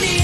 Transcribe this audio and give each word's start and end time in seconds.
don't 0.00 0.23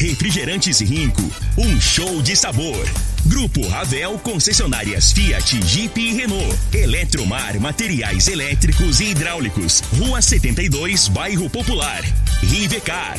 Refrigerantes 0.00 0.80
Rinco. 0.80 1.30
Um 1.58 1.78
show 1.78 2.22
de 2.22 2.34
sabor. 2.34 2.88
Grupo 3.26 3.68
Ravel 3.68 4.18
Concessionárias 4.20 5.12
Fiat, 5.12 5.60
Jeep 5.66 6.00
e 6.00 6.14
Renault. 6.14 6.58
Eletromar 6.72 7.60
Materiais 7.60 8.26
Elétricos 8.26 9.00
e 9.00 9.10
Hidráulicos. 9.10 9.82
Rua 9.98 10.22
72, 10.22 11.08
Bairro 11.08 11.50
Popular. 11.50 12.02
Rivecar. 12.42 13.18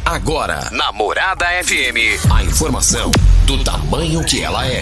Agora, 0.04 0.70
na 0.72 0.92
Morada 0.92 1.46
FM, 1.64 2.18
a 2.32 2.44
informação 2.44 3.12
do 3.46 3.64
tamanho 3.64 4.24
que 4.24 4.42
ela 4.42 4.68
é. 4.68 4.82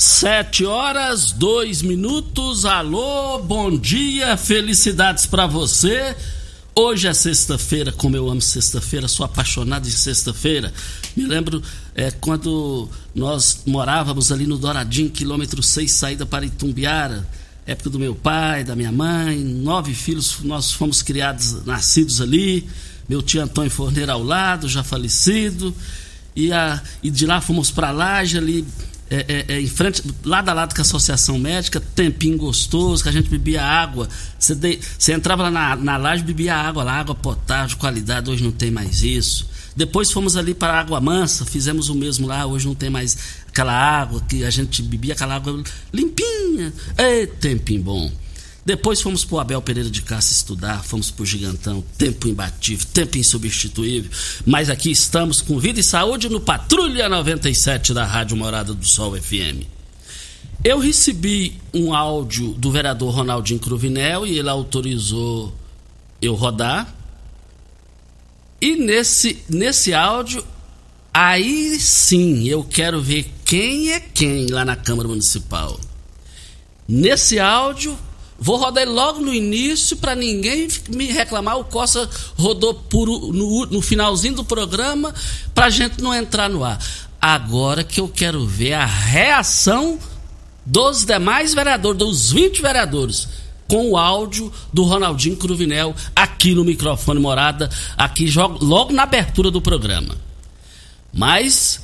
Sete 0.00 0.64
horas, 0.64 1.30
dois 1.30 1.82
minutos. 1.82 2.64
Alô, 2.64 3.38
bom 3.40 3.76
dia, 3.76 4.34
felicidades 4.34 5.26
pra 5.26 5.46
você. 5.46 6.16
Hoje 6.74 7.06
é 7.06 7.12
sexta-feira, 7.12 7.92
como 7.92 8.16
eu 8.16 8.26
amo 8.30 8.40
sexta-feira, 8.40 9.06
sou 9.06 9.26
apaixonado 9.26 9.86
em 9.86 9.90
sexta-feira. 9.90 10.72
Me 11.14 11.26
lembro 11.26 11.62
é, 11.94 12.10
quando 12.10 12.88
nós 13.14 13.60
morávamos 13.66 14.32
ali 14.32 14.46
no 14.46 14.56
Douradinho, 14.56 15.10
quilômetro 15.10 15.62
6, 15.62 15.92
saída 15.92 16.24
para 16.24 16.46
Itumbiara, 16.46 17.28
época 17.66 17.90
do 17.90 17.98
meu 17.98 18.14
pai, 18.14 18.64
da 18.64 18.74
minha 18.74 18.90
mãe, 18.90 19.36
nove 19.36 19.92
filhos, 19.92 20.38
nós 20.42 20.72
fomos 20.72 21.02
criados, 21.02 21.62
nascidos 21.66 22.22
ali. 22.22 22.66
Meu 23.06 23.20
tio 23.20 23.42
Antônio 23.42 23.70
Forneiro 23.70 24.12
ao 24.12 24.22
lado, 24.22 24.66
já 24.66 24.82
falecido. 24.82 25.76
E, 26.34 26.50
a, 26.54 26.82
e 27.02 27.10
de 27.10 27.26
lá 27.26 27.42
fomos 27.42 27.70
para 27.70 27.90
Laje, 27.90 28.38
ali 28.38 28.64
é, 29.10 29.24
é, 29.28 29.54
é, 29.54 29.60
em 29.60 29.66
frente, 29.66 30.02
lado 30.24 30.48
a 30.48 30.52
lado 30.52 30.72
com 30.72 30.80
a 30.80 30.82
Associação 30.82 31.36
Médica, 31.36 31.80
tempinho 31.80 32.38
gostoso, 32.38 33.02
que 33.02 33.08
a 33.08 33.12
gente 33.12 33.28
bebia 33.28 33.60
água. 33.60 34.08
Você, 34.38 34.54
de, 34.54 34.78
você 34.96 35.12
entrava 35.12 35.42
lá 35.42 35.50
na, 35.50 35.76
na 35.76 35.96
laje 35.96 36.22
bebia 36.22 36.54
água 36.54 36.84
lá, 36.84 37.00
água 37.00 37.14
potável, 37.14 37.76
qualidade, 37.76 38.30
hoje 38.30 38.44
não 38.44 38.52
tem 38.52 38.70
mais 38.70 39.02
isso. 39.02 39.48
Depois 39.74 40.12
fomos 40.12 40.36
ali 40.36 40.54
para 40.54 40.74
a 40.74 40.80
Água 40.80 41.00
Mansa, 41.00 41.44
fizemos 41.44 41.88
o 41.88 41.94
mesmo 41.94 42.26
lá, 42.26 42.46
hoje 42.46 42.66
não 42.66 42.74
tem 42.74 42.90
mais 42.90 43.16
aquela 43.48 43.72
água 43.72 44.20
que 44.28 44.44
a 44.44 44.50
gente 44.50 44.82
bebia, 44.82 45.14
aquela 45.14 45.36
água 45.36 45.62
limpinha. 45.92 46.72
Ei, 46.98 47.26
tempinho 47.26 47.82
bom. 47.82 48.12
Depois 48.64 49.00
fomos 49.00 49.24
pro 49.24 49.38
Abel 49.38 49.62
Pereira 49.62 49.90
de 49.90 50.02
Cássia 50.02 50.34
estudar, 50.34 50.84
fomos 50.84 51.10
pro 51.10 51.24
Gigantão, 51.24 51.82
tempo 51.96 52.28
imbatível, 52.28 52.86
tempo 52.92 53.16
insubstituível. 53.16 54.10
Mas 54.44 54.68
aqui 54.68 54.90
estamos 54.90 55.40
com 55.40 55.58
vida 55.58 55.80
e 55.80 55.82
saúde 55.82 56.28
no 56.28 56.40
Patrulha 56.40 57.08
97 57.08 57.94
da 57.94 58.04
Rádio 58.04 58.36
Morada 58.36 58.74
do 58.74 58.86
Sol 58.86 59.16
FM. 59.16 59.64
Eu 60.62 60.78
recebi 60.78 61.58
um 61.72 61.94
áudio 61.94 62.52
do 62.52 62.70
vereador 62.70 63.14
Ronaldinho 63.14 63.58
Cruvinel 63.58 64.26
e 64.26 64.38
ele 64.38 64.48
autorizou 64.50 65.54
eu 66.20 66.34
rodar. 66.34 66.94
E 68.60 68.76
nesse, 68.76 69.42
nesse 69.48 69.94
áudio, 69.94 70.44
aí 71.14 71.80
sim 71.80 72.46
eu 72.46 72.62
quero 72.62 73.00
ver 73.00 73.32
quem 73.42 73.92
é 73.92 74.00
quem 74.00 74.48
lá 74.48 74.66
na 74.66 74.76
Câmara 74.76 75.08
Municipal. 75.08 75.80
Nesse 76.86 77.40
áudio, 77.40 77.98
Vou 78.40 78.56
rodar 78.56 78.84
ele 78.84 78.92
logo 78.92 79.20
no 79.20 79.34
início 79.34 79.98
para 79.98 80.14
ninguém 80.14 80.66
me 80.88 81.06
reclamar. 81.06 81.58
O 81.58 81.64
Costa 81.64 82.08
rodou 82.38 82.72
por, 82.72 83.06
no, 83.06 83.66
no 83.66 83.82
finalzinho 83.82 84.36
do 84.36 84.44
programa 84.44 85.14
para 85.54 85.66
a 85.66 85.70
gente 85.70 86.00
não 86.00 86.14
entrar 86.14 86.48
no 86.48 86.64
ar. 86.64 86.78
Agora 87.20 87.84
que 87.84 88.00
eu 88.00 88.08
quero 88.08 88.46
ver 88.46 88.72
a 88.72 88.86
reação 88.86 89.98
dos 90.64 91.04
demais 91.04 91.52
vereadores, 91.52 91.98
dos 91.98 92.32
20 92.32 92.62
vereadores, 92.62 93.28
com 93.68 93.90
o 93.90 93.96
áudio 93.98 94.50
do 94.72 94.84
Ronaldinho 94.84 95.36
Cruvinel 95.36 95.94
aqui 96.16 96.54
no 96.54 96.64
microfone 96.64 97.20
morada, 97.20 97.68
aqui 97.94 98.32
logo 98.60 98.90
na 98.90 99.02
abertura 99.02 99.50
do 99.50 99.60
programa. 99.60 100.16
Mas 101.12 101.82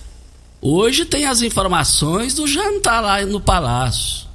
hoje 0.61 1.05
tem 1.05 1.27
as 1.27 1.43
informações 1.43 2.33
do 2.33 2.47
jantar 2.47 3.03
lá 3.03 3.21
no 3.27 3.41
palácio 3.41 4.26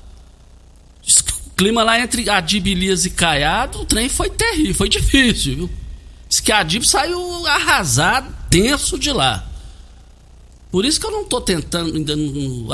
clima 1.62 1.84
lá 1.84 2.00
entre 2.00 2.28
Adib, 2.28 2.66
Elias 2.66 3.06
e 3.06 3.12
Caiado, 3.12 3.82
o 3.82 3.86
trem 3.86 4.10
foi 4.10 4.32
terrível, 4.32 4.74
foi 4.74 4.90
difícil, 4.90 5.56
viu? 5.56 5.70
Diz 6.28 6.40
que 6.40 6.52
Adib 6.52 6.84
saiu 6.84 7.46
arrasado, 7.46 8.36
tenso 8.50 8.98
de 8.98 9.12
lá. 9.12 9.48
Por 10.72 10.86
isso 10.86 11.00
que 11.00 11.06
eu 11.06 11.12
não 11.12 11.24
tô 11.24 11.40
tentando, 11.40 11.96
ainda 11.96 12.16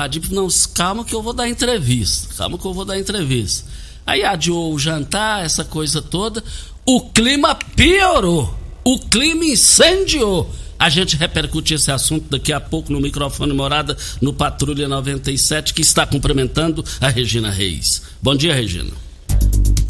Adib, 0.02 0.32
não, 0.32 0.48
calma 0.74 1.04
que 1.04 1.14
eu 1.14 1.22
vou 1.22 1.34
dar 1.34 1.50
entrevista, 1.50 2.34
calma 2.36 2.58
que 2.58 2.64
eu 2.64 2.74
vou 2.74 2.86
dar 2.86 2.98
entrevista. 2.98 3.70
Aí 4.06 4.24
adiou 4.24 4.74
o 4.74 4.80
jantar, 4.80 5.44
essa 5.44 5.66
coisa 5.66 6.02
toda, 6.02 6.42
o 6.86 7.10
clima 7.10 7.56
piorou, 7.56 8.58
o 8.86 8.98
clima 9.00 9.44
incendiou. 9.44 10.50
A 10.80 10.90
gente 10.90 11.16
repercute 11.16 11.74
esse 11.74 11.92
assunto 11.92 12.30
daqui 12.30 12.54
a 12.54 12.60
pouco 12.60 12.92
no 12.94 13.02
microfone 13.02 13.52
Morada, 13.52 13.98
no 14.22 14.32
Patrulha 14.32 14.88
97, 14.88 15.74
que 15.74 15.82
está 15.82 16.06
cumprimentando 16.06 16.86
a 17.02 17.10
Regina 17.10 17.50
Reis. 17.50 18.04
Bom 18.22 18.36
dia, 18.36 18.54
Regina. 18.54 18.92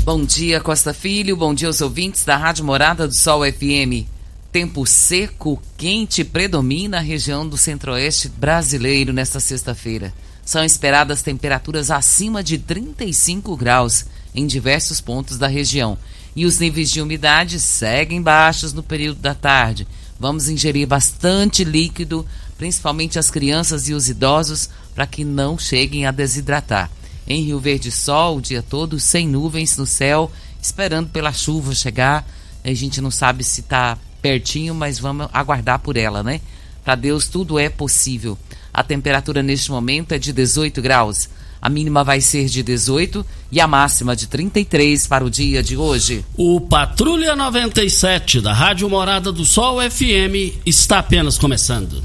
Bom 0.06 0.24
dia, 0.24 0.62
Costa 0.62 0.94
Filho. 0.94 1.36
Bom 1.36 1.54
dia 1.54 1.68
aos 1.68 1.82
ouvintes 1.82 2.24
da 2.24 2.38
Rádio 2.38 2.64
Morada 2.64 3.06
do 3.06 3.14
Sol 3.14 3.42
FM. 3.42 4.08
Tempo 4.50 4.86
seco, 4.86 5.62
quente 5.78 6.24
predomina 6.24 7.00
a 7.00 7.02
região 7.02 7.48
do 7.48 7.58
centro-oeste 7.58 8.30
brasileiro 8.30 9.12
nesta 9.12 9.42
sexta-feira. 9.42 10.14
São 10.46 10.64
esperadas 10.64 11.22
temperaturas 11.22 11.92
acima 11.92 12.42
de 12.42 12.58
35 12.58 13.58
graus 13.58 14.06
em 14.34 14.48
diversos 14.48 15.02
pontos 15.02 15.38
da 15.38 15.48
região. 15.48 15.98
E 16.34 16.46
os 16.46 16.60
níveis 16.60 16.90
de 16.90 17.02
umidade 17.02 17.60
seguem 17.60 18.22
baixos 18.22 18.72
no 18.72 18.82
período 18.82 19.20
da 19.20 19.34
tarde 19.36 19.86
Vamos 20.20 20.50
ingerir 20.50 20.88
bastante 20.88 21.64
líquido, 21.64 22.26
principalmente 22.58 23.20
as 23.20 23.30
crianças 23.30 23.88
e 23.88 23.94
os 23.94 24.10
idosos, 24.10 24.70
para 24.96 25.06
que 25.06 25.24
não 25.24 25.58
cheguem 25.58 26.06
a 26.06 26.12
desidratar. 26.12 26.90
Em 27.28 27.44
Rio 27.44 27.60
Verde, 27.60 27.92
sol 27.92 28.38
o 28.38 28.42
dia 28.42 28.64
todo, 28.64 29.00
sem 29.00 29.28
nuvens 29.28 29.78
no 29.78 29.86
céu, 29.86 30.32
esperando 30.62 31.10
pela 31.10 31.32
chuva 31.32 31.76
chegar. 31.76 32.28
A 32.64 32.74
gente 32.74 33.02
não 33.02 33.12
sabe 33.12 33.44
se 33.44 33.62
está 33.62 33.98
pertinho, 34.22 34.74
mas 34.74 34.98
vamos 34.98 35.28
aguardar 35.32 35.80
por 35.80 35.98
ela, 35.98 36.24
né? 36.24 36.42
Para 36.84 36.96
Deus 36.96 37.28
tudo 37.28 37.60
é 37.60 37.70
possível. 37.70 38.38
A 38.74 38.84
temperatura 38.84 39.44
neste 39.44 39.72
momento 39.72 40.14
é 40.14 40.18
de 40.18 40.32
18 40.32 40.82
graus. 40.82 41.30
A 41.62 41.70
mínima 41.70 42.04
vai 42.04 42.22
ser 42.22 42.46
de 42.46 42.62
18 42.64 43.26
e 43.52 43.60
a 43.60 43.68
máxima 43.68 44.16
de 44.16 44.28
33 44.28 45.08
para 45.08 45.26
o 45.26 45.30
dia 45.30 45.64
de 45.64 45.76
hoje. 45.76 46.24
O 46.36 46.62
Patrulha 46.62 47.36
97 47.36 48.42
da 48.42 48.54
Rádio 48.54 48.90
Morada 48.90 49.32
do 49.32 49.46
Sol 49.46 49.80
FM 49.80 50.58
está 50.66 51.00
apenas 51.00 51.38
começando. 51.38 52.04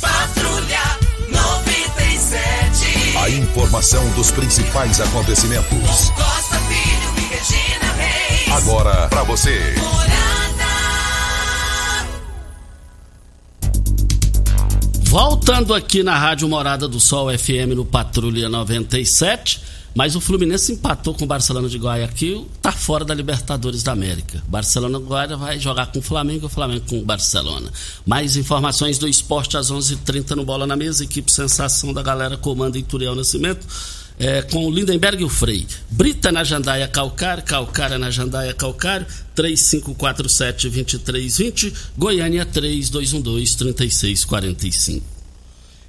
Patrulha 0.00 0.98
97. 1.28 3.18
A 3.18 3.30
informação 3.30 4.08
dos 4.10 4.30
principais 4.30 5.00
acontecimentos. 5.00 6.10
Costa 6.10 6.58
Filho 6.68 7.14
e 7.16 7.22
Regina 7.34 7.92
Reis. 7.96 8.52
Agora 8.52 9.08
para 9.08 9.22
você. 9.24 9.74
Morada. 9.78 10.35
Voltando 15.18 15.72
aqui 15.72 16.02
na 16.02 16.18
Rádio 16.18 16.46
Morada 16.46 16.86
do 16.86 17.00
Sol 17.00 17.30
FM 17.30 17.72
no 17.74 17.86
Patrulha 17.86 18.50
97, 18.50 19.62
mas 19.94 20.14
o 20.14 20.20
Fluminense 20.20 20.72
empatou 20.72 21.14
com 21.14 21.24
o 21.24 21.26
Barcelona 21.26 21.70
de 21.70 21.78
Guayaquil, 21.78 22.46
tá 22.60 22.70
fora 22.70 23.02
da 23.02 23.14
Libertadores 23.14 23.82
da 23.82 23.92
América. 23.92 24.44
Barcelona 24.46 24.98
Guaira 24.98 25.34
vai 25.34 25.58
jogar 25.58 25.86
com 25.86 26.00
o 26.00 26.02
Flamengo 26.02 26.44
o 26.44 26.50
Flamengo 26.50 26.84
com 26.86 26.98
o 26.98 27.02
Barcelona. 27.02 27.72
Mais 28.04 28.36
informações 28.36 28.98
do 28.98 29.08
esporte 29.08 29.56
às 29.56 29.70
11:30 29.70 29.94
h 29.94 30.02
30 30.04 30.36
no 30.36 30.44
Bola 30.44 30.66
na 30.66 30.76
Mesa, 30.76 31.04
equipe 31.04 31.32
Sensação 31.32 31.94
da 31.94 32.02
galera 32.02 32.36
comanda 32.36 32.76
Ituriel 32.76 33.14
Nascimento. 33.14 33.66
É, 34.18 34.40
com 34.42 34.66
o 34.66 34.70
Lindenberg 34.70 35.22
e 35.22 35.24
o 35.24 35.28
Frei. 35.28 35.66
Brita 35.90 36.32
na 36.32 36.42
Jandaia 36.42 36.88
Calcário, 36.88 37.42
Calcária 37.42 37.98
na 37.98 38.10
Jandaia 38.10 38.54
Calcário, 38.54 39.06
3547-2320, 39.36 41.74
Goiânia 41.96 42.46
3212-3645. 42.46 45.15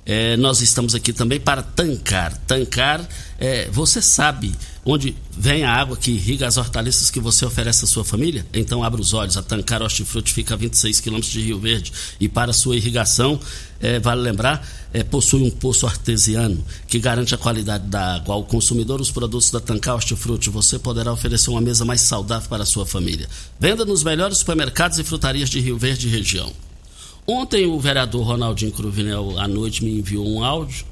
É, 0.09 0.37
nós 0.37 0.61
estamos 0.61 0.95
aqui 0.95 1.11
também 1.11 1.37
para 1.37 1.61
tancar. 1.61 2.35
Tancar, 2.47 3.05
é, 3.37 3.69
você 3.69 4.01
sabe 4.01 4.55
onde 4.85 5.13
vem 5.37 5.65
a 5.65 5.71
água 5.73 5.97
que 5.97 6.11
irriga 6.11 6.47
as 6.47 6.55
hortaliças 6.55 7.11
que 7.11 7.19
você 7.19 7.45
oferece 7.45 7.83
à 7.83 7.87
sua 7.89 8.05
família? 8.05 8.47
Então 8.53 8.81
abra 8.85 9.01
os 9.01 9.13
olhos. 9.13 9.35
A 9.35 9.43
Tancar 9.43 9.81
Hortifruti 9.81 10.31
fica 10.31 10.53
a 10.53 10.57
26 10.57 11.01
quilômetros 11.01 11.33
de 11.33 11.41
Rio 11.41 11.59
Verde 11.59 11.91
e 12.21 12.29
para 12.29 12.53
sua 12.53 12.77
irrigação, 12.77 13.37
é, 13.81 13.99
vale 13.99 14.21
lembrar, 14.21 14.65
é, 14.93 15.03
possui 15.03 15.43
um 15.43 15.51
poço 15.51 15.85
artesiano 15.85 16.63
que 16.87 16.99
garante 16.99 17.35
a 17.35 17.37
qualidade 17.37 17.87
da 17.87 18.15
água. 18.15 18.35
Ao 18.35 18.45
consumidor, 18.45 19.01
os 19.01 19.11
produtos 19.11 19.51
da 19.51 19.59
Tancar 19.59 19.95
Hortifruti, 19.95 20.49
você 20.49 20.79
poderá 20.79 21.11
oferecer 21.11 21.49
uma 21.49 21.59
mesa 21.59 21.83
mais 21.83 21.99
saudável 21.99 22.47
para 22.47 22.63
a 22.63 22.65
sua 22.65 22.85
família. 22.85 23.27
Venda 23.59 23.83
nos 23.83 24.05
melhores 24.05 24.37
supermercados 24.37 24.99
e 24.99 25.03
frutarias 25.03 25.49
de 25.49 25.59
Rio 25.59 25.77
Verde 25.77 26.07
e 26.07 26.11
região. 26.11 26.66
Ontem 27.29 27.65
o 27.65 27.77
vereador 27.77 28.25
Ronaldinho 28.25 28.71
Cruvinel 28.71 29.37
à 29.37 29.49
noite 29.49 29.83
me 29.83 29.99
enviou 29.99 30.25
um 30.25 30.41
áudio 30.41 30.85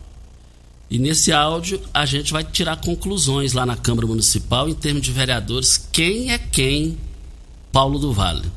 e 0.90 1.00
nesse 1.00 1.32
áudio 1.32 1.82
a 1.94 2.06
gente 2.06 2.34
vai 2.34 2.44
tirar 2.44 2.76
conclusões 2.76 3.54
lá 3.54 3.66
na 3.66 3.78
Câmara 3.78 4.06
Municipal 4.06 4.68
em 4.68 4.74
termos 4.74 5.04
de 5.04 5.14
vereadores, 5.14 5.78
quem 5.94 6.34
é 6.34 6.38
quem 6.38 6.98
Paulo 7.72 7.98
do 7.98 8.12
Vale. 8.12 8.52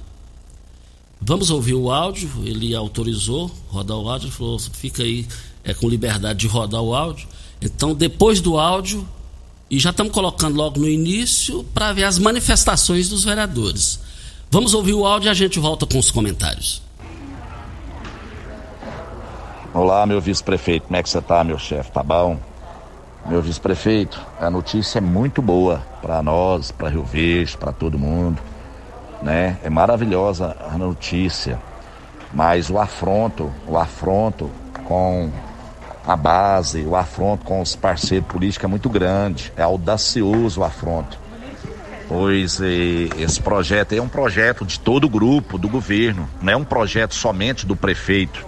Vamos 1.20 1.50
ouvir 1.50 1.74
o 1.74 1.88
áudio, 1.88 2.28
ele 2.44 2.74
autorizou 2.74 3.48
rodar 3.68 3.96
o 3.96 4.08
áudio, 4.08 4.32
falou, 4.32 4.58
fica 4.58 5.04
aí 5.04 5.24
é, 5.62 5.72
com 5.72 5.88
liberdade 5.88 6.40
de 6.40 6.48
rodar 6.48 6.82
o 6.82 6.92
áudio. 6.92 7.28
Então, 7.62 7.94
depois 7.94 8.40
do 8.40 8.58
áudio, 8.58 9.08
e 9.70 9.78
já 9.78 9.90
estamos 9.90 10.12
colocando 10.12 10.56
logo 10.56 10.80
no 10.80 10.88
início 10.88 11.62
para 11.72 11.92
ver 11.92 12.04
as 12.04 12.18
manifestações 12.18 13.08
dos 13.08 13.22
vereadores. 13.22 14.00
Vamos 14.50 14.74
ouvir 14.74 14.94
o 14.94 15.06
áudio 15.06 15.28
e 15.28 15.30
a 15.30 15.34
gente 15.34 15.60
volta 15.60 15.86
com 15.86 15.98
os 15.98 16.10
comentários. 16.10 16.87
Olá, 19.74 20.06
meu 20.06 20.18
vice-prefeito, 20.18 20.86
como 20.86 20.96
é 20.96 21.02
que 21.02 21.10
você 21.10 21.20
tá, 21.20 21.44
meu 21.44 21.58
chefe? 21.58 21.92
Tá 21.92 22.02
bom? 22.02 22.38
Meu 23.26 23.42
vice-prefeito, 23.42 24.18
a 24.40 24.48
notícia 24.48 24.96
é 24.96 25.00
muito 25.00 25.42
boa 25.42 25.82
para 26.00 26.22
nós, 26.22 26.70
para 26.70 26.88
Rio 26.88 27.04
Verde, 27.04 27.54
para 27.58 27.70
todo 27.70 27.98
mundo, 27.98 28.40
né? 29.20 29.58
É 29.62 29.68
maravilhosa 29.68 30.56
a 30.72 30.78
notícia, 30.78 31.60
mas 32.32 32.70
o 32.70 32.78
afronto, 32.78 33.52
o 33.66 33.76
afronto 33.76 34.50
com 34.84 35.30
a 36.06 36.16
base, 36.16 36.86
o 36.86 36.96
afronto 36.96 37.44
com 37.44 37.60
os 37.60 37.76
parceiros 37.76 38.26
políticos 38.26 38.64
é 38.64 38.68
muito 38.68 38.88
grande, 38.88 39.52
é 39.54 39.62
audacioso 39.62 40.62
o 40.62 40.64
afronto. 40.64 41.20
Pois 42.08 42.58
esse 42.58 43.42
projeto 43.42 43.92
é 43.92 44.00
um 44.00 44.08
projeto 44.08 44.64
de 44.64 44.80
todo 44.80 45.04
o 45.04 45.10
grupo, 45.10 45.58
do 45.58 45.68
governo, 45.68 46.26
não 46.40 46.52
é 46.54 46.56
um 46.56 46.64
projeto 46.64 47.14
somente 47.14 47.66
do 47.66 47.76
prefeito 47.76 48.47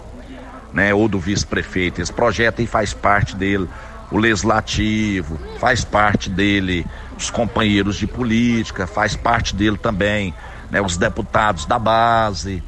né, 0.73 0.95
ou 0.95 1.09
do 1.09 1.19
vice-prefeito. 1.19 2.01
Esse 2.01 2.13
projeto 2.13 2.61
aí 2.61 2.67
faz 2.67 2.93
parte 2.93 3.37
dele 3.37 3.69
o 4.11 4.19
legislativo, 4.19 5.39
faz 5.59 5.85
parte 5.85 6.29
dele 6.29 6.85
os 7.17 7.31
companheiros 7.31 7.97
de 7.97 8.07
política, 8.07 8.87
faz 8.87 9.15
parte 9.15 9.55
dele 9.55 9.77
também 9.77 10.35
né, 10.71 10.81
os 10.81 10.97
deputados 10.97 11.67
da 11.67 11.79
base 11.79 12.63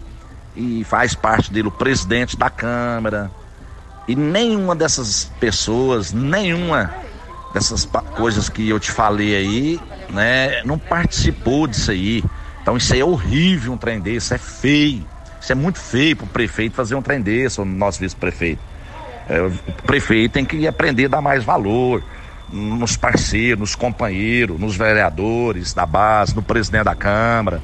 e 0.55 0.85
faz 0.85 1.15
parte 1.15 1.53
dele 1.53 1.69
o 1.69 1.73
presidente 1.73 2.37
da 2.37 2.51
Câmara. 2.51 3.31
E 4.07 4.17
nenhuma 4.17 4.75
dessas 4.75 5.31
pessoas, 5.39 6.13
nenhuma 6.13 6.93
dessas 7.55 7.89
coisas 8.17 8.49
que 8.49 8.69
eu 8.69 8.81
te 8.81 8.91
falei 8.91 9.37
aí, 9.37 9.81
né, 10.11 10.63
não 10.65 10.79
participou 10.79 11.67
disso 11.67 11.91
aí. 11.91 12.25
Então 12.61 12.77
isso 12.77 12.93
aí 12.93 13.01
é 13.01 13.05
horrível 13.05 13.73
um 13.73 13.77
trem 13.77 14.01
desse, 14.01 14.35
é 14.35 14.39
feio. 14.39 15.07
Isso 15.43 15.51
é 15.51 15.57
muito 15.57 15.81
feio 15.81 16.15
para 16.15 16.25
o 16.25 16.29
prefeito 16.29 16.77
fazer 16.77 16.95
um 16.95 17.03
trem 17.03 17.21
desse, 17.21 17.61
o 17.61 17.65
nosso 17.65 17.99
vice-prefeito. 17.99 18.63
É, 19.29 19.43
o 19.43 19.51
prefeito 19.85 20.35
tem 20.35 20.45
que 20.45 20.69
aprender 20.69 21.07
a 21.07 21.09
dar 21.09 21.21
mais 21.21 21.43
valor 21.43 22.01
nos 22.49 22.97
parceiros, 22.97 23.59
nos 23.59 23.75
companheiros, 23.75 24.61
nos 24.61 24.77
vereadores 24.77 25.75
da 25.75 25.85
base, 25.85 26.37
no 26.37 26.43
presidente 26.43 26.85
da 26.85 26.95
Câmara. 26.95 27.61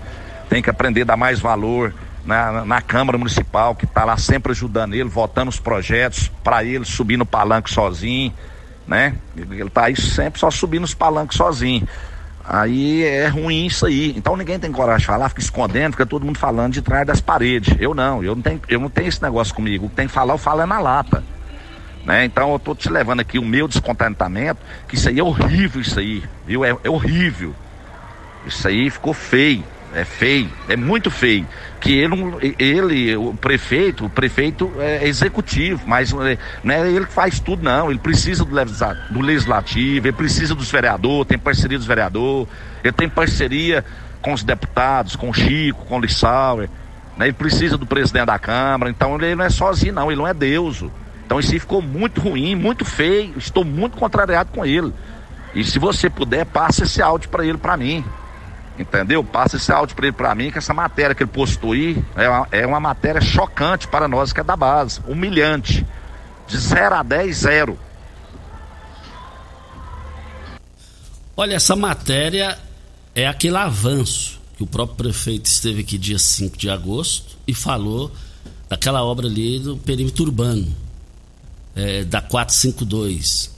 Tem 0.50 0.60
que 0.60 0.68
aprender 0.68 1.02
a 1.02 1.04
dar 1.04 1.16
mais 1.16 1.38
valor 1.38 1.94
na, 2.24 2.64
na 2.64 2.82
Câmara 2.82 3.16
Municipal, 3.16 3.76
que 3.76 3.84
está 3.84 4.04
lá 4.04 4.16
sempre 4.16 4.50
ajudando 4.50 4.94
ele, 4.94 5.08
votando 5.08 5.48
os 5.48 5.60
projetos 5.60 6.32
para 6.42 6.64
ele 6.64 6.84
subir 6.84 7.16
no 7.16 7.24
palanque 7.24 7.70
sozinho, 7.70 8.34
né? 8.88 9.14
Ele 9.36 9.62
está 9.62 9.84
aí 9.84 9.94
sempre 9.94 10.40
só 10.40 10.50
subindo 10.50 10.82
os 10.82 10.94
palanques 10.94 11.36
sozinho. 11.36 11.86
Aí 12.50 13.04
é 13.04 13.28
ruim 13.28 13.66
isso 13.66 13.84
aí. 13.84 14.14
Então 14.16 14.34
ninguém 14.34 14.58
tem 14.58 14.72
coragem 14.72 15.00
de 15.00 15.06
falar, 15.06 15.28
fica 15.28 15.42
escondendo, 15.42 15.92
fica 15.92 16.06
todo 16.06 16.24
mundo 16.24 16.38
falando 16.38 16.72
de 16.72 16.80
trás 16.80 17.06
das 17.06 17.20
paredes. 17.20 17.76
Eu 17.78 17.94
não, 17.94 18.24
eu 18.24 18.34
não 18.34 18.40
tenho, 18.40 18.62
eu 18.70 18.80
não 18.80 18.88
tenho 18.88 19.08
esse 19.08 19.22
negócio 19.22 19.54
comigo. 19.54 19.84
O 19.84 19.90
que 19.90 19.96
tem 19.96 20.06
que 20.06 20.12
falar, 20.12 20.32
eu 20.32 20.38
falo 20.38 20.62
é 20.62 20.66
na 20.66 20.80
lata. 20.80 21.22
Né? 22.06 22.24
Então 22.24 22.50
eu 22.50 22.58
tô 22.58 22.74
te 22.74 22.88
levando 22.88 23.20
aqui 23.20 23.38
o 23.38 23.44
meu 23.44 23.68
descontentamento, 23.68 24.62
que 24.88 24.94
isso 24.94 25.10
aí 25.10 25.18
é 25.18 25.22
horrível 25.22 25.82
isso 25.82 25.98
aí, 25.98 26.24
viu? 26.46 26.64
É, 26.64 26.74
é 26.82 26.88
horrível. 26.88 27.54
Isso 28.46 28.66
aí 28.66 28.88
ficou 28.88 29.12
feio. 29.12 29.62
É 29.94 30.04
feio, 30.04 30.50
é 30.68 30.76
muito 30.76 31.10
feio. 31.10 31.46
Que 31.80 31.92
ele, 31.96 32.56
ele, 32.58 33.16
o 33.16 33.32
prefeito, 33.34 34.04
o 34.04 34.10
prefeito 34.10 34.70
é 34.78 35.06
executivo, 35.06 35.82
mas 35.86 36.12
é, 36.12 36.36
não 36.62 36.74
é 36.74 36.90
ele 36.90 37.06
que 37.06 37.12
faz 37.12 37.40
tudo, 37.40 37.62
não. 37.62 37.90
Ele 37.90 37.98
precisa 37.98 38.44
do 38.44 39.20
legislativo, 39.20 40.06
ele 40.06 40.16
precisa 40.16 40.54
dos 40.54 40.70
vereadores, 40.70 41.26
tem 41.26 41.38
parceria 41.38 41.78
dos 41.78 41.86
vereadores, 41.86 42.48
ele 42.84 42.92
tem 42.92 43.08
parceria 43.08 43.84
com 44.20 44.32
os 44.32 44.42
deputados, 44.42 45.16
com 45.16 45.30
o 45.30 45.32
Chico, 45.34 45.84
com 45.86 45.98
o 45.98 46.00
Lissauer, 46.00 46.68
né? 47.16 47.26
ele 47.26 47.32
precisa 47.32 47.78
do 47.78 47.86
presidente 47.86 48.26
da 48.26 48.38
Câmara, 48.38 48.90
então 48.90 49.16
ele 49.16 49.34
não 49.34 49.44
é 49.44 49.50
sozinho, 49.50 49.94
não, 49.94 50.10
ele 50.10 50.18
não 50.18 50.26
é 50.26 50.34
Deus. 50.34 50.84
Então 51.24 51.38
isso 51.38 51.50
ficou 51.50 51.80
muito 51.82 52.20
ruim, 52.20 52.54
muito 52.54 52.84
feio, 52.84 53.34
estou 53.36 53.64
muito 53.64 53.96
contrariado 53.96 54.50
com 54.52 54.64
ele. 54.64 54.92
E 55.54 55.64
se 55.64 55.78
você 55.78 56.08
puder, 56.08 56.44
passe 56.46 56.82
esse 56.84 57.02
áudio 57.02 57.28
para 57.28 57.44
ele, 57.44 57.58
para 57.58 57.76
mim. 57.76 58.04
Entendeu? 58.78 59.24
Passa 59.24 59.56
esse 59.56 59.72
áudio 59.72 59.96
para 59.96 60.06
ele 60.06 60.16
para 60.16 60.34
mim, 60.34 60.50
que 60.50 60.58
essa 60.58 60.72
matéria 60.72 61.14
que 61.14 61.22
ele 61.22 61.30
postou 61.30 61.72
aí 61.72 62.02
é 62.14 62.28
uma, 62.28 62.48
é 62.52 62.66
uma 62.66 62.80
matéria 62.80 63.20
chocante 63.20 63.88
para 63.88 64.06
nós 64.06 64.32
que 64.32 64.40
é 64.40 64.44
da 64.44 64.56
base, 64.56 65.00
humilhante. 65.06 65.84
De 66.46 66.56
0 66.56 66.94
a 66.94 67.02
10, 67.02 67.36
zero. 67.36 67.78
Olha, 71.36 71.54
essa 71.54 71.76
matéria 71.76 72.58
é 73.14 73.26
aquele 73.26 73.56
avanço 73.56 74.40
que 74.56 74.62
o 74.62 74.66
próprio 74.66 74.96
prefeito 74.96 75.46
esteve 75.46 75.82
aqui 75.82 75.98
dia 75.98 76.18
5 76.18 76.56
de 76.56 76.70
agosto 76.70 77.36
e 77.46 77.52
falou 77.52 78.10
daquela 78.68 79.04
obra 79.04 79.26
ali 79.26 79.58
do 79.58 79.76
perímetro 79.76 80.24
urbano, 80.24 80.74
é, 81.76 82.04
da 82.04 82.20
452 82.20 83.57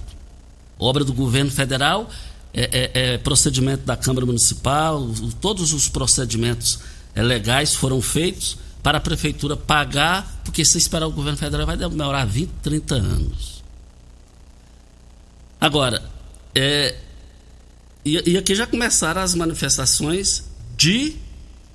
Obra 0.80 1.04
do 1.04 1.14
governo 1.14 1.52
federal, 1.52 2.10
é, 2.54 2.92
é, 2.94 3.14
é 3.14 3.18
procedimento 3.18 3.86
da 3.86 3.96
Câmara 3.96 4.26
Municipal, 4.26 5.08
todos 5.40 5.74
os 5.74 5.88
procedimentos 5.88 6.80
é, 7.14 7.22
legais 7.22 7.76
foram 7.76 8.02
feitos 8.02 8.58
para 8.82 8.98
a 8.98 9.02
prefeitura 9.02 9.56
pagar, 9.56 10.42
porque 10.44 10.66
se 10.66 10.78
esperar 10.78 11.06
o 11.06 11.12
governo 11.12 11.38
federal 11.38 11.68
vai 11.68 11.78
demorar 11.78 12.26
20, 12.26 12.50
30 12.64 12.96
anos. 12.96 13.64
Agora, 15.60 16.02
é, 16.56 16.96
e, 18.04 18.32
e 18.32 18.38
aqui 18.38 18.56
já 18.56 18.66
começaram 18.66 19.22
as 19.22 19.36
manifestações 19.36 20.44
de, 20.76 21.16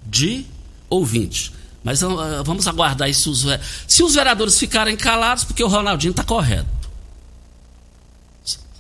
de 0.05 0.45
ouvintes. 0.91 1.53
Mas 1.87 2.03
uh, 2.03 2.45
vamos 2.45 2.67
aguardar 2.67 3.09
isso. 3.09 3.33
Se 3.87 4.03
os 4.03 4.17
vereadores 4.17 4.59
ficarem 4.59 4.97
calados, 4.97 5.45
porque 5.45 5.63
o 5.63 5.69
Ronaldinho 5.69 6.11
está 6.11 6.25
correto. 6.25 6.67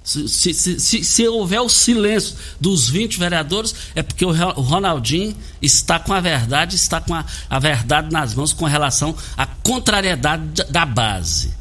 Se, 0.03 0.29
se, 0.29 0.81
se, 0.81 1.05
se, 1.05 1.29
houver 1.29 1.61
o 1.61 1.69
silêncio 1.69 2.35
dos 2.61 2.91
20 2.91 3.17
vereadores, 3.17 3.77
é 3.95 4.03
porque 4.03 4.25
o 4.25 4.33
Ronaldinho 4.33 5.37
está 5.63 6.01
com 6.01 6.13
a 6.13 6.19
verdade, 6.21 6.75
está 6.75 7.01
com 7.01 7.15
a, 7.15 7.25
a 7.49 7.61
verdade 7.61 8.11
nas 8.11 8.35
mãos 8.35 8.53
com 8.53 8.65
relação 8.65 9.15
à 9.37 9.47
contrariedade 9.47 10.65
da 10.69 10.85
base. 10.85 11.55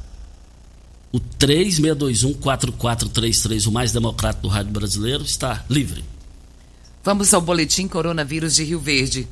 O 1.12 1.20
3621-4433, 1.20 3.68
o 3.68 3.72
mais 3.72 3.92
democrático 3.92 4.42
do 4.44 4.48
rádio 4.48 4.72
brasileiro, 4.72 5.24
está 5.24 5.64
livre. 5.70 6.04
Vamos 7.04 7.36
ao 7.36 7.42
boletim 7.42 7.88
Coronavírus 7.88 8.56
de 8.56 8.64
Rio 8.64 8.80
Verde. 8.80 9.28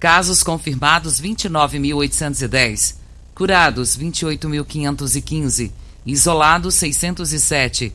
Casos 0.00 0.42
confirmados 0.42 1.20
29.810. 1.20 2.94
Curados 3.34 3.98
28.515. 3.98 5.70
Isolados 6.06 6.74
607. 6.76 7.92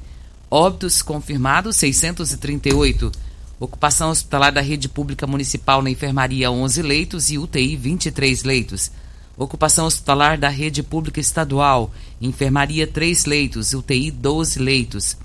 Óbitos 0.52 1.02
confirmados 1.02 1.76
638. 1.78 3.12
Ocupação 3.60 4.12
hospitalar 4.12 4.52
da 4.52 4.62
rede 4.62 4.88
pública 4.88 5.26
municipal 5.26 5.82
na 5.82 5.90
enfermaria 5.90 6.52
11 6.52 6.84
leitos 6.84 7.32
e 7.32 7.40
UTI 7.40 7.76
23 7.76 8.44
leitos. 8.44 8.92
Ocupação 9.36 9.88
hospitalar 9.88 10.38
da 10.38 10.50
rede 10.50 10.84
pública 10.84 11.20
estadual, 11.20 11.92
enfermaria 12.22 12.86
3 12.86 13.26
leitos, 13.26 13.74
UTI 13.74 14.12
12 14.12 14.60
leitos. 14.60 15.18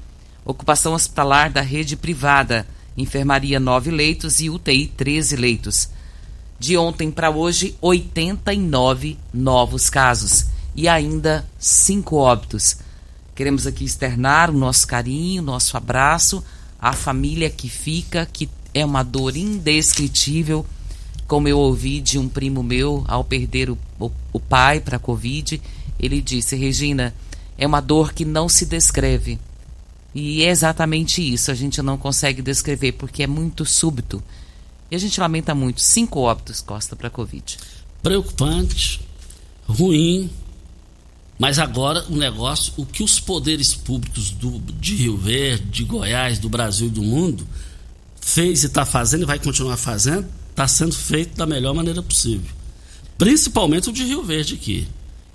Ocupação 0.47 0.95
hospitalar 0.95 1.53
da 1.53 1.61
rede 1.61 1.95
privada, 1.95 2.67
enfermaria 2.97 3.61
9 3.61 3.91
leitos 3.91 4.41
e 4.41 4.49
UTI 4.49 4.87
13 4.87 5.37
leitos 5.37 6.00
de 6.61 6.77
ontem 6.77 7.11
para 7.11 7.31
hoje, 7.31 7.75
89 7.81 9.17
novos 9.33 9.89
casos 9.89 10.45
e 10.77 10.87
ainda 10.87 11.49
cinco 11.59 12.17
óbitos. 12.17 12.77
Queremos 13.35 13.67
aqui 13.67 13.83
externar 13.83 14.51
o 14.51 14.59
nosso 14.59 14.87
carinho, 14.87 15.43
nosso 15.43 15.75
abraço 15.79 16.45
à 16.79 16.93
família 16.93 17.49
que 17.49 17.71
fica, 17.71 18.29
que 18.31 18.47
é 18.75 18.85
uma 18.85 19.03
dor 19.03 19.39
indescritível, 19.39 20.67
como 21.27 21.49
eu 21.49 21.59
ouvi 21.59 21.99
de 21.99 22.19
um 22.19 22.29
primo 22.29 22.63
meu 22.63 23.07
ao 23.09 23.25
perder 23.25 23.71
o, 23.71 23.79
o, 23.99 24.11
o 24.31 24.39
pai 24.39 24.81
para 24.81 24.97
a 24.97 25.01
Covid. 25.01 25.63
Ele 25.99 26.21
disse: 26.21 26.57
Regina, 26.57 27.15
é 27.57 27.67
uma 27.67 27.81
dor 27.81 28.13
que 28.13 28.27
não 28.27 28.51
se 28.51 28.67
descreve. 28.67 29.39
E 30.15 30.43
é 30.43 30.51
exatamente 30.51 31.23
isso, 31.23 31.51
a 31.51 31.55
gente 31.55 31.81
não 31.81 31.97
consegue 31.97 32.43
descrever 32.43 32.93
porque 32.93 33.23
é 33.23 33.27
muito 33.27 33.65
súbito. 33.65 34.23
E 34.91 34.97
a 34.97 34.99
gente 34.99 35.21
lamenta 35.21 35.55
muito. 35.55 35.81
Cinco 35.81 36.21
óbitos, 36.21 36.61
Costa, 36.61 36.97
para 36.97 37.09
a 37.09 37.11
Covid. 37.11 37.59
Preocupante, 38.03 39.01
ruim, 39.69 40.31
mas 41.39 41.59
agora 41.59 42.05
o 42.11 42.17
negócio, 42.17 42.73
o 42.77 42.85
que 42.85 43.03
os 43.03 43.21
poderes 43.21 43.75
públicos 43.75 44.31
do, 44.31 44.59
de 44.75 44.95
Rio 44.95 45.17
Verde, 45.17 45.65
de 45.65 45.85
Goiás, 45.85 46.39
do 46.39 46.49
Brasil 46.49 46.89
e 46.89 46.91
do 46.91 47.03
mundo 47.03 47.47
fez 48.21 48.63
e 48.63 48.67
está 48.67 48.85
fazendo 48.85 49.23
e 49.23 49.27
vai 49.27 49.39
continuar 49.39 49.77
fazendo, 49.77 50.29
está 50.51 50.69
sendo 50.69 50.95
feito 50.95 51.37
da 51.37 51.47
melhor 51.47 51.75
maneira 51.75 52.03
possível. 52.03 52.51
Principalmente 53.17 53.89
o 53.89 53.93
de 53.93 54.05
Rio 54.05 54.23
Verde 54.23 54.55
aqui. 54.55 54.87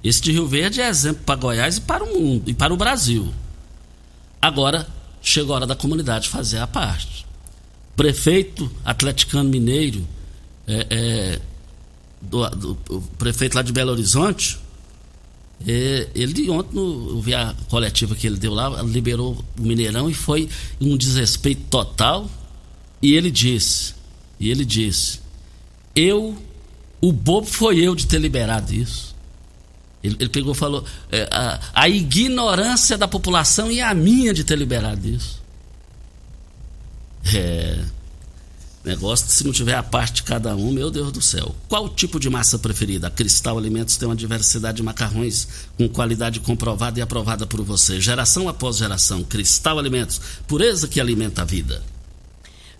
Esse 0.04 0.22
de 0.22 0.32
Rio 0.32 0.48
Verde 0.48 0.82
é 0.82 0.88
exemplo 0.88 1.24
para 1.26 1.36
Goiás 1.36 1.78
e 1.78 1.82
para 1.82 2.04
o 2.04 2.20
mundo 2.20 2.50
e 2.50 2.54
para 2.54 2.72
o 2.72 2.78
Brasil. 2.78 3.34
Agora 4.40 4.88
chegou 5.22 5.54
a 5.54 5.56
hora 5.56 5.68
da 5.68 5.76
comunidade 5.76 6.30
fazer 6.30 6.60
a 6.60 6.68
parte 6.68 7.25
prefeito 7.96 8.70
atleticano 8.84 9.50
mineiro, 9.50 10.08
é, 10.68 10.88
é, 10.90 11.42
do, 12.22 12.50
do, 12.50 12.78
o 12.90 13.02
prefeito 13.18 13.56
lá 13.56 13.62
de 13.62 13.72
Belo 13.72 13.92
Horizonte, 13.92 14.58
é, 15.66 16.10
ele 16.14 16.50
ontem, 16.50 16.76
no, 16.76 17.12
eu 17.12 17.22
vi 17.22 17.34
a 17.34 17.56
coletiva 17.70 18.16
que 18.16 18.28
ele 18.28 18.38
deu 18.38 18.54
lá, 18.54 18.82
liberou 18.82 19.44
o 19.58 19.62
Mineirão 19.62 20.10
e 20.10 20.14
foi 20.14 20.50
um 20.82 20.98
desrespeito 20.98 21.62
total. 21.70 22.30
E 23.02 23.14
ele 23.14 23.32
disse, 23.32 23.94
e 24.40 24.50
ele 24.50 24.66
disse, 24.66 25.20
eu, 25.96 26.36
o 27.00 27.12
bobo 27.12 27.48
foi 27.48 27.80
eu 27.80 27.96
de 27.96 28.08
ter 28.08 28.20
liberado 28.20 28.74
isso. 28.74 29.16
Ele, 30.04 30.16
ele 30.20 30.30
pegou 30.30 30.54
e 30.54 30.56
falou, 30.56 30.84
é, 31.12 31.28
a, 31.32 31.60
a 31.74 31.90
ignorância 31.90 32.98
da 32.98 33.08
população 33.08 33.72
e 33.72 33.82
a 33.82 33.94
minha 33.94 34.34
de 34.34 34.44
ter 34.44 34.58
liberado 34.58 35.08
isso. 35.08 35.45
É. 37.34 37.80
Negócio, 38.86 39.28
se 39.28 39.44
não 39.44 39.52
tiver 39.52 39.74
a 39.74 39.82
parte 39.82 40.18
de 40.18 40.24
cada 40.24 40.56
um, 40.56 40.72
meu 40.72 40.92
Deus 40.92 41.12
do 41.12 41.20
céu. 41.20 41.56
Qual 41.68 41.86
o 41.86 41.90
tipo 41.90 42.20
de 42.20 42.30
massa 42.30 42.60
preferida? 42.60 43.08
A 43.08 43.10
Cristal 43.10 43.58
Alimentos 43.58 43.98
tem 43.98 44.08
uma 44.08 44.16
diversidade 44.16 44.78
de 44.78 44.84
macarrões 44.84 45.48
com 45.76 45.90
qualidade 45.90 46.40
comprovada 46.40 47.00
e 47.00 47.02
aprovada 47.02 47.48
por 47.48 47.64
você. 47.64 48.00
Geração 48.00 48.48
após 48.48 48.78
geração. 48.78 49.24
Cristal 49.24 49.80
Alimentos, 49.80 50.22
pureza 50.48 50.88
que 50.88 51.02
alimenta 51.02 51.42
a 51.42 51.46
vida. 51.46 51.82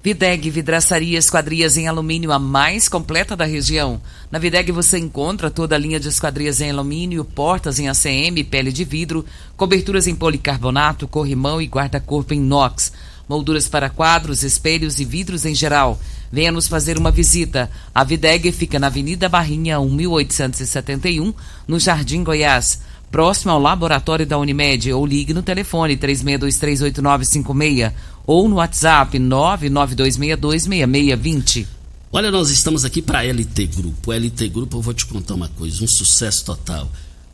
Videg 0.04 0.52
Vidraçaria 0.52 1.18
Esquadrias 1.18 1.76
em 1.76 1.88
Alumínio, 1.88 2.32
a 2.32 2.38
mais 2.38 2.88
completa 2.88 3.36
da 3.36 3.44
região. 3.44 4.00
Na 4.30 4.38
Videg 4.38 4.72
você 4.72 5.00
encontra 5.00 5.50
toda 5.50 5.74
a 5.74 5.80
linha 5.80 6.00
de 6.00 6.08
esquadrias 6.08 6.62
em 6.62 6.70
alumínio, 6.70 7.26
portas 7.26 7.80
em 7.80 7.90
ACM, 7.90 8.44
pele 8.48 8.72
de 8.72 8.84
vidro, 8.84 9.26
coberturas 9.58 10.06
em 10.06 10.14
policarbonato, 10.14 11.08
corrimão 11.08 11.60
e 11.60 11.66
guarda-corpo 11.66 12.36
em 12.36 12.38
inox 12.38 12.94
molduras 13.28 13.68
para 13.68 13.90
quadros, 13.90 14.44
espelhos 14.44 15.00
e 15.00 15.06
vidros 15.06 15.46
em 15.46 15.56
geral. 15.56 16.00
Venha 16.32 16.52
nos 16.52 16.68
fazer 16.68 16.98
uma 16.98 17.12
visita. 17.12 17.70
A 17.94 18.04
Videg 18.04 18.52
fica 18.52 18.80
na 18.80 18.88
Avenida 18.88 19.30
Barrinha, 19.30 19.80
1871, 19.80 21.32
no 21.68 21.80
Jardim 21.80 22.24
Goiás, 22.24 22.82
próximo 23.12 23.52
ao 23.52 23.60
laboratório 23.60 24.26
da 24.26 24.38
Unimed, 24.38 24.92
ou 24.92 25.06
ligue 25.06 25.34
no 25.34 25.44
telefone 25.44 25.98
36238956 25.98 27.94
ou 28.28 28.50
no 28.50 28.56
WhatsApp 28.56 29.20
992626620. 29.20 31.68
Olha, 32.12 32.32
nós 32.32 32.50
estamos 32.50 32.84
aqui 32.86 33.02
para 33.02 33.24
LT 33.24 33.68
Grupo. 33.68 34.12
O 34.12 34.14
LT 34.14 34.50
Grupo, 34.50 34.78
eu 34.78 34.82
vou 34.82 34.94
te 34.94 35.06
contar 35.06 35.36
uma 35.36 35.50
coisa, 35.50 35.84
um 35.84 35.88
sucesso 35.88 36.46
total. 36.46 36.90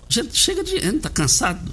Gente 0.09 0.37
chega 0.37 0.63
de 0.63 0.77
ano, 0.77 0.99
tá 0.99 1.09
cansado 1.09 1.71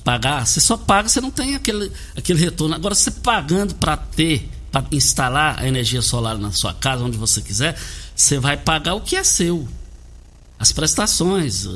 pagar. 0.00 0.46
Você 0.46 0.60
só 0.60 0.76
paga, 0.76 1.08
você 1.08 1.20
não 1.20 1.30
tem 1.30 1.54
aquele, 1.54 1.90
aquele 2.16 2.38
retorno. 2.38 2.74
Agora, 2.74 2.94
você 2.94 3.10
pagando 3.10 3.74
para 3.74 3.96
ter, 3.96 4.48
para 4.70 4.84
instalar 4.92 5.58
a 5.60 5.66
energia 5.66 6.02
solar 6.02 6.38
na 6.38 6.52
sua 6.52 6.74
casa, 6.74 7.04
onde 7.04 7.16
você 7.16 7.40
quiser, 7.40 7.78
você 8.14 8.38
vai 8.38 8.56
pagar 8.56 8.94
o 8.94 9.00
que 9.00 9.16
é 9.16 9.24
seu. 9.24 9.68
As 10.58 10.72
prestações, 10.72 11.68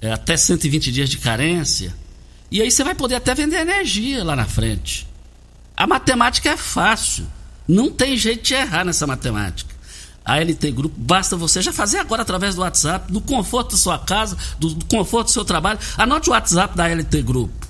é, 0.00 0.12
até 0.12 0.36
120 0.36 0.92
dias 0.92 1.08
de 1.08 1.18
carência. 1.18 1.94
E 2.50 2.62
aí 2.62 2.70
você 2.70 2.84
vai 2.84 2.94
poder 2.94 3.16
até 3.16 3.34
vender 3.34 3.56
energia 3.56 4.22
lá 4.22 4.36
na 4.36 4.46
frente. 4.46 5.06
A 5.76 5.86
matemática 5.86 6.50
é 6.50 6.56
fácil. 6.56 7.26
Não 7.66 7.90
tem 7.90 8.16
jeito 8.16 8.42
de 8.42 8.54
errar 8.54 8.84
nessa 8.84 9.06
matemática. 9.06 9.74
A 10.24 10.40
LT 10.40 10.72
Grupo, 10.72 10.94
basta 10.98 11.36
você 11.36 11.62
já 11.62 11.72
fazer 11.72 11.98
agora 11.98 12.22
através 12.22 12.54
do 12.56 12.62
WhatsApp, 12.62 13.12
do 13.12 13.20
conforto 13.20 13.72
da 13.72 13.76
sua 13.76 13.98
casa, 13.98 14.36
do, 14.58 14.70
do 14.70 14.84
conforto 14.86 15.28
do 15.28 15.32
seu 15.32 15.44
trabalho. 15.44 15.78
Anote 15.96 16.28
o 16.28 16.32
WhatsApp 16.32 16.76
da 16.76 16.88
LT 16.88 17.22
Grupo. 17.22 17.65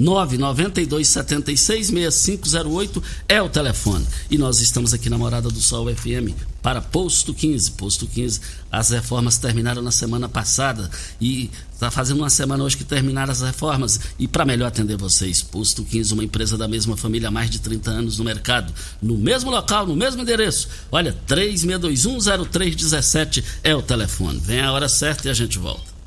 992 0.00 1.06
76 1.06 1.86
6508 1.88 3.02
é 3.28 3.42
o 3.42 3.50
telefone. 3.50 4.06
E 4.30 4.38
nós 4.38 4.60
estamos 4.60 4.94
aqui 4.94 5.10
na 5.10 5.18
Morada 5.18 5.50
do 5.50 5.60
Sol 5.60 5.94
FM 5.94 6.32
para 6.62 6.80
Posto 6.80 7.34
15. 7.34 7.72
Posto 7.72 8.06
15, 8.06 8.40
as 8.72 8.88
reformas 8.90 9.36
terminaram 9.36 9.82
na 9.82 9.90
semana 9.90 10.26
passada 10.26 10.90
e 11.20 11.50
está 11.74 11.90
fazendo 11.90 12.20
uma 12.20 12.30
semana 12.30 12.64
hoje 12.64 12.78
que 12.78 12.84
terminaram 12.84 13.30
as 13.30 13.42
reformas. 13.42 14.00
E 14.18 14.26
para 14.26 14.46
melhor 14.46 14.68
atender 14.68 14.96
vocês, 14.96 15.42
Posto 15.42 15.84
15, 15.84 16.14
uma 16.14 16.24
empresa 16.24 16.56
da 16.56 16.66
mesma 16.66 16.96
família 16.96 17.28
há 17.28 17.30
mais 17.30 17.50
de 17.50 17.58
30 17.58 17.90
anos 17.90 18.16
no 18.18 18.24
mercado, 18.24 18.72
no 19.02 19.18
mesmo 19.18 19.50
local, 19.50 19.86
no 19.86 19.94
mesmo 19.94 20.22
endereço. 20.22 20.66
Olha, 20.90 21.14
36210317 21.28 23.44
é 23.62 23.74
o 23.74 23.82
telefone. 23.82 24.40
Vem 24.40 24.60
a 24.60 24.72
hora 24.72 24.88
certa 24.88 25.28
e 25.28 25.30
a 25.30 25.34
gente 25.34 25.58
volta. 25.58 25.99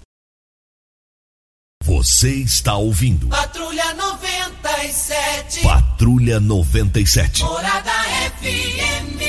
Você 1.83 2.31
está 2.35 2.77
ouvindo. 2.77 3.27
Patrulha 3.27 3.93
97. 3.93 5.61
Patrulha 5.63 6.39
97. 6.39 7.43
Morada 7.43 7.91
FM. 8.41 9.19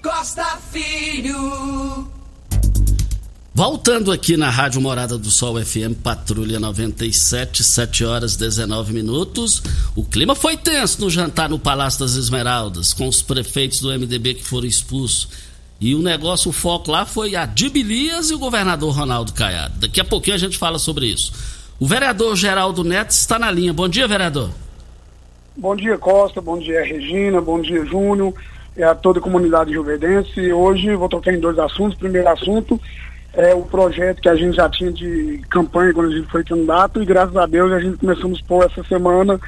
Costa 0.00 0.56
Filho. 0.70 2.08
Voltando 3.52 4.12
aqui 4.12 4.36
na 4.36 4.50
Rádio 4.50 4.80
Morada 4.80 5.18
do 5.18 5.32
Sol 5.32 5.60
FM, 5.60 6.00
Patrulha 6.00 6.60
97, 6.60 7.64
7 7.64 8.04
horas 8.04 8.36
19 8.36 8.92
minutos. 8.92 9.60
O 9.96 10.04
clima 10.04 10.36
foi 10.36 10.56
tenso 10.56 11.00
no 11.00 11.10
jantar 11.10 11.50
no 11.50 11.58
Palácio 11.58 12.00
das 12.00 12.14
Esmeraldas, 12.14 12.94
com 12.94 13.08
os 13.08 13.20
prefeitos 13.20 13.80
do 13.80 13.88
MDB 13.88 14.34
que 14.34 14.44
foram 14.44 14.68
expulsos. 14.68 15.28
E 15.82 15.96
o 15.96 15.98
negócio, 16.00 16.48
o 16.48 16.52
foco 16.52 16.92
lá 16.92 17.04
foi 17.04 17.34
a 17.34 17.44
Dibilias 17.44 18.30
e 18.30 18.34
o 18.34 18.38
governador 18.38 18.96
Ronaldo 18.96 19.32
Caiado. 19.32 19.80
Daqui 19.80 20.00
a 20.00 20.04
pouquinho 20.04 20.36
a 20.36 20.38
gente 20.38 20.56
fala 20.56 20.78
sobre 20.78 21.06
isso. 21.06 21.32
O 21.80 21.84
vereador 21.88 22.36
Geraldo 22.36 22.84
Neto 22.84 23.10
está 23.10 23.36
na 23.36 23.50
linha. 23.50 23.72
Bom 23.72 23.88
dia, 23.88 24.06
vereador. 24.06 24.50
Bom 25.56 25.74
dia, 25.74 25.98
Costa. 25.98 26.40
Bom 26.40 26.56
dia, 26.56 26.84
Regina. 26.84 27.40
Bom 27.40 27.60
dia, 27.60 27.84
Júnior. 27.84 28.32
E 28.76 28.82
a 28.84 28.94
toda 28.94 29.18
a 29.18 29.22
comunidade 29.22 29.72
juvedense. 29.72 30.52
Hoje 30.52 30.94
vou 30.94 31.08
tocar 31.08 31.34
em 31.34 31.40
dois 31.40 31.58
assuntos. 31.58 31.98
Primeiro 31.98 32.28
assunto 32.28 32.80
é 33.32 33.52
o 33.52 33.62
projeto 33.62 34.22
que 34.22 34.28
a 34.28 34.36
gente 34.36 34.54
já 34.54 34.68
tinha 34.68 34.92
de 34.92 35.42
campanha 35.50 35.92
quando 35.92 36.12
a 36.12 36.16
gente 36.16 36.30
foi 36.30 36.44
candidato 36.44 37.02
e 37.02 37.04
graças 37.04 37.36
a 37.36 37.44
Deus 37.44 37.72
a 37.72 37.80
gente 37.80 37.96
começamos 37.96 38.40
por 38.42 38.64
essa 38.64 38.84
semana 38.84 39.40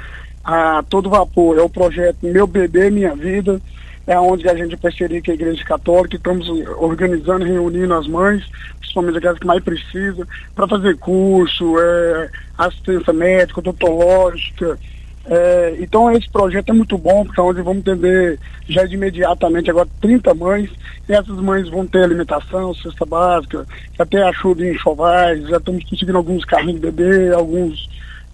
a 0.43 0.83
todo 0.91 1.09
vapor. 1.09 1.57
É 1.59 1.63
o 1.63 1.69
projeto 1.69 2.17
Meu 2.23 2.45
Bebê 2.45 2.91
Minha 2.91 3.15
Vida 3.15 3.63
é 4.07 4.19
onde 4.19 4.49
a 4.49 4.55
gente 4.55 4.77
parceria 4.77 5.23
com 5.23 5.31
a 5.31 5.35
Igreja 5.35 5.65
Católica, 5.65 6.17
estamos 6.17 6.49
organizando, 6.79 7.45
reunindo 7.45 7.95
as 7.95 8.07
mães, 8.07 8.45
principalmente 8.79 9.19
aquelas 9.19 9.39
que 9.39 9.47
mais 9.47 9.63
precisam, 9.63 10.27
para 10.55 10.69
fazer 10.69 10.97
curso, 10.99 11.79
é, 11.79 12.31
assistência 12.59 13.13
médica, 13.13 13.61
odontológica. 13.61 14.79
É, 15.27 15.77
então 15.81 16.13
esse 16.13 16.29
projeto 16.29 16.69
é 16.69 16.73
muito 16.75 16.99
bom, 16.99 17.25
porque 17.25 17.41
é 17.41 17.43
onde 17.43 17.63
vamos 17.63 17.81
atender 17.81 18.39
já 18.69 18.85
de 18.85 18.95
imediatamente 18.95 19.71
agora 19.71 19.89
30 20.03 20.35
mães, 20.35 20.71
e 21.09 21.13
essas 21.13 21.37
mães 21.39 21.69
vão 21.71 21.87
ter 21.87 22.05
alimentação, 22.05 22.75
cesta 22.75 23.07
básica, 23.07 23.67
tem 24.11 24.23
ajuda 24.23 24.67
em 24.67 24.73
enxovais, 24.75 25.49
já 25.49 25.57
estamos 25.57 25.83
conseguindo 25.85 26.19
alguns 26.19 26.45
carrinhos 26.45 26.81
de 26.81 26.91
bebê, 26.91 27.33
alguns 27.33 27.89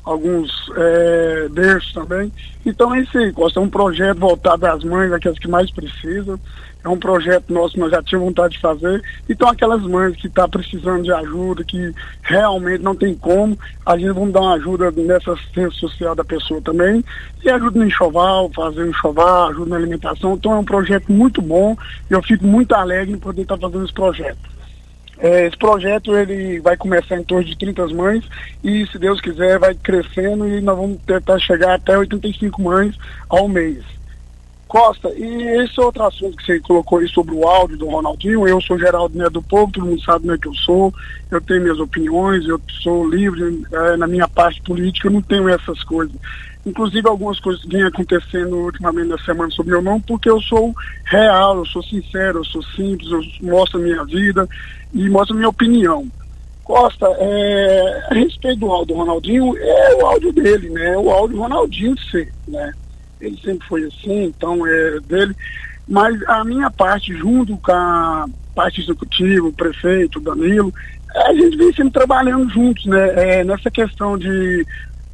alguns 0.05 0.51
é, 0.77 1.49
berços 1.51 1.93
também. 1.93 2.33
Então 2.65 2.95
é 2.95 3.01
isso 3.01 3.17
aí, 3.17 3.33
Costa, 3.33 3.59
é 3.59 3.63
um 3.63 3.71
projeto 3.71 4.19
voltado 4.19 4.67
às 4.67 4.85
mães, 4.85 5.13
aquelas 5.13 5.39
que 5.39 5.49
mais 5.49 5.71
precisam. 5.71 6.39
É 6.83 6.89
um 6.89 6.99
projeto 6.99 7.53
nosso 7.53 7.75
que 7.75 7.81
nós 7.81 7.91
já 7.91 8.03
tínhamos 8.03 8.29
vontade 8.29 8.55
de 8.55 8.61
fazer. 8.61 9.03
Então 9.29 9.49
aquelas 9.49 9.83
mães 9.83 10.17
que 10.17 10.29
estão 10.29 10.49
tá 10.49 10.59
precisando 10.59 11.03
de 11.03 11.13
ajuda, 11.13 11.63
que 11.63 11.95
realmente 12.23 12.83
não 12.83 12.95
tem 12.95 13.15
como, 13.15 13.59
a 13.85 13.99
gente 13.99 14.13
vamos 14.13 14.33
dar 14.33 14.41
uma 14.41 14.55
ajuda 14.55 14.91
nessa 14.91 15.33
assistência 15.33 15.79
social 15.79 16.15
da 16.15 16.25
pessoa 16.25 16.61
também. 16.63 17.05
E 17.45 17.51
ajuda 17.51 17.79
no 17.79 17.87
enxoval, 17.87 18.51
fazer 18.55 18.83
um 18.83 18.91
enxoval, 18.91 19.51
ajuda 19.51 19.71
na 19.71 19.77
alimentação. 19.77 20.35
Então 20.35 20.53
é 20.53 20.59
um 20.59 20.65
projeto 20.65 21.13
muito 21.13 21.43
bom 21.43 21.77
e 22.11 22.15
eu 22.15 22.23
fico 22.23 22.47
muito 22.47 22.75
alegre 22.75 23.13
em 23.13 23.19
poder 23.19 23.43
estar 23.43 23.57
tá 23.57 23.61
fazendo 23.61 23.85
esse 23.85 23.95
projeto. 23.95 24.50
É, 25.20 25.46
esse 25.46 25.56
projeto 25.56 26.16
ele 26.16 26.61
vai 26.61 26.76
começar 26.78 27.16
em 27.16 27.22
torno 27.22 27.44
de 27.44 27.56
30 27.56 27.88
mães 27.88 28.24
e, 28.64 28.87
se 28.87 28.98
Deus 28.98 29.20
quiser, 29.20 29.59
vai 29.59 29.74
crescendo 29.74 30.48
e 30.48 30.62
nós 30.62 30.76
vamos 30.76 30.98
tentar 31.06 31.38
chegar 31.38 31.74
até 31.74 31.96
85 31.96 32.62
mães 32.62 32.96
ao 33.28 33.46
mês. 33.46 33.85
Costa, 34.66 35.11
e 35.16 35.42
esse 35.62 35.80
outro 35.80 36.04
assunto 36.04 36.37
que 36.37 36.44
você 36.44 36.61
colocou 36.61 37.00
aí 37.00 37.09
sobre 37.09 37.35
o 37.35 37.44
áudio 37.44 37.76
do 37.76 37.88
Ronaldinho, 37.88 38.46
eu 38.46 38.61
sou 38.62 38.78
Geraldo 38.78 39.18
Neto 39.18 39.33
do 39.33 39.42
Povo, 39.42 39.72
todo 39.72 39.85
mundo 39.85 40.00
sabe 40.02 40.28
né, 40.28 40.38
que 40.40 40.46
eu 40.46 40.54
sou, 40.54 40.94
eu 41.28 41.40
tenho 41.40 41.61
minhas 41.61 41.80
opiniões, 41.80 42.46
eu 42.46 42.59
sou 42.80 43.06
livre 43.06 43.66
é, 43.72 43.96
na 43.96 44.06
minha 44.06 44.28
parte 44.28 44.62
política, 44.62 45.09
eu 45.09 45.12
não 45.12 45.22
tenho 45.22 45.48
essas 45.48 45.83
coisas. 45.83 46.14
Inclusive 46.64 47.09
algumas 47.09 47.40
coisas 47.40 47.64
vêm 47.64 47.83
acontecendo 47.83 48.54
ultimamente 48.56 49.09
na 49.09 49.18
semana 49.18 49.50
sobre 49.50 49.72
meu 49.72 49.83
nome, 49.83 50.04
porque 50.06 50.30
eu 50.30 50.40
sou 50.40 50.72
real, 51.04 51.59
eu 51.59 51.66
sou 51.66 51.83
sincero, 51.83 52.38
eu 52.38 52.44
sou 52.44 52.62
simples, 52.62 53.11
eu 53.11 53.20
mostro 53.42 53.80
a 53.80 53.83
minha 53.83 54.04
vida 54.04 54.48
e 54.92 55.09
mostro 55.09 55.37
minha 55.37 55.48
opinião. 55.48 56.07
Costa, 56.64 57.07
é, 57.18 58.07
a 58.11 58.14
respeito 58.14 58.61
do 58.61 58.70
áudio 58.70 58.94
do 58.94 59.00
Ronaldinho, 59.00 59.57
é 59.59 59.94
o 59.96 60.07
áudio 60.07 60.33
dele, 60.33 60.70
né? 60.70 60.94
É 60.94 60.98
o 60.98 61.11
áudio 61.11 61.37
do 61.37 61.42
Ronaldinho 61.42 61.98
ser, 62.11 62.33
né? 62.46 62.72
Ele 63.20 63.37
sempre 63.44 63.66
foi 63.66 63.85
assim, 63.85 64.24
então 64.24 64.66
é 64.66 65.00
dele. 65.00 65.35
Mas 65.88 66.22
a 66.29 66.44
minha 66.44 66.70
parte, 66.70 67.12
junto 67.14 67.57
com 67.57 67.72
a 67.72 68.26
parte 68.55 68.81
executiva, 68.81 69.48
o 69.48 69.53
prefeito, 69.53 70.18
o 70.18 70.22
Danilo, 70.22 70.72
a 71.14 71.35
gente 71.35 71.57
vem 71.57 71.72
sempre 71.72 71.92
trabalhando 71.92 72.48
juntos, 72.50 72.87
né? 72.87 73.40
É, 73.40 73.44
nessa 73.44 73.70
questão 73.70 74.16
de 74.16 74.64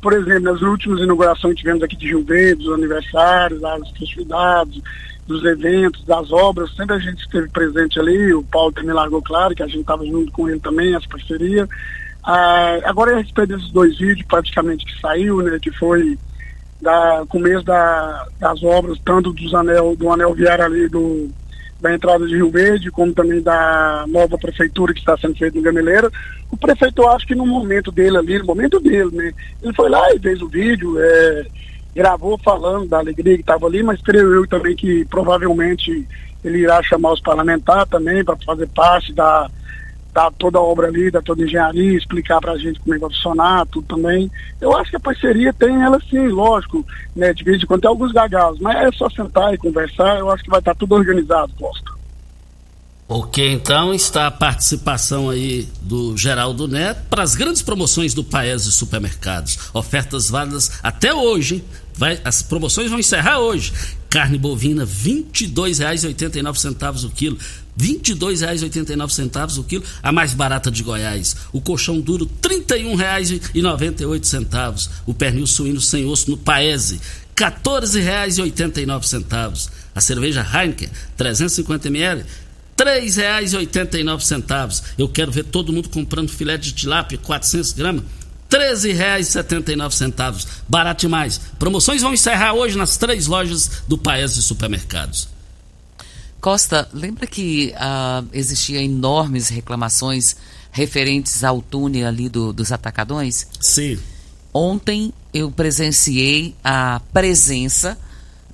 por 0.06 0.12
exemplo, 0.12 0.52
nas 0.52 0.62
últimas 0.62 1.00
inaugurações 1.00 1.54
que 1.54 1.62
tivemos 1.62 1.82
aqui 1.82 1.96
de 1.96 2.06
Rio 2.06 2.22
Verde, 2.22 2.62
dos 2.62 2.74
aniversários, 2.74 3.60
das 3.60 3.90
festividades, 3.90 4.80
dos 5.26 5.44
eventos, 5.44 6.04
das 6.04 6.30
obras, 6.30 6.74
sempre 6.74 6.96
a 6.96 6.98
gente 6.98 7.20
esteve 7.20 7.48
presente 7.48 7.98
ali, 7.98 8.32
o 8.32 8.44
Paulo 8.44 8.72
também 8.72 8.94
largou 8.94 9.20
claro 9.20 9.54
que 9.54 9.62
a 9.62 9.66
gente 9.66 9.80
estava 9.80 10.06
junto 10.06 10.30
com 10.32 10.48
ele 10.48 10.60
também, 10.60 10.94
essa 10.94 11.08
parceria. 11.08 11.68
Ah, 12.22 12.78
agora 12.84 13.14
a 13.14 13.18
respeito 13.18 13.56
desses 13.56 13.70
dois 13.70 13.98
vídeos 13.98 14.26
praticamente 14.26 14.84
que 14.84 15.00
saiu, 15.00 15.42
né, 15.42 15.58
que 15.60 15.70
foi 15.72 16.18
da 16.80 17.24
começo 17.28 17.64
da, 17.64 18.26
das 18.38 18.62
obras, 18.62 18.98
tanto 19.04 19.32
dos 19.32 19.54
anel, 19.54 19.96
do 19.96 20.10
anel 20.10 20.34
viário 20.34 20.64
ali 20.64 20.88
do 20.88 21.30
da 21.80 21.94
entrada 21.94 22.26
de 22.26 22.34
Rio 22.34 22.50
Verde, 22.50 22.90
como 22.90 23.12
também 23.12 23.42
da 23.42 24.06
nova 24.08 24.38
prefeitura 24.38 24.94
que 24.94 25.00
está 25.00 25.16
sendo 25.18 25.36
feita 25.36 25.58
em 25.58 25.62
Gameleira. 25.62 26.10
O 26.50 26.56
prefeito, 26.56 27.02
eu 27.02 27.10
acho 27.10 27.26
que 27.26 27.34
no 27.34 27.46
momento 27.46 27.92
dele 27.92 28.16
ali, 28.16 28.38
no 28.38 28.46
momento 28.46 28.80
dele, 28.80 29.10
né? 29.12 29.32
Ele 29.62 29.74
foi 29.74 29.90
lá 29.90 30.10
e 30.14 30.18
fez 30.18 30.40
o 30.40 30.48
vídeo, 30.48 30.98
é, 30.98 31.46
gravou 31.96 32.36
falando 32.36 32.86
da 32.86 32.98
alegria 32.98 33.36
que 33.36 33.40
estava 33.40 33.66
ali, 33.66 33.82
mas 33.82 34.02
creio 34.02 34.34
eu 34.34 34.46
também 34.46 34.76
que 34.76 35.06
provavelmente 35.06 36.06
ele 36.44 36.58
irá 36.58 36.82
chamar 36.82 37.14
os 37.14 37.20
parlamentares 37.20 37.88
também 37.88 38.22
para 38.22 38.36
fazer 38.44 38.68
parte 38.68 39.14
da, 39.14 39.50
dar 40.12 40.30
toda 40.32 40.58
a 40.58 40.62
obra 40.62 40.88
ali, 40.88 41.10
dar 41.10 41.22
toda 41.22 41.42
a 41.42 41.46
engenharia, 41.46 41.96
explicar 41.96 42.38
para 42.38 42.52
a 42.52 42.58
gente 42.58 42.78
como 42.80 42.94
é 42.94 42.98
que 42.98 43.00
vai 43.00 43.10
funcionar, 43.10 43.66
tudo 43.68 43.86
também. 43.86 44.30
Eu 44.60 44.76
acho 44.76 44.90
que 44.90 44.96
a 44.96 45.00
parceria 45.00 45.54
tem 45.54 45.82
ela 45.82 45.98
sim, 46.10 46.28
lógico, 46.28 46.84
né? 47.14 47.32
De 47.32 47.42
vez 47.42 47.62
em 47.62 47.66
quando 47.66 47.80
tem 47.80 47.88
alguns 47.88 48.12
gargalos, 48.12 48.60
mas 48.60 48.76
é 48.76 48.92
só 48.92 49.08
sentar 49.08 49.54
e 49.54 49.58
conversar, 49.58 50.18
eu 50.18 50.30
acho 50.30 50.44
que 50.44 50.50
vai 50.50 50.58
estar 50.58 50.74
tudo 50.74 50.94
organizado, 50.94 51.50
Costa. 51.58 51.95
Ok, 53.08 53.52
então 53.52 53.94
está 53.94 54.26
a 54.26 54.32
participação 54.32 55.30
aí 55.30 55.68
do 55.80 56.16
Geraldo 56.16 56.66
Neto 56.66 57.04
para 57.08 57.22
as 57.22 57.36
grandes 57.36 57.62
promoções 57.62 58.12
do 58.12 58.24
Paese 58.24 58.72
Supermercados. 58.72 59.56
Ofertas 59.72 60.28
válidas 60.28 60.72
até 60.82 61.14
hoje. 61.14 61.62
Vai, 61.94 62.20
as 62.24 62.42
promoções 62.42 62.90
vão 62.90 62.98
encerrar 62.98 63.38
hoje. 63.38 63.72
Carne 64.10 64.36
bovina, 64.36 64.84
R$ 64.84 64.90
22,89 64.90 67.04
o 67.04 67.10
quilo. 67.10 67.38
R$ 67.78 67.86
22,89 67.86 69.58
o 69.58 69.62
quilo, 69.62 69.84
a 70.02 70.10
mais 70.10 70.34
barata 70.34 70.68
de 70.68 70.82
Goiás. 70.82 71.36
O 71.52 71.60
colchão 71.60 72.00
duro, 72.00 72.28
R$ 72.42 72.64
31,98. 72.64 74.88
O 75.06 75.14
pernil 75.14 75.46
suíno 75.46 75.80
sem 75.80 76.06
osso 76.06 76.32
no 76.32 76.36
Paese, 76.36 77.00
R$ 77.38 77.52
14,89. 77.52 79.68
A 79.94 80.00
cerveja 80.00 80.42
Heineken, 80.42 80.90
350 81.16 81.86
ml, 81.88 82.24
R$ 82.78 83.00
3,89. 83.00 84.82
Eu 84.98 85.08
quero 85.08 85.32
ver 85.32 85.44
todo 85.44 85.72
mundo 85.72 85.88
comprando 85.88 86.28
filé 86.28 86.58
de 86.58 86.72
tilápia, 86.72 87.18
400 87.18 87.72
gramas, 87.72 88.04
R$ 88.50 88.58
13,79. 88.58 90.46
Barato 90.68 91.00
demais. 91.02 91.40
Promoções 91.58 92.02
vão 92.02 92.12
encerrar 92.12 92.52
hoje 92.54 92.76
nas 92.76 92.96
três 92.96 93.26
lojas 93.26 93.82
do 93.88 93.96
Paes 93.96 94.34
de 94.34 94.42
Supermercados. 94.42 95.28
Costa, 96.40 96.88
lembra 96.92 97.26
que 97.26 97.74
uh, 97.74 98.28
existia 98.32 98.80
enormes 98.82 99.48
reclamações 99.48 100.36
referentes 100.70 101.42
ao 101.42 101.62
túnel 101.62 102.06
ali 102.06 102.28
do, 102.28 102.52
dos 102.52 102.70
atacadões? 102.70 103.48
Sim. 103.58 103.98
Ontem 104.52 105.12
eu 105.34 105.50
presenciei 105.50 106.54
a 106.62 107.00
presença 107.12 107.98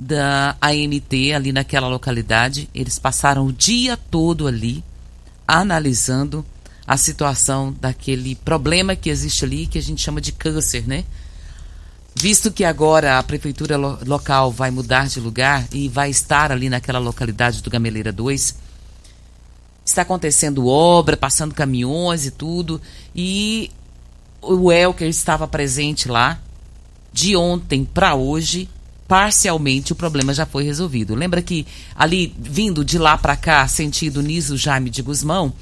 da 0.03 0.57
ANT 0.61 1.13
ali 1.35 1.53
naquela 1.53 1.89
localidade. 1.89 2.69
Eles 2.75 2.99
passaram 2.99 3.47
o 3.47 3.53
dia 3.53 3.97
todo 3.97 4.47
ali 4.47 4.83
analisando 5.47 6.45
a 6.87 6.97
situação 6.97 7.75
daquele 7.81 8.35
problema 8.35 8.97
que 8.97 9.09
existe 9.09 9.45
ali, 9.45 9.67
que 9.67 9.79
a 9.79 9.83
gente 9.83 10.03
chama 10.03 10.21
de 10.21 10.33
câncer, 10.33 10.87
né? 10.87 11.05
Visto 12.15 12.51
que 12.51 12.65
agora 12.65 13.19
a 13.19 13.23
prefeitura 13.23 13.77
lo 13.77 13.99
local 14.05 14.51
vai 14.51 14.71
mudar 14.71 15.07
de 15.07 15.21
lugar 15.21 15.67
e 15.73 15.89
vai 15.89 16.11
estar 16.11 16.53
ali 16.53 16.69
naquela 16.69 16.99
localidade 16.99 17.63
do 17.63 17.71
Gameleira 17.71 18.13
2, 18.13 18.57
está 19.85 20.03
acontecendo 20.03 20.67
obra, 20.67 21.17
passando 21.17 21.55
caminhões 21.55 22.27
e 22.27 22.31
tudo, 22.31 22.81
e 23.15 23.71
o 24.43 24.71
Elker 24.71 25.09
estava 25.09 25.47
presente 25.47 26.09
lá. 26.09 26.39
De 27.15 27.37
ontem 27.37 27.85
para 27.85 28.15
hoje, 28.15 28.69
parcialmente 29.13 29.93
o 29.93 29.95
problema 29.95 30.33
já 30.33 30.47
foi 30.47 30.65
resolvido. 30.65 31.15
Lembra 31.15 31.43
que 31.43 31.67
ali, 31.95 32.35
vindo 32.39 32.83
de 32.83 32.97
lá 32.97 33.19
para 33.19 33.37
cá, 33.37 33.69
sentido 33.69 34.23
Niso 34.23 34.57
Jaime 34.57 34.89
de 34.89 35.03
Guzmão, 35.03 35.53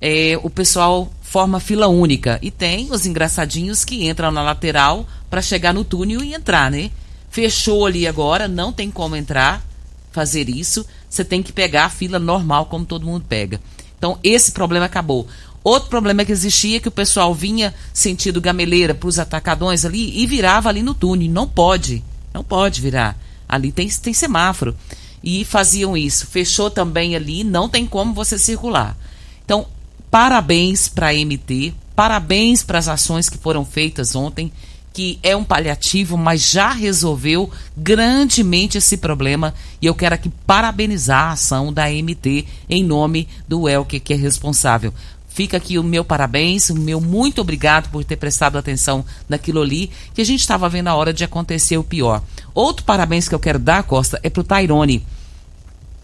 é, 0.00 0.36
o 0.42 0.50
pessoal 0.50 1.08
forma 1.22 1.60
fila 1.60 1.86
única. 1.86 2.40
E 2.42 2.50
tem 2.50 2.88
os 2.90 3.06
engraçadinhos 3.06 3.84
que 3.84 4.08
entram 4.08 4.32
na 4.32 4.42
lateral 4.42 5.06
para 5.30 5.40
chegar 5.40 5.72
no 5.72 5.84
túnel 5.84 6.24
e 6.24 6.34
entrar, 6.34 6.72
né? 6.72 6.90
Fechou 7.30 7.86
ali 7.86 8.04
agora, 8.04 8.48
não 8.48 8.72
tem 8.72 8.90
como 8.90 9.14
entrar, 9.14 9.64
fazer 10.10 10.48
isso. 10.48 10.84
Você 11.08 11.24
tem 11.24 11.40
que 11.40 11.52
pegar 11.52 11.84
a 11.84 11.90
fila 11.90 12.18
normal, 12.18 12.66
como 12.66 12.84
todo 12.84 13.06
mundo 13.06 13.24
pega. 13.28 13.60
Então, 13.96 14.18
esse 14.24 14.50
problema 14.50 14.86
acabou. 14.86 15.28
Outro 15.62 15.88
problema 15.88 16.24
que 16.24 16.32
existia 16.32 16.78
é 16.78 16.80
que 16.80 16.88
o 16.88 16.90
pessoal 16.90 17.32
vinha 17.32 17.72
sentido 17.94 18.40
gameleira 18.40 18.92
para 18.92 19.08
os 19.08 19.20
atacadões 19.20 19.84
ali 19.84 20.20
e 20.20 20.26
virava 20.26 20.68
ali 20.68 20.82
no 20.82 20.94
túnel. 20.94 21.30
Não 21.30 21.46
pode, 21.46 22.02
não 22.32 22.42
pode 22.42 22.80
virar. 22.80 23.16
Ali 23.48 23.72
tem, 23.72 23.88
tem 23.88 24.12
semáforo. 24.12 24.76
E 25.22 25.44
faziam 25.44 25.96
isso. 25.96 26.26
Fechou 26.26 26.70
também 26.70 27.16
ali, 27.16 27.42
não 27.42 27.68
tem 27.68 27.86
como 27.86 28.14
você 28.14 28.38
circular. 28.38 28.96
Então, 29.44 29.66
Parabéns 30.10 30.88
para 30.88 31.08
a 31.08 31.12
MT, 31.12 31.74
parabéns 31.94 32.62
para 32.62 32.78
as 32.78 32.88
ações 32.88 33.28
que 33.28 33.36
foram 33.36 33.62
feitas 33.62 34.16
ontem, 34.16 34.50
que 34.90 35.18
é 35.22 35.36
um 35.36 35.44
paliativo, 35.44 36.16
mas 36.16 36.50
já 36.50 36.70
resolveu 36.70 37.50
grandemente 37.76 38.78
esse 38.78 38.96
problema. 38.96 39.52
E 39.82 39.86
eu 39.86 39.94
quero 39.94 40.14
aqui 40.14 40.30
parabenizar 40.46 41.28
a 41.28 41.32
ação 41.32 41.70
da 41.70 41.90
MT 41.90 42.46
em 42.70 42.82
nome 42.82 43.28
do 43.46 43.68
Elke, 43.68 44.00
que 44.00 44.14
é 44.14 44.16
responsável. 44.16 44.94
Fica 45.38 45.56
aqui 45.56 45.78
o 45.78 45.84
meu 45.84 46.04
parabéns, 46.04 46.68
o 46.68 46.74
meu 46.74 47.00
muito 47.00 47.40
obrigado 47.40 47.90
por 47.90 48.02
ter 48.02 48.16
prestado 48.16 48.58
atenção 48.58 49.04
naquilo 49.28 49.62
ali, 49.62 49.88
que 50.12 50.20
a 50.20 50.24
gente 50.24 50.40
estava 50.40 50.68
vendo 50.68 50.88
a 50.88 50.96
hora 50.96 51.12
de 51.12 51.22
acontecer 51.22 51.78
o 51.78 51.84
pior. 51.84 52.20
Outro 52.52 52.84
parabéns 52.84 53.28
que 53.28 53.36
eu 53.36 53.38
quero 53.38 53.60
dar, 53.60 53.84
Costa, 53.84 54.18
é 54.24 54.28
para 54.28 54.40
o 54.40 54.44
Tairone, 54.44 55.06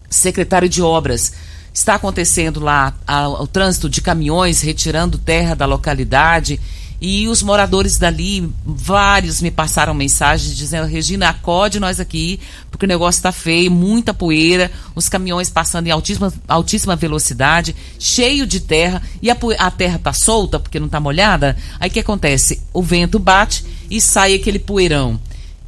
secretário 0.09 0.69
de 0.69 0.81
Obras 0.81 1.33
Está 1.75 1.95
acontecendo 1.95 2.61
lá 2.61 2.93
a, 3.05 3.27
o 3.27 3.45
trânsito 3.45 3.89
de 3.89 3.99
caminhões 3.99 4.61
retirando 4.61 5.17
terra 5.17 5.53
da 5.53 5.65
localidade. 5.65 6.57
E 7.07 7.27
os 7.27 7.43
moradores 7.43 7.99
dali, 7.99 8.51
vários 8.65 9.39
me 9.39 9.51
passaram 9.51 9.93
mensagens 9.93 10.57
dizendo: 10.57 10.87
Regina, 10.87 11.29
acode 11.29 11.79
nós 11.79 11.99
aqui, 11.99 12.39
porque 12.71 12.87
o 12.87 12.87
negócio 12.87 13.19
está 13.19 13.31
feio, 13.31 13.69
muita 13.69 14.11
poeira, 14.11 14.71
os 14.95 15.07
caminhões 15.07 15.47
passando 15.47 15.85
em 15.85 15.91
altíssima, 15.91 16.33
altíssima 16.47 16.95
velocidade, 16.95 17.75
cheio 17.99 18.47
de 18.47 18.59
terra, 18.59 19.03
e 19.21 19.29
a, 19.29 19.37
a 19.59 19.69
terra 19.69 19.97
está 19.97 20.13
solta 20.13 20.59
porque 20.59 20.79
não 20.79 20.87
está 20.87 20.99
molhada. 20.99 21.55
Aí 21.79 21.91
o 21.91 21.93
que 21.93 21.99
acontece? 21.99 22.63
O 22.73 22.81
vento 22.81 23.19
bate 23.19 23.63
e 23.87 24.01
sai 24.01 24.33
aquele 24.33 24.57
poeirão 24.57 25.19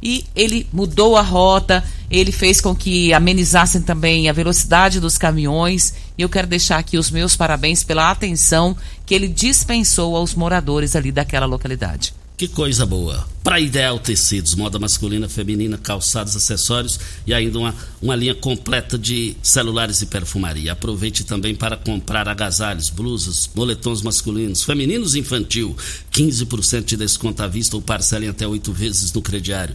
e 0.02 0.24
ele 0.34 0.66
mudou 0.72 1.16
a 1.16 1.22
rota, 1.22 1.84
ele 2.10 2.32
fez 2.32 2.60
com 2.60 2.74
que 2.74 3.12
amenizassem 3.12 3.82
também 3.82 4.28
a 4.28 4.32
velocidade 4.32 5.00
dos 5.00 5.18
caminhões. 5.18 5.94
E 6.16 6.22
eu 6.22 6.28
quero 6.28 6.46
deixar 6.46 6.78
aqui 6.78 6.96
os 6.96 7.10
meus 7.10 7.36
parabéns 7.36 7.82
pela 7.82 8.10
atenção 8.10 8.76
que 9.04 9.14
ele 9.14 9.28
dispensou 9.28 10.16
aos 10.16 10.34
moradores 10.34 10.96
ali 10.96 11.12
daquela 11.12 11.46
localidade. 11.46 12.14
Que 12.38 12.46
coisa 12.46 12.86
boa. 12.86 13.26
Para 13.42 13.58
Ideal 13.58 13.98
Tecidos, 13.98 14.54
moda 14.54 14.78
masculina, 14.78 15.28
feminina, 15.28 15.76
calçados, 15.76 16.36
acessórios 16.36 17.00
e 17.26 17.34
ainda 17.34 17.58
uma, 17.58 17.74
uma 18.00 18.14
linha 18.14 18.34
completa 18.34 18.96
de 18.96 19.36
celulares 19.42 20.02
e 20.02 20.06
perfumaria. 20.06 20.70
Aproveite 20.72 21.24
também 21.24 21.52
para 21.54 21.76
comprar 21.76 22.28
agasalhos, 22.28 22.90
blusas, 22.90 23.50
moletons 23.54 24.02
masculinos, 24.02 24.62
femininos 24.62 25.16
e 25.16 25.20
infantil. 25.20 25.74
15% 26.12 26.84
de 26.84 26.96
desconto 26.96 27.42
à 27.42 27.48
vista 27.48 27.74
ou 27.74 27.82
parcelem 27.82 28.28
até 28.28 28.46
oito 28.46 28.72
vezes 28.72 29.12
no 29.12 29.22
crediário. 29.22 29.74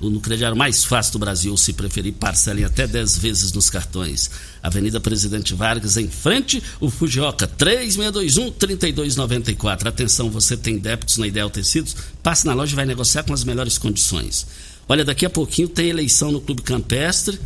no 0.00 0.20
crediário 0.20 0.56
mais 0.56 0.84
fácil 0.84 1.12
do 1.12 1.20
Brasil, 1.20 1.56
se 1.56 1.72
preferir, 1.72 2.12
parcelem 2.14 2.64
até 2.64 2.84
10 2.86 3.18
vezes 3.18 3.52
nos 3.52 3.70
cartões. 3.70 4.30
Avenida 4.62 5.00
Presidente 5.00 5.54
Vargas, 5.54 5.96
em 5.96 6.08
frente, 6.08 6.62
o 6.80 6.90
Fujioka, 6.90 7.46
3621-3294. 7.46 9.86
Atenção, 9.86 10.28
você 10.28 10.56
tem 10.56 10.76
débitos 10.76 11.16
na 11.16 11.26
Ideal 11.26 11.48
Tecidos? 11.48 11.69
Passe 12.22 12.46
na 12.46 12.54
loja 12.54 12.72
e 12.72 12.76
vai 12.76 12.86
negociar 12.86 13.22
com 13.22 13.32
as 13.32 13.44
melhores 13.44 13.78
condições. 13.78 14.46
Olha, 14.88 15.04
daqui 15.04 15.24
a 15.24 15.30
pouquinho 15.30 15.68
tem 15.68 15.88
eleição 15.88 16.32
no 16.32 16.40
Clube 16.40 16.62
Campestre 16.62 17.38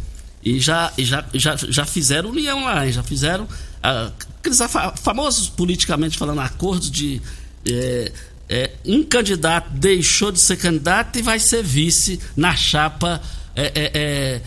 e 0.43 0.59
já, 0.59 0.93
já, 0.99 1.25
já, 1.35 1.57
já 1.57 1.85
fizeram 1.85 2.31
união 2.31 2.65
lá, 2.65 2.89
já 2.91 3.03
fizeram 3.03 3.49
ah, 3.83 4.11
aqueles 4.39 4.59
famosos 4.97 5.49
politicamente 5.49 6.17
falando 6.17 6.41
acordos 6.41 6.91
de 6.91 7.21
é, 7.69 8.13
é, 8.49 8.71
um 8.85 9.03
candidato 9.03 9.71
deixou 9.73 10.31
de 10.31 10.39
ser 10.39 10.57
candidato 10.57 11.19
e 11.19 11.23
vai 11.23 11.39
ser 11.39 11.63
vice 11.63 12.21
na 12.37 12.55
chapa 12.55 13.21
é 13.57 14.41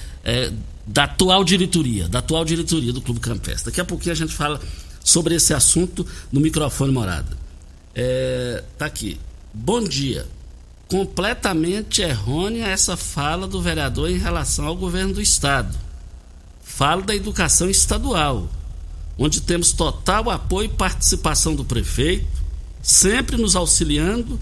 da 0.87 1.03
atual 1.03 1.43
diretoria, 1.43 2.07
da 2.07 2.19
atual 2.19 2.45
diretoria 2.45 2.93
do 2.93 3.01
Clube 3.01 3.19
Campestre. 3.19 3.65
Daqui 3.65 3.81
a 3.81 3.85
pouquinho 3.85 4.13
a 4.13 4.15
gente 4.15 4.33
fala 4.33 4.61
sobre 5.03 5.35
esse 5.35 5.53
assunto 5.53 6.07
no 6.31 6.39
microfone 6.39 6.93
morada. 6.93 7.37
É, 7.93 8.63
tá 8.77 8.85
aqui. 8.85 9.19
Bom 9.53 9.83
dia. 9.83 10.27
Completamente 10.87 12.01
errônea 12.01 12.67
essa 12.67 12.95
fala 12.95 13.47
do 13.47 13.61
vereador 13.61 14.09
em 14.09 14.17
relação 14.17 14.65
ao 14.65 14.75
governo 14.75 15.15
do 15.15 15.21
estado. 15.21 15.77
Falo 16.63 17.01
da 17.01 17.15
educação 17.15 17.69
estadual, 17.69 18.49
onde 19.17 19.41
temos 19.41 19.71
total 19.71 20.29
apoio 20.29 20.65
e 20.67 20.75
participação 20.77 21.55
do 21.55 21.65
prefeito, 21.65 22.27
sempre 22.81 23.35
nos 23.35 23.55
auxiliando 23.55 24.39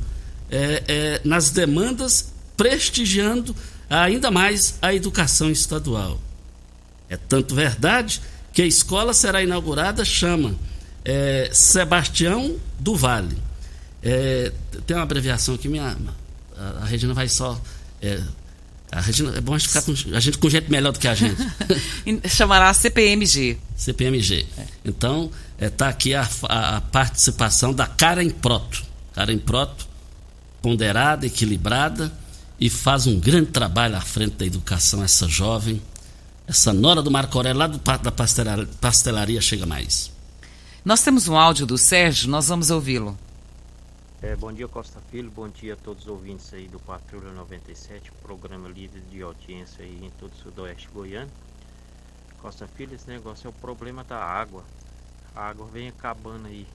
é, 0.52 0.84
é, 0.88 1.22
nas 1.24 1.50
demandas, 1.50 2.34
prestigiando 2.58 3.56
ainda 3.89 4.30
mais 4.30 4.78
a 4.82 4.94
educação 4.94 5.50
estadual. 5.50 6.20
É 7.10 7.18
tanto 7.18 7.56
verdade 7.56 8.22
que 8.52 8.62
a 8.62 8.65
escola 8.65 9.13
será 9.13 9.41
inaugurada, 9.41 10.04
chama 10.04 10.56
é, 11.04 11.50
Sebastião 11.54 12.56
do 12.80 12.96
Vale. 12.96 13.38
É, 14.06 14.52
tem 14.86 14.96
uma 14.96 15.04
abreviação 15.04 15.56
aqui, 15.56 15.68
minha, 15.68 15.98
a, 16.56 16.84
a 16.84 16.86
Regina 16.86 17.13
vai 17.13 17.28
só. 17.28 17.60
É, 18.02 18.22
a 18.91 19.02
Regina, 19.02 19.36
é 19.36 19.41
bom 19.41 19.56
a 19.56 19.58
gente 19.58 19.68
ficar 19.68 19.82
com 19.82 19.91
a 19.91 20.20
gente 20.20 20.38
com 20.38 20.50
gente 20.50 20.72
melhor 20.72 20.94
do 20.94 21.00
que 21.00 21.08
a 21.08 21.15
gente. 21.15 21.36
Chamará 22.30 22.72
CPMG. 22.74 23.58
CPMG. 23.76 24.46
É. 24.58 24.65
Então, 24.86 25.32
está 25.60 25.88
é, 25.88 25.89
aqui 25.89 26.13
a, 26.13 26.30
a, 26.44 26.82
participação 26.82 27.74
da 27.74 27.88
Karen 27.88 28.30
Proto. 28.30 28.84
Karen 29.13 29.39
Proto, 29.39 29.88
ponderada, 30.62 31.26
equilibrada 31.26 32.13
e 32.60 32.70
faz 32.70 33.08
um 33.08 33.20
grande 33.20 33.48
trabalho 33.48 33.96
à 33.96 34.02
frente 34.02 34.36
da 34.36 34.46
educação, 34.46 35.04
essa 35.04 35.28
jovem 35.28 35.82
essa 36.48 36.72
nora 36.72 37.02
do 37.02 37.10
Marco 37.10 37.38
Aurélio, 37.38 37.58
lá 37.58 37.68
do, 37.68 37.80
da 37.80 38.12
pastelaria, 38.12 38.68
pastelaria 38.80 39.41
Chega 39.41 39.65
Mais. 39.65 40.12
Nós 40.84 41.02
temos 41.02 41.28
um 41.28 41.36
áudio 41.36 41.65
do 41.65 41.78
Sérgio, 41.78 42.30
nós 42.30 42.48
vamos 42.48 42.70
ouvi-lo. 42.70 43.18
É, 44.21 44.36
bom 44.36 44.51
dia, 44.51 44.67
Costa 44.67 45.01
Filho. 45.01 45.30
Bom 45.30 45.49
dia 45.49 45.73
a 45.73 45.78
todos 45.78 46.04
os 46.04 46.10
ouvintes 46.10 46.54
aí 46.54 46.67
do 46.67 46.80
Patrulha 46.80 47.32
97, 47.34 48.12
programa 48.13 48.67
líder 48.69 49.01
de 49.01 49.21
audiência 49.21 49.84
aí 49.84 50.04
em 50.04 50.10
todo 50.12 50.32
o 50.32 50.36
sudoeste 50.36 50.89
goiano. 50.89 51.32
Costa 52.38 52.67
Filho, 52.67 52.95
esse 52.95 53.08
negócio 53.10 53.47
é 53.47 53.49
o 53.49 53.54
problema 53.54 54.04
da 54.04 54.17
água. 54.17 54.63
A 55.36 55.41
água 55.47 55.67
vem 55.67 55.89
acabando 55.89 56.47
aí 56.47 56.65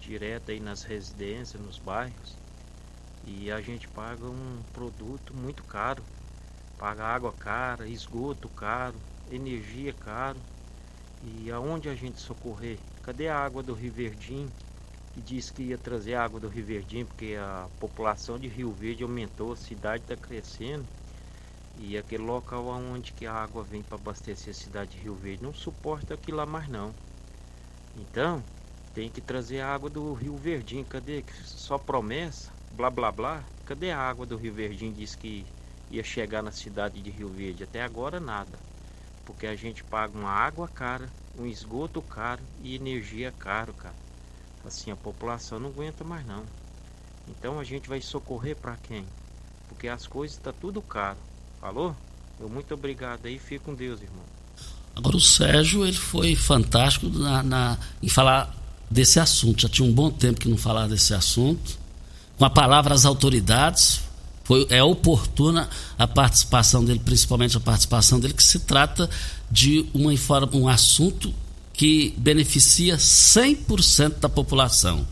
direto 0.00 0.50
aí 0.50 0.60
nas 0.60 0.82
residências, 0.82 1.62
nos 1.62 1.78
bairros. 1.78 2.36
E 3.26 3.50
a 3.50 3.60
gente 3.60 3.88
paga 3.88 4.26
um 4.26 4.62
produto 4.72 5.34
muito 5.34 5.64
caro 5.64 6.04
Paga 6.78 7.04
água 7.04 7.32
cara, 7.32 7.88
esgoto 7.88 8.48
caro, 8.50 9.00
energia 9.30 9.92
caro. 9.94 10.40
E 11.22 11.50
aonde 11.50 11.88
a 11.88 11.94
gente 11.94 12.20
socorrer? 12.20 12.78
Cadê 13.02 13.28
a 13.28 13.38
água 13.38 13.62
do 13.62 13.74
Rio 13.74 13.92
Verdinho? 13.92 14.50
Que 15.14 15.22
disse 15.22 15.52
que 15.52 15.62
ia 15.62 15.78
trazer 15.78 16.14
água 16.14 16.40
do 16.40 16.48
Rio 16.48 16.66
Verdinho, 16.66 17.06
porque 17.06 17.36
a 17.38 17.68
população 17.78 18.36
de 18.36 18.48
Rio 18.48 18.72
Verde 18.72 19.04
aumentou, 19.04 19.52
a 19.52 19.56
cidade 19.56 20.02
está 20.02 20.16
crescendo. 20.16 20.84
E 21.78 21.96
aquele 21.96 22.24
local 22.24 22.66
onde 22.66 23.12
que 23.12 23.24
a 23.24 23.32
água 23.32 23.62
vem 23.62 23.80
para 23.80 23.94
abastecer 23.94 24.50
a 24.50 24.54
cidade 24.54 24.90
de 24.90 24.98
Rio 24.98 25.14
Verde 25.14 25.44
não 25.44 25.54
suporta 25.54 26.14
aquilo 26.14 26.38
lá 26.38 26.46
mais 26.46 26.68
não. 26.68 26.92
Então, 27.96 28.42
tem 28.92 29.08
que 29.08 29.20
trazer 29.20 29.60
a 29.60 29.72
água 29.72 29.88
do 29.88 30.12
Rio 30.14 30.36
Verdinho. 30.36 30.84
Cadê? 30.84 31.24
Só 31.44 31.78
promessa? 31.78 32.50
Blá 32.72 32.90
blá 32.90 33.12
blá. 33.12 33.44
Cadê 33.64 33.92
a 33.92 34.00
água 34.00 34.26
do 34.26 34.36
Rio 34.36 34.52
Verdinho? 34.52 34.92
Diz 34.92 35.14
que 35.14 35.46
ia 35.92 36.02
chegar 36.02 36.42
na 36.42 36.50
cidade 36.50 37.00
de 37.00 37.10
Rio 37.10 37.28
Verde. 37.28 37.62
Até 37.62 37.82
agora 37.82 38.18
nada. 38.18 38.58
Porque 39.24 39.46
a 39.46 39.54
gente 39.54 39.84
paga 39.84 40.18
uma 40.18 40.30
água 40.30 40.68
cara, 40.68 41.08
um 41.36 41.46
esgoto 41.46 42.02
caro 42.02 42.42
e 42.58 42.74
energia 42.74 43.30
caro, 43.30 43.72
cara. 43.74 44.03
Assim, 44.66 44.90
a 44.90 44.96
população 44.96 45.58
não 45.58 45.68
aguenta 45.68 46.04
mais 46.04 46.26
não. 46.26 46.42
Então 47.28 47.58
a 47.58 47.64
gente 47.64 47.88
vai 47.88 48.00
socorrer 48.00 48.56
para 48.56 48.76
quem? 48.76 49.04
Porque 49.68 49.88
as 49.88 50.06
coisas 50.06 50.36
tá 50.36 50.52
tudo 50.52 50.80
caro. 50.80 51.18
Falou? 51.60 51.94
Eu 52.40 52.48
muito 52.48 52.74
obrigado 52.74 53.26
aí, 53.26 53.38
fique 53.38 53.64
com 53.64 53.74
Deus, 53.74 54.00
irmão. 54.00 54.24
Agora 54.96 55.16
o 55.16 55.20
Sérgio, 55.20 55.84
ele 55.84 55.96
foi 55.96 56.36
fantástico 56.36 57.08
na, 57.08 57.42
na, 57.42 57.78
em 58.02 58.08
falar 58.08 58.54
desse 58.90 59.18
assunto. 59.18 59.62
Já 59.62 59.68
tinha 59.68 59.88
um 59.88 59.92
bom 59.92 60.10
tempo 60.10 60.40
que 60.40 60.48
não 60.48 60.56
falava 60.56 60.88
desse 60.88 61.14
assunto. 61.14 61.78
Com 62.38 62.44
a 62.44 62.50
palavra 62.50 62.94
às 62.94 63.04
autoridades, 63.04 64.00
foi, 64.44 64.66
é 64.70 64.82
oportuna 64.82 65.68
a 65.98 66.06
participação 66.06 66.84
dele, 66.84 67.00
principalmente 67.04 67.56
a 67.56 67.60
participação 67.60 68.20
dele, 68.20 68.34
que 68.34 68.42
se 68.42 68.60
trata 68.60 69.08
de 69.50 69.86
uma, 69.94 70.12
um 70.52 70.68
assunto 70.68 71.34
que 71.74 72.14
beneficia 72.16 72.96
100% 72.96 74.20
da 74.20 74.28
população. 74.28 75.06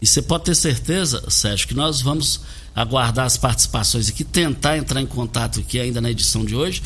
E 0.00 0.06
você 0.06 0.20
pode 0.20 0.44
ter 0.44 0.56
certeza, 0.56 1.22
Sérgio, 1.28 1.68
que 1.68 1.74
nós 1.74 2.00
vamos 2.00 2.40
aguardar 2.74 3.26
as 3.26 3.36
participações 3.36 4.08
aqui, 4.08 4.24
tentar 4.24 4.76
entrar 4.76 5.00
em 5.00 5.06
contato 5.06 5.60
aqui 5.60 5.78
ainda 5.78 6.00
na 6.00 6.10
edição 6.10 6.44
de 6.44 6.56
hoje. 6.56 6.82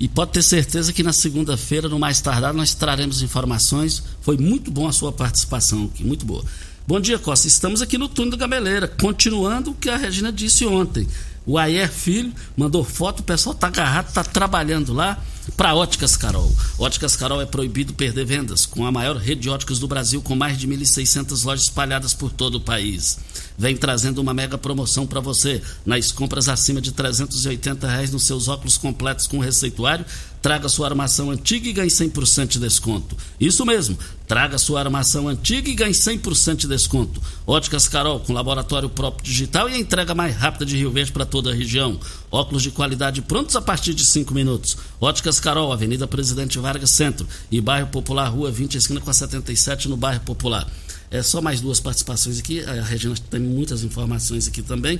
E 0.00 0.06
pode 0.06 0.32
ter 0.32 0.42
certeza 0.42 0.92
que 0.92 1.02
na 1.02 1.12
segunda-feira, 1.12 1.88
no 1.88 1.98
mais 1.98 2.20
tardar, 2.20 2.52
nós 2.52 2.74
traremos 2.74 3.22
informações. 3.22 4.02
Foi 4.20 4.36
muito 4.36 4.70
bom 4.70 4.86
a 4.86 4.92
sua 4.92 5.12
participação 5.12 5.84
aqui, 5.84 6.04
muito 6.04 6.26
boa. 6.26 6.44
Bom 6.86 7.00
dia, 7.00 7.18
Costa. 7.18 7.46
Estamos 7.46 7.80
aqui 7.80 7.96
no 7.96 8.08
túnel 8.08 8.32
da 8.32 8.36
Gameleira, 8.36 8.88
continuando 8.88 9.70
o 9.70 9.74
que 9.74 9.88
a 9.88 9.96
Regina 9.96 10.32
disse 10.32 10.66
ontem. 10.66 11.06
O 11.46 11.56
Ayer 11.56 11.90
Filho 11.90 12.32
mandou 12.56 12.84
foto, 12.84 13.20
o 13.20 13.22
pessoal 13.22 13.54
está 13.54 13.68
agarrado, 13.68 14.08
está 14.08 14.22
trabalhando 14.22 14.92
lá 14.92 15.22
para 15.56 15.74
Óticas 15.74 16.16
Carol. 16.16 16.52
Óticas 16.78 17.16
Carol 17.16 17.40
é 17.40 17.46
proibido 17.46 17.92
perder 17.92 18.24
vendas, 18.24 18.66
com 18.66 18.84
a 18.86 18.92
maior 18.92 19.16
rede 19.16 19.42
de 19.42 19.50
óticas 19.50 19.78
do 19.78 19.88
Brasil, 19.88 20.20
com 20.22 20.34
mais 20.34 20.58
de 20.58 20.66
1.600 20.66 21.44
lojas 21.44 21.64
espalhadas 21.64 22.14
por 22.14 22.32
todo 22.32 22.56
o 22.56 22.60
país. 22.60 23.18
Vem 23.56 23.76
trazendo 23.76 24.20
uma 24.20 24.32
mega 24.32 24.56
promoção 24.56 25.06
para 25.06 25.20
você. 25.20 25.60
Nas 25.84 26.12
compras 26.12 26.48
acima 26.48 26.80
de 26.80 26.92
380 26.92 27.88
reais 27.88 28.10
nos 28.12 28.24
seus 28.24 28.46
óculos 28.46 28.78
completos 28.78 29.26
com 29.26 29.38
receituário, 29.38 30.06
traga 30.48 30.66
sua 30.66 30.86
armação 30.86 31.30
antiga 31.30 31.68
e 31.68 31.74
ganhe 31.74 31.90
100% 31.90 32.52
de 32.52 32.58
desconto. 32.58 33.14
Isso 33.38 33.66
mesmo, 33.66 33.98
traga 34.26 34.56
sua 34.56 34.80
armação 34.80 35.28
antiga 35.28 35.68
e 35.68 35.74
ganhe 35.74 35.92
100% 35.92 36.56
de 36.56 36.66
desconto. 36.66 37.20
Óticas 37.46 37.86
Carol, 37.86 38.18
com 38.20 38.32
laboratório 38.32 38.88
próprio 38.88 39.22
digital 39.22 39.68
e 39.68 39.74
a 39.74 39.78
entrega 39.78 40.14
mais 40.14 40.34
rápida 40.34 40.64
de 40.64 40.74
Rio 40.74 40.90
Verde 40.90 41.12
para 41.12 41.26
toda 41.26 41.50
a 41.50 41.54
região. 41.54 42.00
Óculos 42.30 42.62
de 42.62 42.70
qualidade 42.70 43.20
prontos 43.20 43.56
a 43.56 43.60
partir 43.60 43.92
de 43.92 44.10
5 44.10 44.32
minutos. 44.32 44.78
Óticas 44.98 45.38
Carol, 45.38 45.70
Avenida 45.70 46.06
Presidente 46.06 46.58
Vargas 46.58 46.92
Centro 46.92 47.28
e 47.50 47.60
Bairro 47.60 47.88
Popular, 47.88 48.28
Rua 48.28 48.50
20, 48.50 48.76
esquina 48.76 49.02
com 49.02 49.10
a 49.10 49.12
77, 49.12 49.86
no 49.86 49.98
Bairro 49.98 50.20
Popular. 50.20 50.66
É 51.10 51.22
só 51.22 51.42
mais 51.42 51.60
duas 51.60 51.78
participações 51.78 52.38
aqui. 52.38 52.64
A 52.64 52.82
Regina 52.84 53.14
tem 53.28 53.40
muitas 53.40 53.84
informações 53.84 54.48
aqui 54.48 54.62
também. 54.62 54.98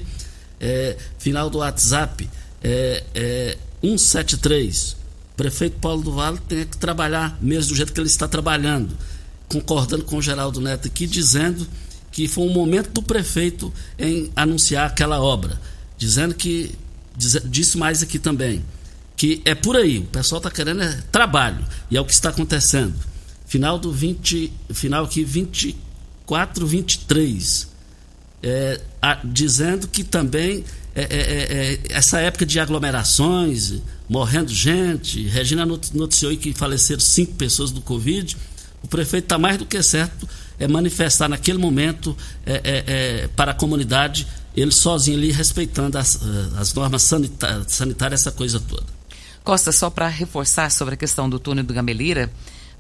É, 0.61 0.99
final 1.19 1.49
do 1.49 1.57
WhatsApp 1.57 2.29
é, 2.63 3.03
é 3.15 3.59
173. 3.81 4.98
Prefeito 5.39 5.79
Paulo 5.79 6.03
do 6.03 6.13
Vale 6.13 6.39
tem 6.47 6.67
que 6.67 6.77
trabalhar 6.77 7.39
mesmo 7.41 7.71
do 7.71 7.77
jeito 7.77 7.93
que 7.93 8.01
ele 8.01 8.09
está 8.09 8.29
trabalhando. 8.29 8.95
Concordando 9.49 10.05
com 10.05 10.19
o 10.19 10.23
Geraldo 10.23 10.61
Neto 10.61 10.89
aqui, 10.89 11.07
dizendo 11.07 11.67
que 12.13 12.29
foi 12.29 12.45
um 12.45 12.53
momento 12.53 12.91
do 12.91 13.03
prefeito 13.03 13.73
em 13.99 14.31
anunciar 14.37 14.87
aquela 14.87 15.23
obra. 15.23 15.59
Dizendo 15.97 16.35
que. 16.35 16.75
Diz, 17.17 17.41
disse 17.47 17.79
mais 17.79 18.03
aqui 18.03 18.19
também. 18.19 18.63
Que 19.17 19.41
é 19.47 19.55
por 19.55 19.77
aí. 19.77 20.01
O 20.01 20.05
pessoal 20.05 20.39
está 20.39 20.51
querendo 20.51 20.83
é 20.83 21.03
trabalho. 21.11 21.65
E 21.91 21.97
é 21.97 22.01
o 22.01 22.05
que 22.05 22.13
está 22.13 22.29
acontecendo. 22.29 22.95
Final 23.47 23.79
do 23.79 23.91
20. 23.91 24.53
Final 24.75 25.05
aqui, 25.05 25.25
20 25.25 25.89
423, 26.29 27.69
é, 28.43 28.81
a, 29.01 29.19
dizendo 29.25 29.89
que 29.89 30.05
também 30.05 30.63
é, 30.95 31.01
é, 31.01 31.07
é, 31.11 31.73
é, 31.73 31.81
essa 31.89 32.21
época 32.21 32.45
de 32.45 32.61
aglomerações, 32.61 33.81
morrendo 34.09 34.53
gente, 34.53 35.27
Regina 35.29 35.67
noticiou 35.67 36.37
que 36.37 36.53
faleceram 36.53 37.01
cinco 37.01 37.35
pessoas 37.35 37.71
do 37.71 37.81
Covid, 37.81 38.37
o 38.83 38.89
prefeito 38.89 39.25
está 39.25 39.39
mais 39.39 39.59
do 39.59 39.67
que 39.67 39.83
certo 39.83 40.29
é 40.59 40.67
manifestar 40.67 41.29
naquele 41.29 41.59
momento 41.59 42.17
é, 42.45 43.29
para 43.37 43.53
a 43.53 43.55
comunidade, 43.55 44.27
ele 44.57 44.73
sozinho 44.73 45.17
ali 45.17 45.31
respeitando 45.31 45.97
as, 45.97 46.21
as 46.59 46.75
normas 46.75 47.03
sanitárias, 47.03 47.73
sanitárias, 47.73 48.21
essa 48.23 48.33
coisa 48.33 48.59
toda. 48.59 48.87
Costa, 49.45 49.71
só 49.71 49.89
para 49.89 50.09
reforçar 50.09 50.71
sobre 50.71 50.95
a 50.95 50.97
questão 50.97 51.31
do 51.31 51.39
túnel 51.39 51.65
do 51.65 51.73
Gameleira, 51.73 52.31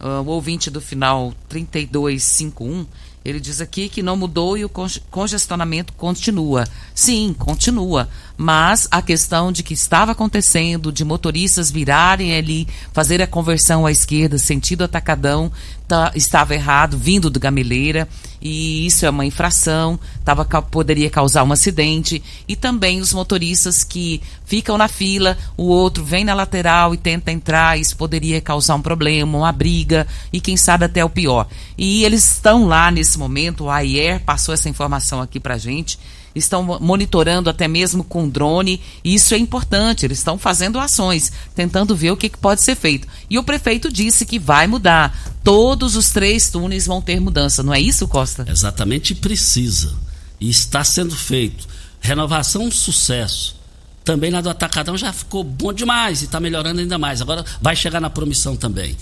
uh, 0.01 0.23
o 0.23 0.27
ouvinte 0.27 0.71
do 0.71 0.81
final 0.81 1.33
3251 1.49 2.85
ele 3.29 3.41
diz 3.41 3.61
aqui 3.61 3.89
que 3.89 4.03
não 4.03 4.17
mudou 4.17 4.57
e 4.57 4.65
o 4.65 4.71
congestionamento 5.11 5.93
continua. 5.93 6.65
Sim, 6.95 7.35
continua. 7.39 8.09
Mas 8.37 8.89
a 8.91 9.03
questão 9.03 9.53
de 9.53 9.63
que 9.63 9.75
estava 9.75 10.13
acontecendo, 10.13 10.91
de 10.91 11.05
motoristas 11.05 11.71
virarem 11.71 12.35
ali, 12.35 12.67
fazer 12.93 13.21
a 13.21 13.27
conversão 13.27 13.85
à 13.85 13.93
esquerda, 13.93 14.39
sentido 14.39 14.83
atacadão, 14.83 15.53
tá, 15.89 16.13
estava 16.15 16.55
errado, 16.55 16.99
vindo 16.99 17.31
do 17.31 17.41
Gameleira, 17.41 18.07
e 18.41 18.87
isso 18.87 19.07
é 19.07 19.11
uma 19.11 19.25
infração, 19.25 19.99
tava, 20.25 20.45
poderia 20.45 21.11
causar 21.11 21.43
um 21.43 21.51
acidente. 21.51 22.23
E 22.47 22.55
também 22.55 23.01
os 23.01 23.13
motoristas 23.13 23.83
que 23.83 24.21
ficam 24.45 24.77
na 24.79 24.87
fila, 24.87 25.37
o 25.57 25.65
outro 25.65 26.05
vem 26.05 26.25
na 26.25 26.35
lateral 26.35 26.95
e 26.95 26.99
tenta 26.99 27.33
entrar, 27.33 27.81
isso 27.81 27.97
poderia 27.97 28.41
causar 28.41 28.75
um 28.75 28.83
problema, 28.83 29.39
uma 29.39 29.51
briga, 29.51 30.07
e 30.33 30.41
quem 30.41 30.57
sabe 30.57 30.85
até 30.85 31.05
o 31.05 31.11
pior. 31.11 31.49
E 31.77 32.05
eles 32.05 32.35
estão 32.35 32.67
lá 32.67 32.91
nesse 32.91 33.19
momento, 33.19 33.65
o 33.65 33.71
AIER 33.71 34.21
passou 34.21 34.55
essa 34.55 34.69
informação 34.69 35.21
aqui 35.21 35.41
pra 35.41 35.59
gente 35.59 35.99
estão 36.35 36.63
monitorando 36.81 37.51
até 37.51 37.67
mesmo 37.67 38.05
com 38.05 38.29
drone, 38.29 38.81
e 39.03 39.15
isso 39.15 39.35
é 39.35 39.39
importante, 39.39 40.05
eles 40.05 40.19
estão 40.19 40.39
fazendo 40.39 40.79
ações, 40.79 41.33
tentando 41.55 41.97
ver 41.97 42.11
o 42.13 42.17
que, 42.17 42.29
que 42.29 42.39
pode 42.39 42.63
ser 42.63 42.77
feito. 42.77 43.09
E 43.29 43.39
o 43.39 43.43
prefeito 43.43 43.93
disse 43.93 44.27
que 44.27 44.39
vai 44.39 44.67
mudar. 44.67 45.17
Todos 45.43 45.97
os 45.97 46.11
três 46.11 46.51
túneis 46.51 46.87
vão 46.87 47.01
ter 47.01 47.21
mudança, 47.21 47.63
não 47.63 47.73
é 47.73 47.81
isso, 47.81 48.07
Costa? 48.07 48.47
Exatamente, 48.49 49.15
precisa. 49.15 49.95
E 50.41 50.49
está 50.51 50.85
sendo 50.85 51.17
feito. 51.17 51.67
Renovação 52.01 52.65
um 52.65 52.71
sucesso. 52.71 53.57
Também 54.05 54.31
na 54.31 54.41
do 54.41 54.49
Atacadão 54.49 54.97
já 54.97 55.13
ficou 55.13 55.45
bom 55.45 55.73
demais 55.73 56.23
e 56.23 56.25
está 56.27 56.41
melhorando 56.41 56.81
ainda 56.81 56.99
mais. 56.99 57.21
Agora 57.21 57.45
vai 57.61 57.77
chegar 57.77 58.01
na 58.01 58.09
promissão 58.09 58.57
também. 58.57 58.97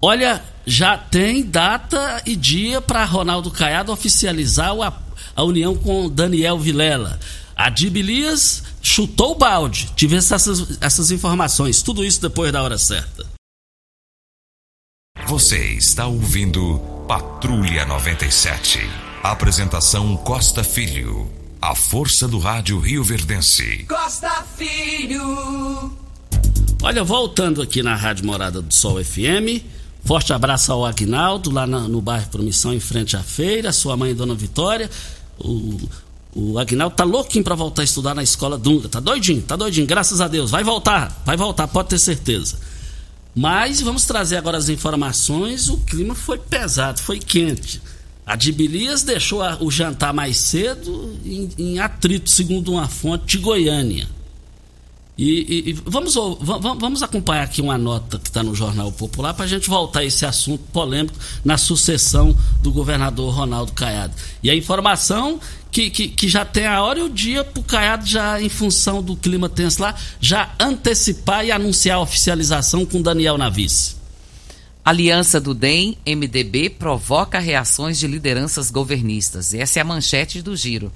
Olha, 0.00 0.42
já 0.66 0.98
tem 0.98 1.42
data 1.42 2.22
e 2.26 2.34
dia 2.36 2.80
para 2.80 3.04
Ronaldo 3.04 3.50
Caiado 3.50 3.92
oficializar 3.92 4.74
o 4.74 4.82
apoio 4.82 5.04
a 5.34 5.42
união 5.42 5.74
com 5.76 6.08
Daniel 6.08 6.58
Vilela. 6.58 7.18
A 7.56 7.68
Dibilias 7.70 8.62
chutou 8.82 9.32
o 9.32 9.34
balde. 9.36 9.90
Tive 9.94 10.16
essas, 10.16 10.78
essas 10.80 11.10
informações. 11.10 11.82
Tudo 11.82 12.04
isso 12.04 12.20
depois 12.20 12.52
da 12.52 12.62
hora 12.62 12.76
certa. 12.76 13.26
Você 15.26 15.72
está 15.74 16.06
ouvindo 16.06 16.78
Patrulha 17.06 17.86
97. 17.86 18.80
Apresentação 19.22 20.16
Costa 20.16 20.64
Filho. 20.64 21.30
A 21.62 21.74
força 21.74 22.28
do 22.28 22.38
rádio 22.38 22.78
Rio 22.78 23.02
Verdense. 23.02 23.86
Costa 23.88 24.44
Filho. 24.56 25.96
Olha, 26.82 27.02
voltando 27.02 27.62
aqui 27.62 27.82
na 27.82 27.94
Rádio 27.94 28.26
Morada 28.26 28.60
do 28.60 28.74
Sol 28.74 29.02
FM. 29.02 29.64
Forte 30.04 30.34
abraço 30.34 30.70
ao 30.70 30.84
Agnaldo, 30.84 31.50
lá 31.50 31.66
no, 31.66 31.88
no 31.88 32.02
bairro 32.02 32.28
Promissão, 32.28 32.74
em 32.74 32.80
frente 32.80 33.16
à 33.16 33.22
feira. 33.22 33.72
Sua 33.72 33.96
mãe, 33.96 34.14
Dona 34.14 34.34
Vitória 34.34 34.90
o, 35.38 35.78
o 36.34 36.58
Agnaldo 36.58 36.96
tá 36.96 37.04
louquinho 37.04 37.44
para 37.44 37.54
voltar 37.54 37.82
a 37.82 37.84
estudar 37.84 38.14
na 38.14 38.22
escola 38.22 38.58
Dunga. 38.58 38.88
Tá 38.88 39.00
doidinho, 39.00 39.42
tá 39.42 39.56
doidinho, 39.56 39.86
graças 39.86 40.20
a 40.20 40.28
Deus. 40.28 40.50
Vai 40.50 40.64
voltar, 40.64 41.22
vai 41.24 41.36
voltar, 41.36 41.68
pode 41.68 41.88
ter 41.90 41.98
certeza. 41.98 42.58
Mas 43.34 43.80
vamos 43.80 44.04
trazer 44.04 44.36
agora 44.36 44.58
as 44.58 44.68
informações. 44.68 45.68
O 45.68 45.78
clima 45.78 46.14
foi 46.14 46.38
pesado, 46.38 47.00
foi 47.00 47.18
quente. 47.18 47.80
A 48.26 48.36
Dibilias 48.36 49.02
deixou 49.02 49.42
o 49.60 49.70
jantar 49.70 50.14
mais 50.14 50.38
cedo 50.38 51.14
em, 51.24 51.50
em, 51.58 51.78
atrito, 51.78 52.30
segundo 52.30 52.72
uma 52.72 52.88
fonte 52.88 53.36
de 53.36 53.38
Goiânia. 53.38 54.08
E, 55.16 55.64
e, 55.66 55.70
e 55.70 55.72
vamos, 55.72 56.14
vamos 56.14 57.02
acompanhar 57.02 57.44
aqui 57.44 57.62
uma 57.62 57.78
nota 57.78 58.18
que 58.18 58.28
está 58.28 58.42
no 58.42 58.52
Jornal 58.52 58.90
Popular 58.90 59.32
para 59.32 59.44
a 59.44 59.48
gente 59.48 59.68
voltar 59.68 60.00
a 60.00 60.04
esse 60.04 60.26
assunto 60.26 60.64
polêmico 60.72 61.16
na 61.44 61.56
sucessão 61.56 62.36
do 62.60 62.72
governador 62.72 63.32
Ronaldo 63.32 63.72
Caiado. 63.72 64.12
E 64.42 64.50
a 64.50 64.56
informação 64.56 65.38
que, 65.70 65.88
que, 65.88 66.08
que 66.08 66.28
já 66.28 66.44
tem 66.44 66.66
a 66.66 66.82
hora 66.82 66.98
e 66.98 67.02
o 67.02 67.08
dia 67.08 67.44
para 67.44 67.60
o 67.60 67.64
Caiado, 67.64 68.04
já 68.04 68.42
em 68.42 68.48
função 68.48 69.00
do 69.00 69.14
clima 69.14 69.48
tenso 69.48 69.80
lá, 69.80 69.94
já 70.20 70.52
antecipar 70.58 71.44
e 71.44 71.52
anunciar 71.52 71.98
a 71.98 72.00
oficialização 72.00 72.84
com 72.84 73.00
Daniel 73.00 73.38
Navis. 73.38 73.96
Aliança 74.84 75.40
do 75.40 75.54
DEM, 75.54 75.96
MDB, 76.04 76.70
provoca 76.70 77.38
reações 77.38 77.98
de 77.98 78.06
lideranças 78.06 78.70
governistas. 78.70 79.54
Essa 79.54 79.78
é 79.78 79.82
a 79.82 79.84
manchete 79.84 80.42
do 80.42 80.56
giro. 80.56 80.92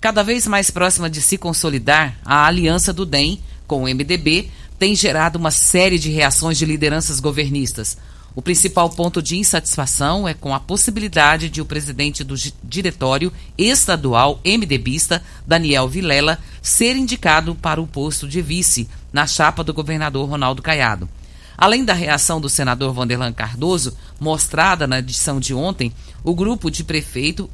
Cada 0.00 0.22
vez 0.22 0.46
mais 0.46 0.70
próxima 0.70 1.08
de 1.08 1.22
se 1.22 1.38
consolidar, 1.38 2.18
a 2.24 2.46
aliança 2.46 2.92
do 2.92 3.06
DEM 3.06 3.40
com 3.66 3.82
o 3.82 3.86
MDB 3.86 4.50
tem 4.78 4.94
gerado 4.94 5.38
uma 5.38 5.50
série 5.50 5.98
de 5.98 6.10
reações 6.10 6.58
de 6.58 6.66
lideranças 6.66 7.18
governistas. 7.18 7.96
O 8.34 8.42
principal 8.42 8.90
ponto 8.90 9.22
de 9.22 9.38
insatisfação 9.38 10.28
é 10.28 10.34
com 10.34 10.54
a 10.54 10.60
possibilidade 10.60 11.48
de 11.48 11.62
o 11.62 11.64
presidente 11.64 12.22
do 12.22 12.34
diretório 12.62 13.32
estadual 13.56 14.38
MDBista, 14.44 15.22
Daniel 15.46 15.88
Vilela, 15.88 16.38
ser 16.60 16.94
indicado 16.96 17.54
para 17.54 17.80
o 17.80 17.86
posto 17.86 18.28
de 18.28 18.42
vice 18.42 18.86
na 19.10 19.26
chapa 19.26 19.64
do 19.64 19.72
governador 19.72 20.28
Ronaldo 20.28 20.60
Caiado. 20.60 21.08
Além 21.56 21.82
da 21.82 21.94
reação 21.94 22.38
do 22.38 22.50
senador 22.50 22.92
Vanderlan 22.92 23.32
Cardoso, 23.32 23.96
mostrada 24.20 24.86
na 24.86 24.98
edição 24.98 25.40
de 25.40 25.54
ontem, 25.54 25.90
o 26.22 26.34
grupo 26.34 26.70
de 26.70 26.84
prefeito 26.84 27.48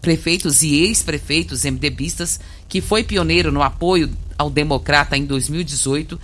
prefeitos 0.00 0.62
e 0.62 0.74
ex-prefeitos 0.84 1.64
MDBistas, 1.64 2.40
que 2.68 2.80
foi 2.80 3.04
pioneiro 3.04 3.52
no 3.52 3.62
apoio 3.62 4.10
ao 4.38 4.48
democrata 4.48 5.16
em 5.16 5.24
2018, 5.24 6.18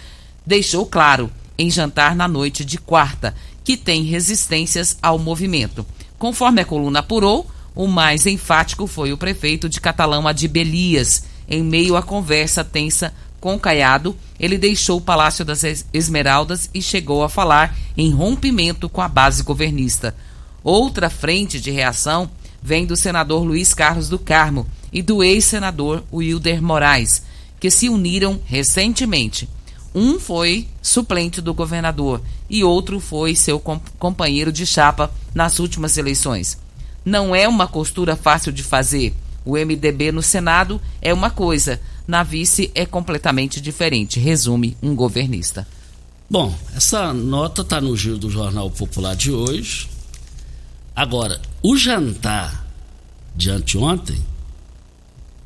deixou 0.44 0.86
claro, 0.86 1.30
em 1.58 1.70
jantar 1.70 2.14
na 2.14 2.26
noite 2.26 2.64
de 2.64 2.78
quarta, 2.78 3.34
que 3.62 3.76
tem 3.76 4.04
resistências 4.04 4.96
ao 5.02 5.18
movimento. 5.18 5.84
Conforme 6.18 6.60
a 6.60 6.64
coluna 6.64 7.00
apurou, 7.00 7.50
o 7.74 7.86
mais 7.86 8.26
enfático 8.26 8.86
foi 8.86 9.12
o 9.12 9.18
prefeito 9.18 9.68
de 9.68 9.80
Catalão 9.80 10.26
Adib 10.26 10.56
Elias. 10.56 11.24
Em 11.48 11.62
meio 11.62 11.96
à 11.96 12.02
conversa 12.02 12.64
tensa 12.64 13.12
com 13.38 13.58
Caiado, 13.58 14.16
ele 14.40 14.56
deixou 14.56 14.98
o 14.98 15.00
Palácio 15.00 15.44
das 15.44 15.62
Esmeraldas 15.92 16.70
e 16.72 16.80
chegou 16.80 17.22
a 17.22 17.28
falar 17.28 17.76
em 17.96 18.10
rompimento 18.10 18.88
com 18.88 19.02
a 19.02 19.08
base 19.08 19.42
governista. 19.42 20.16
Outra 20.64 21.10
frente 21.10 21.60
de 21.60 21.70
reação 21.70 22.30
vem 22.66 22.84
do 22.84 22.96
senador 22.96 23.44
Luiz 23.44 23.72
Carlos 23.72 24.08
do 24.08 24.18
Carmo 24.18 24.66
e 24.92 25.00
do 25.00 25.22
ex-senador 25.22 26.02
Wilder 26.12 26.60
Moraes, 26.60 27.22
que 27.60 27.70
se 27.70 27.88
uniram 27.88 28.40
recentemente. 28.44 29.48
Um 29.94 30.18
foi 30.18 30.66
suplente 30.82 31.40
do 31.40 31.54
governador 31.54 32.20
e 32.50 32.64
outro 32.64 32.98
foi 32.98 33.36
seu 33.36 33.60
companheiro 34.00 34.50
de 34.50 34.66
chapa 34.66 35.12
nas 35.32 35.60
últimas 35.60 35.96
eleições. 35.96 36.58
Não 37.04 37.36
é 37.36 37.46
uma 37.46 37.68
costura 37.68 38.16
fácil 38.16 38.50
de 38.50 38.64
fazer. 38.64 39.14
O 39.44 39.52
MDB 39.52 40.10
no 40.10 40.20
Senado 40.20 40.80
é 41.00 41.14
uma 41.14 41.30
coisa, 41.30 41.80
na 42.04 42.24
vice 42.24 42.72
é 42.74 42.84
completamente 42.84 43.60
diferente, 43.60 44.18
resume 44.18 44.76
um 44.82 44.92
governista. 44.92 45.68
Bom, 46.28 46.52
essa 46.74 47.14
nota 47.14 47.62
está 47.62 47.80
no 47.80 47.96
giro 47.96 48.18
do 48.18 48.28
Jornal 48.28 48.68
Popular 48.72 49.14
de 49.14 49.30
hoje. 49.30 49.88
Agora, 50.96 51.42
o 51.62 51.76
jantar 51.76 52.66
de 53.36 53.50
anteontem, 53.50 54.24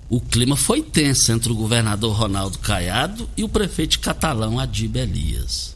o 0.08 0.20
clima 0.20 0.56
foi 0.56 0.80
tenso 0.80 1.32
entre 1.32 1.50
o 1.50 1.56
governador 1.56 2.16
Ronaldo 2.16 2.58
Caiado 2.58 3.28
e 3.36 3.42
o 3.42 3.48
prefeito 3.48 3.98
catalão 3.98 4.60
Adib 4.60 4.94
Elias. 4.96 5.74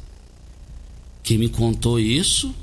Quem 1.24 1.38
me 1.38 1.48
contou 1.48 1.98
isso 1.98 2.54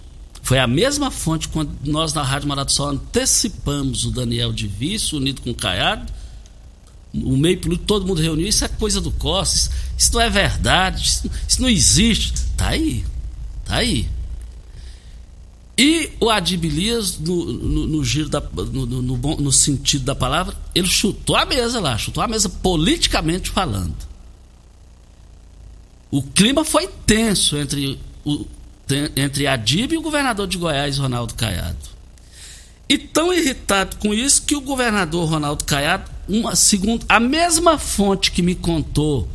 foi 0.41 0.57
a 0.57 0.67
mesma 0.67 1.11
fonte 1.11 1.49
quando 1.49 1.75
nós 1.83 2.13
na 2.13 2.23
Rádio 2.23 2.49
Sol 2.69 2.89
antecipamos 2.89 4.05
o 4.05 4.11
Daniel 4.11 4.53
de 4.53 4.67
Vice, 4.67 5.15
unido 5.15 5.41
com 5.41 5.51
o 5.51 5.55
Caiado. 5.55 6.11
O 7.13 7.35
meio 7.35 7.59
político, 7.59 7.87
todo 7.87 8.07
mundo 8.07 8.21
reuniu. 8.21 8.47
Isso 8.47 8.63
é 8.63 8.69
coisa 8.69 9.01
do 9.01 9.11
Costa. 9.11 9.57
Isso, 9.57 9.71
isso 9.97 10.13
não 10.13 10.21
é 10.21 10.29
verdade. 10.29 11.03
Isso, 11.03 11.29
isso 11.47 11.61
não 11.61 11.69
existe. 11.69 12.33
Tá 12.55 12.69
aí. 12.69 13.05
Tá 13.65 13.75
aí. 13.75 14.07
E 15.81 16.11
o 16.19 16.29
Adib 16.29 16.63
Elias, 16.65 17.17
no, 17.17 17.43
no, 17.43 17.87
no 17.87 18.05
giro 18.05 18.29
da, 18.29 18.39
no, 18.39 18.85
no, 18.85 19.17
no, 19.17 19.51
sentido 19.51 20.05
da 20.05 20.13
palavra, 20.13 20.55
ele 20.75 20.85
chutou 20.85 21.35
a 21.35 21.43
mesa 21.43 21.79
lá, 21.79 21.97
chutou 21.97 22.23
a 22.23 22.27
mesa 22.27 22.47
politicamente 22.47 23.49
falando. 23.49 23.95
O 26.11 26.21
clima 26.21 26.63
foi 26.63 26.87
tenso 26.87 27.57
entre, 27.57 27.99
o, 28.23 28.45
entre 29.15 29.47
Adib 29.47 29.93
e 29.93 29.97
o 29.97 30.03
governador 30.03 30.45
de 30.45 30.55
Goiás, 30.55 30.99
Ronaldo 30.99 31.33
Caiado. 31.33 31.89
E 32.87 32.99
tão 32.99 33.33
irritado 33.33 33.97
com 33.97 34.13
isso 34.13 34.43
que 34.43 34.55
o 34.55 34.61
governador 34.61 35.27
Ronaldo 35.27 35.63
Caiado, 35.63 36.11
uma, 36.29 36.55
segundo 36.55 37.07
a 37.09 37.19
mesma 37.19 37.79
fonte 37.79 38.31
que 38.31 38.43
me 38.43 38.53
contou 38.53 39.27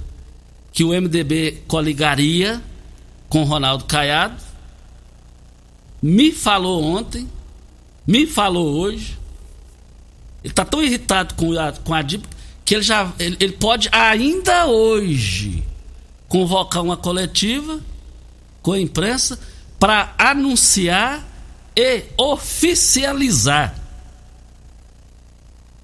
que 0.73 0.85
o 0.85 0.91
MDB 0.91 1.65
coligaria 1.67 2.63
com 3.29 3.43
Ronaldo 3.43 3.85
Caiado, 3.87 4.46
me 6.07 6.31
falou 6.31 6.85
ontem, 6.85 7.29
me 8.07 8.29
falou 8.29 8.77
hoje. 8.77 9.19
Ele 10.45 10.53
está 10.53 10.65
tão 10.65 10.81
irritado 10.81 11.35
com 11.35 11.59
a, 11.59 11.73
com 11.73 11.93
a 11.93 12.01
DIP 12.01 12.25
que 12.65 12.77
ele 12.77 12.85
já 12.85 13.13
ele, 13.19 13.37
ele 13.41 13.55
pode 13.55 13.89
ainda 13.91 14.67
hoje 14.67 15.65
convocar 16.29 16.85
uma 16.85 16.97
coletiva 16.97 17.81
com 18.63 18.73
a 18.73 18.81
imprensa 18.81 19.37
para 19.81 20.15
anunciar 20.17 21.27
e 21.75 22.05
oficializar 22.17 23.75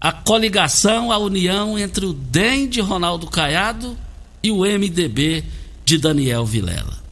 a 0.00 0.12
coligação, 0.12 1.10
a 1.10 1.18
união 1.18 1.76
entre 1.76 2.06
o 2.06 2.12
DEM 2.12 2.68
de 2.68 2.80
Ronaldo 2.80 3.28
Caiado 3.28 3.98
e 4.40 4.52
o 4.52 4.60
MDB 4.60 5.44
de 5.84 5.98
Daniel 5.98 6.46
Vilela. 6.46 7.02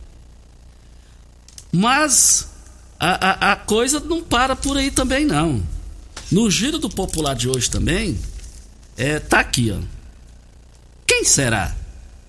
Mas 1.72 2.50
a, 3.00 3.48
a, 3.48 3.52
a 3.52 3.56
coisa 3.56 3.98
não 3.98 4.22
para 4.22 4.54
por 4.54 4.76
aí 4.76 4.90
também, 4.90 5.24
não. 5.24 5.62
No 6.30 6.50
giro 6.50 6.78
do 6.78 6.90
popular 6.90 7.34
de 7.34 7.48
hoje 7.48 7.70
também, 7.70 8.18
é, 8.96 9.18
tá 9.18 9.40
aqui, 9.40 9.72
ó. 9.72 9.78
Quem 11.06 11.24
será? 11.24 11.74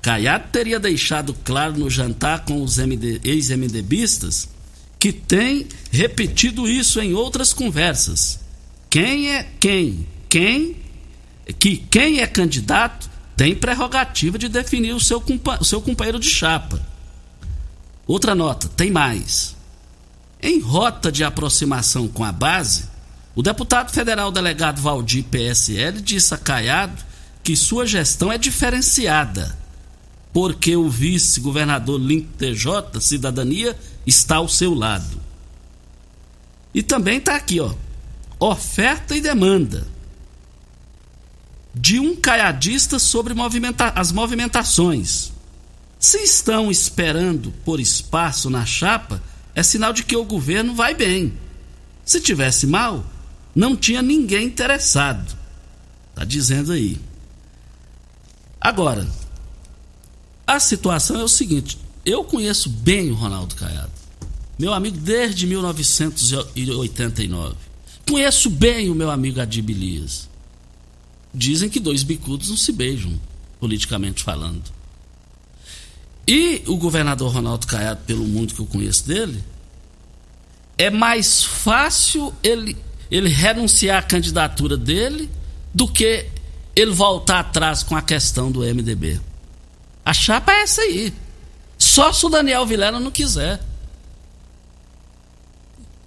Caiado 0.02 0.46
teria 0.52 0.80
deixado 0.80 1.34
claro 1.44 1.78
no 1.78 1.90
jantar 1.90 2.46
com 2.46 2.64
os 2.64 2.80
ex-MDBistas 2.80 4.50
que 4.98 5.12
tem 5.12 5.68
repetido 5.92 6.70
isso 6.70 7.00
em 7.02 7.14
outras 7.14 7.54
conversas. 7.54 8.40
Quem 8.90 9.36
é 9.36 9.44
quem? 9.60 10.08
Quem? 10.30 10.78
Que 11.60 11.78
quem 11.78 12.20
é 12.20 12.28
candidato 12.28 13.10
tem 13.36 13.56
prerrogativa 13.56 14.38
de 14.38 14.48
definir 14.48 14.94
o 14.94 15.00
seu, 15.00 15.24
o 15.60 15.66
seu 15.66 15.82
companheiro 15.82 16.20
de 16.20 16.30
chapa. 16.30 16.82
Outra 18.08 18.34
nota, 18.34 18.68
tem 18.70 18.90
mais. 18.90 19.56
Em 20.42 20.60
rota 20.60 21.12
de 21.12 21.24
aproximação 21.24 22.08
com 22.08 22.24
a 22.24 22.32
base, 22.32 22.86
o 23.36 23.44
deputado 23.44 23.92
federal 23.92 24.32
delegado 24.32 24.82
Valdir 24.82 25.24
PSL 25.26 26.02
disse 26.02 26.34
a 26.34 26.38
Caiado 26.38 27.04
que 27.44 27.56
sua 27.56 27.86
gestão 27.86 28.32
é 28.32 28.38
diferenciada, 28.38 29.58
porque 30.34 30.76
o 30.76 30.90
vice-governador 30.90 32.00
Link 32.00 32.28
TJ, 32.38 33.00
Cidadania, 33.00 33.78
está 34.06 34.38
ao 34.38 34.50
seu 34.50 34.74
lado. 34.74 35.22
E 36.74 36.82
também 36.82 37.18
está 37.18 37.36
aqui, 37.36 37.60
ó, 37.60 37.74
oferta 38.40 39.16
e 39.16 39.22
demanda 39.22 39.88
de 41.74 42.00
um 42.00 42.16
caiadista 42.16 43.00
sobre 43.00 43.34
movimenta 43.34 43.90
as 43.96 44.12
movimentações. 44.12 45.32
Se 46.00 46.18
estão 46.18 46.72
esperando 46.72 47.54
por 47.64 47.80
espaço 47.80 48.50
na 48.50 48.66
chapa, 48.66 49.22
é 49.56 49.64
sinal 49.64 49.94
de 49.94 50.04
que 50.04 50.16
o 50.16 50.26
governo 50.26 50.74
vai 50.74 50.94
bem. 50.94 51.34
Se 52.06 52.20
tivesse 52.20 52.68
mal, 52.68 53.06
não 53.54 53.76
tinha 53.76 54.02
ninguém 54.02 54.46
interessado. 54.46 55.38
Tá 56.16 56.24
dizendo 56.24 56.72
aí. 56.72 56.98
Agora, 58.60 59.08
a 60.46 60.60
situação 60.60 61.20
é 61.20 61.24
o 61.24 61.28
seguinte: 61.28 61.78
eu 62.06 62.24
conheço 62.24 62.70
bem 62.70 63.12
o 63.12 63.16
Ronaldo 63.16 63.56
Caiado, 63.56 63.92
meu 64.58 64.74
amigo 64.74 64.98
desde 64.98 65.46
1989. 65.48 67.56
Conheço 68.10 68.50
bem 68.50 68.90
o 68.90 68.96
meu 68.96 69.10
amigo 69.10 69.40
Adib 69.40 69.70
Elias. 69.70 70.30
Dizem 71.34 71.70
que 71.70 71.80
dois 71.80 72.04
bicudos 72.04 72.50
não 72.50 72.58
se 72.58 72.74
beijam, 72.74 73.14
politicamente 73.60 74.24
falando. 74.24 74.64
E 76.28 76.64
o 76.68 76.78
governador 76.78 77.32
Ronaldo 77.32 77.68
Caiado, 77.68 78.02
pelo 78.06 78.24
mundo 78.26 78.54
que 78.54 78.62
eu 78.62 78.66
conheço 78.66 79.08
dele, 79.08 79.44
é 80.78 80.90
mais 80.90 81.44
fácil 81.44 82.34
ele, 82.44 82.78
ele 83.10 83.30
renunciar 83.30 84.00
à 84.00 84.02
candidatura 84.02 84.78
dele 84.78 85.30
do 85.74 85.88
que 85.88 86.28
ele 86.76 86.92
voltar 86.92 87.40
atrás 87.40 87.84
com 87.84 87.96
a 87.96 88.02
questão 88.02 88.52
do 88.52 88.62
MDB. 88.62 89.20
A 90.06 90.14
chapa 90.14 90.52
é 90.52 90.62
essa 90.62 90.82
aí. 90.82 91.14
Só 91.78 92.14
se 92.14 92.26
o 92.26 92.30
Daniel 92.30 92.66
Vilela 92.66 93.00
não 93.00 93.12
quiser. 93.12 93.60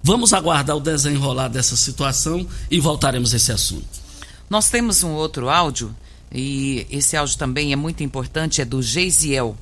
Vamos 0.01 0.33
aguardar 0.33 0.75
o 0.75 0.79
desenrolar 0.79 1.47
dessa 1.47 1.75
situação 1.75 2.47
e 2.69 2.79
voltaremos 2.79 3.33
a 3.33 3.37
esse 3.37 3.51
assunto. 3.51 4.05
Nós 4.49 4.69
temos 4.69 5.03
um 5.03 5.13
outro 5.13 5.49
áudio, 5.49 5.95
e 6.31 6.85
esse 6.91 7.17
áudio 7.17 7.37
também 7.37 7.73
é 7.73 7.75
muito 7.75 8.03
importante, 8.03 8.61
é 8.61 8.65
do 8.65 8.81
Geisiel. 8.81 9.57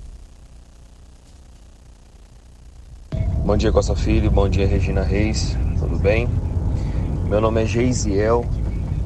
Bom 3.45 3.57
dia, 3.57 3.71
Costa 3.71 3.95
Filho. 3.95 4.31
Bom 4.31 4.47
dia, 4.47 4.65
Regina 4.67 5.01
Reis. 5.03 5.57
Tudo 5.79 5.97
bem? 5.99 6.27
Meu 7.27 7.41
nome 7.41 7.63
é 7.63 7.65
Geisiel. 7.65 8.45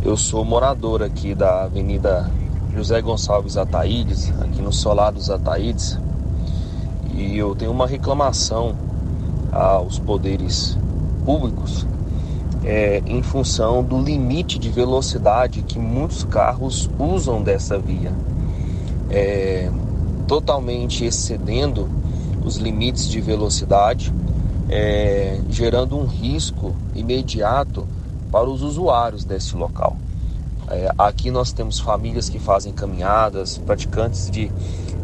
Eu 0.04 0.16
sou 0.16 0.46
morador 0.46 1.04
aqui 1.04 1.34
da 1.34 1.64
Avenida 1.64 2.30
José 2.74 3.02
Gonçalves 3.02 3.58
Ataídes, 3.58 4.32
aqui 4.42 4.62
no 4.62 4.72
Solar 4.72 5.12
dos 5.12 5.30
Ataídes. 5.30 6.00
E 7.14 7.38
eu 7.38 7.56
tenho 7.56 7.72
uma 7.72 7.88
reclamação 7.88 8.76
aos 9.52 10.00
poderes 10.00 10.78
públicos 11.26 11.86
é, 12.64 13.02
em 13.06 13.24
função 13.24 13.84
do 13.84 14.00
limite 14.00 14.60
de 14.60 14.70
velocidade 14.70 15.62
que 15.62 15.80
muitos 15.80 16.24
carros 16.24 16.90
usam 17.00 17.42
dessa 17.42 17.80
via, 17.80 18.12
é, 19.10 19.72
totalmente 20.28 21.06
excedendo 21.06 21.97
os 22.48 22.56
limites 22.58 23.08
de 23.10 23.20
velocidade, 23.20 24.14
é, 24.70 25.40
gerando 25.50 25.98
um 25.98 26.06
risco 26.06 26.76
imediato 26.96 27.88
para 28.32 28.50
os 28.50 28.62
usuários 28.62 29.24
desse 29.24 29.56
local. 29.56 29.98
É, 30.70 30.92
aqui 30.98 31.30
nós 31.30 31.52
temos 31.52 31.80
famílias 31.80 32.30
que 32.30 32.40
fazem 32.40 32.74
caminhadas, 32.74 33.58
praticantes 33.58 34.30
de, 34.30 34.52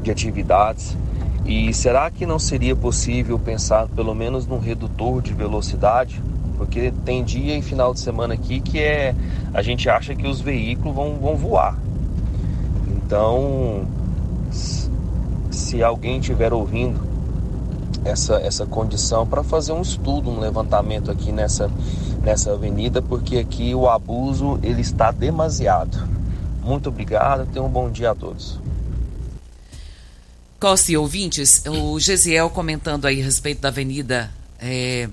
de 0.02 0.10
atividades 0.10 0.98
e 1.46 1.74
será 1.74 2.10
que 2.10 2.26
não 2.26 2.40
seria 2.40 2.76
possível 2.76 3.38
pensar 3.38 3.88
pelo 3.90 4.16
menos 4.16 4.48
num 4.48 4.60
redutor 4.60 5.22
de 5.22 5.34
velocidade? 5.34 6.22
Porque 6.58 6.94
tem 7.04 7.24
dia 7.24 7.58
e 7.58 7.62
final 7.62 7.94
de 7.94 8.00
semana 8.00 8.34
aqui 8.34 8.62
que 8.62 8.80
é 8.80 9.14
a 9.54 9.62
gente 9.62 9.90
acha 9.90 10.16
que 10.16 10.26
os 10.26 10.40
veículos 10.40 10.96
vão, 10.96 11.16
vão 11.16 11.36
voar. 11.36 11.78
Então, 12.88 13.86
se 14.52 15.84
alguém 15.84 16.20
estiver 16.20 16.54
ouvindo 16.54 17.13
essa, 18.06 18.36
essa 18.36 18.66
condição 18.66 19.26
para 19.26 19.44
fazer 19.44 19.72
um 19.72 19.82
estudo, 19.82 20.30
um 20.30 20.40
levantamento 20.40 21.10
aqui 21.10 21.32
nessa, 21.32 21.70
nessa 22.22 22.54
avenida, 22.54 23.02
porque 23.02 23.38
aqui 23.38 23.74
o 23.74 23.90
abuso 23.90 24.60
ele 24.62 24.82
está 24.82 25.12
demasiado. 25.12 26.08
Muito 26.62 26.90
obrigado, 26.90 27.46
tenham 27.52 27.68
um 27.68 27.72
bom 27.72 27.90
dia 27.90 28.12
a 28.12 28.16
todos. 28.16 28.60
Costa 30.60 30.94
e 30.94 30.98
ouvintes, 30.98 31.64
o 31.68 32.00
Gesiel 32.00 32.50
comentando 32.50 33.06
aí 33.06 33.22
a 33.22 33.26
respeito 33.26 33.62
da 33.62 33.68
avenida 33.68 34.32
é, 34.60 35.10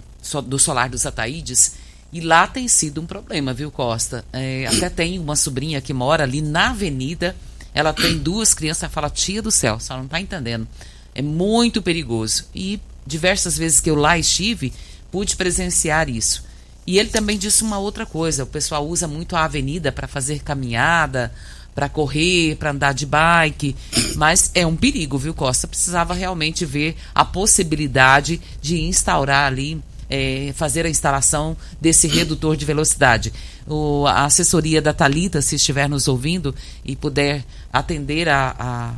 do 0.46 0.58
Solar 0.58 0.88
dos 0.88 1.04
Ataídes, 1.06 1.74
e 2.12 2.20
lá 2.20 2.46
tem 2.46 2.66
sido 2.66 3.00
um 3.00 3.06
problema, 3.06 3.52
viu, 3.52 3.70
Costa? 3.70 4.24
É, 4.32 4.66
até 4.66 4.88
tem 4.88 5.18
uma 5.18 5.36
sobrinha 5.36 5.80
que 5.80 5.92
mora 5.92 6.24
ali 6.24 6.40
na 6.40 6.70
avenida, 6.70 7.36
ela 7.72 7.92
tem 7.92 8.18
duas 8.18 8.52
crianças, 8.52 8.90
fala, 8.90 9.08
tia 9.08 9.40
do 9.40 9.50
céu, 9.50 9.78
só 9.78 9.96
não 9.96 10.04
está 10.04 10.20
entendendo. 10.20 10.66
É 11.14 11.22
muito 11.22 11.82
perigoso. 11.82 12.46
E 12.54 12.80
diversas 13.06 13.56
vezes 13.58 13.80
que 13.80 13.90
eu 13.90 13.94
lá 13.94 14.18
estive, 14.18 14.72
pude 15.10 15.36
presenciar 15.36 16.08
isso. 16.08 16.44
E 16.86 16.98
ele 16.98 17.08
também 17.08 17.38
disse 17.38 17.62
uma 17.62 17.78
outra 17.78 18.06
coisa: 18.06 18.44
o 18.44 18.46
pessoal 18.46 18.86
usa 18.86 19.06
muito 19.06 19.36
a 19.36 19.44
avenida 19.44 19.92
para 19.92 20.08
fazer 20.08 20.40
caminhada, 20.40 21.32
para 21.74 21.88
correr, 21.88 22.56
para 22.56 22.70
andar 22.70 22.92
de 22.92 23.06
bike, 23.06 23.76
mas 24.16 24.50
é 24.54 24.66
um 24.66 24.76
perigo, 24.76 25.16
viu, 25.18 25.34
Costa? 25.34 25.68
Precisava 25.68 26.14
realmente 26.14 26.64
ver 26.64 26.96
a 27.14 27.24
possibilidade 27.24 28.40
de 28.60 28.82
instaurar 28.82 29.46
ali, 29.46 29.80
é, 30.08 30.52
fazer 30.56 30.84
a 30.84 30.90
instalação 30.90 31.56
desse 31.80 32.08
redutor 32.08 32.56
de 32.56 32.64
velocidade. 32.64 33.32
O, 33.66 34.04
a 34.06 34.24
assessoria 34.24 34.82
da 34.82 34.92
Talita, 34.92 35.40
se 35.40 35.56
estiver 35.56 35.88
nos 35.88 36.08
ouvindo 36.08 36.54
e 36.84 36.96
puder 36.96 37.44
atender 37.72 38.28
a, 38.28 38.54
a, 38.58 38.94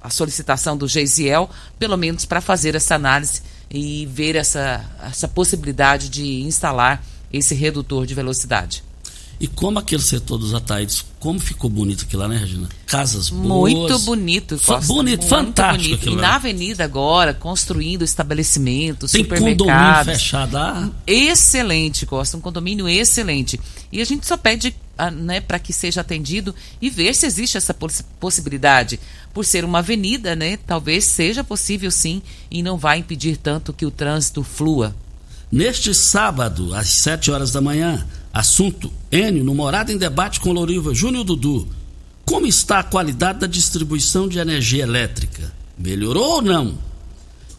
a 0.00 0.10
solicitação 0.10 0.76
do 0.76 0.88
Geisiel, 0.88 1.50
pelo 1.78 1.96
menos 1.96 2.24
para 2.24 2.40
fazer 2.40 2.74
essa 2.74 2.94
análise 2.94 3.42
e 3.70 4.06
ver 4.06 4.36
essa, 4.36 4.84
essa 5.02 5.28
possibilidade 5.28 6.08
de 6.08 6.42
instalar 6.42 7.02
esse 7.32 7.54
redutor 7.54 8.06
de 8.06 8.14
velocidade. 8.14 8.82
E 9.40 9.46
como 9.46 9.78
aquele 9.78 10.02
setor 10.02 10.36
dos 10.36 10.52
Ataídes, 10.52 11.04
como 11.20 11.38
ficou 11.38 11.70
bonito 11.70 12.04
aquilo 12.04 12.22
lá, 12.22 12.28
né, 12.28 12.38
Regina? 12.38 12.68
Casas 12.86 13.30
boas. 13.30 13.72
Muito 13.72 13.98
bonito, 14.00 14.58
Costa, 14.58 14.86
Bonito, 14.92 15.20
muito 15.20 15.28
fantástico 15.28 15.96
bonito. 15.96 16.08
E 16.08 16.14
lá. 16.16 16.22
na 16.22 16.34
avenida 16.34 16.82
agora, 16.82 17.32
construindo 17.32 18.02
estabelecimentos, 18.02 19.12
Tem 19.12 19.22
supermercados. 19.22 19.66
condomínio 19.66 20.04
fechado 20.04 20.52
lá. 20.54 20.90
Excelente, 21.06 22.04
Costa, 22.04 22.36
um 22.36 22.40
condomínio 22.40 22.88
excelente. 22.88 23.60
E 23.92 24.00
a 24.00 24.04
gente 24.04 24.26
só 24.26 24.36
pede 24.36 24.74
ah, 24.96 25.10
né, 25.12 25.40
para 25.40 25.60
que 25.60 25.72
seja 25.72 26.00
atendido 26.00 26.52
e 26.82 26.90
ver 26.90 27.14
se 27.14 27.24
existe 27.24 27.56
essa 27.56 27.72
poss 27.72 28.02
possibilidade. 28.18 28.98
Por 29.32 29.44
ser 29.44 29.64
uma 29.64 29.78
avenida, 29.78 30.34
né, 30.34 30.58
talvez 30.66 31.04
seja 31.04 31.44
possível 31.44 31.92
sim 31.92 32.20
e 32.50 32.60
não 32.60 32.76
vai 32.76 32.98
impedir 32.98 33.36
tanto 33.36 33.72
que 33.72 33.86
o 33.86 33.90
trânsito 33.92 34.42
flua. 34.42 34.96
Neste 35.50 35.94
sábado, 35.94 36.74
às 36.74 36.88
7 36.88 37.30
horas 37.30 37.52
da 37.52 37.60
manhã, 37.60 38.06
assunto 38.32 38.92
Enio, 39.10 39.44
no 39.44 39.54
Morada 39.54 39.92
em 39.92 39.98
Debate 39.98 40.40
com 40.40 40.52
Loriva 40.52 40.94
Júnior 40.94 41.24
Dudu. 41.24 41.68
Como 42.24 42.46
está 42.46 42.80
a 42.80 42.84
qualidade 42.84 43.40
da 43.40 43.46
distribuição 43.46 44.28
de 44.28 44.38
energia 44.38 44.82
elétrica? 44.82 45.52
Melhorou 45.78 46.36
ou 46.36 46.42
não? 46.42 46.78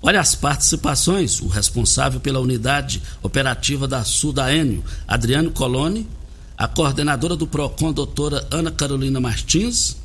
Olha 0.01 0.19
as 0.19 0.35
participações. 0.35 1.41
O 1.41 1.47
responsável 1.47 2.19
pela 2.19 2.39
unidade 2.39 3.01
operativa 3.21 3.87
da 3.87 4.03
Sul 4.03 4.31
da 4.31 4.53
Enio, 4.53 4.83
Adriano 5.07 5.51
Coloni, 5.51 6.07
a 6.57 6.67
coordenadora 6.67 7.35
do 7.35 7.47
PROCON, 7.47 7.91
doutora 7.91 8.47
Ana 8.51 8.71
Carolina 8.71 9.19
Martins, 9.19 9.97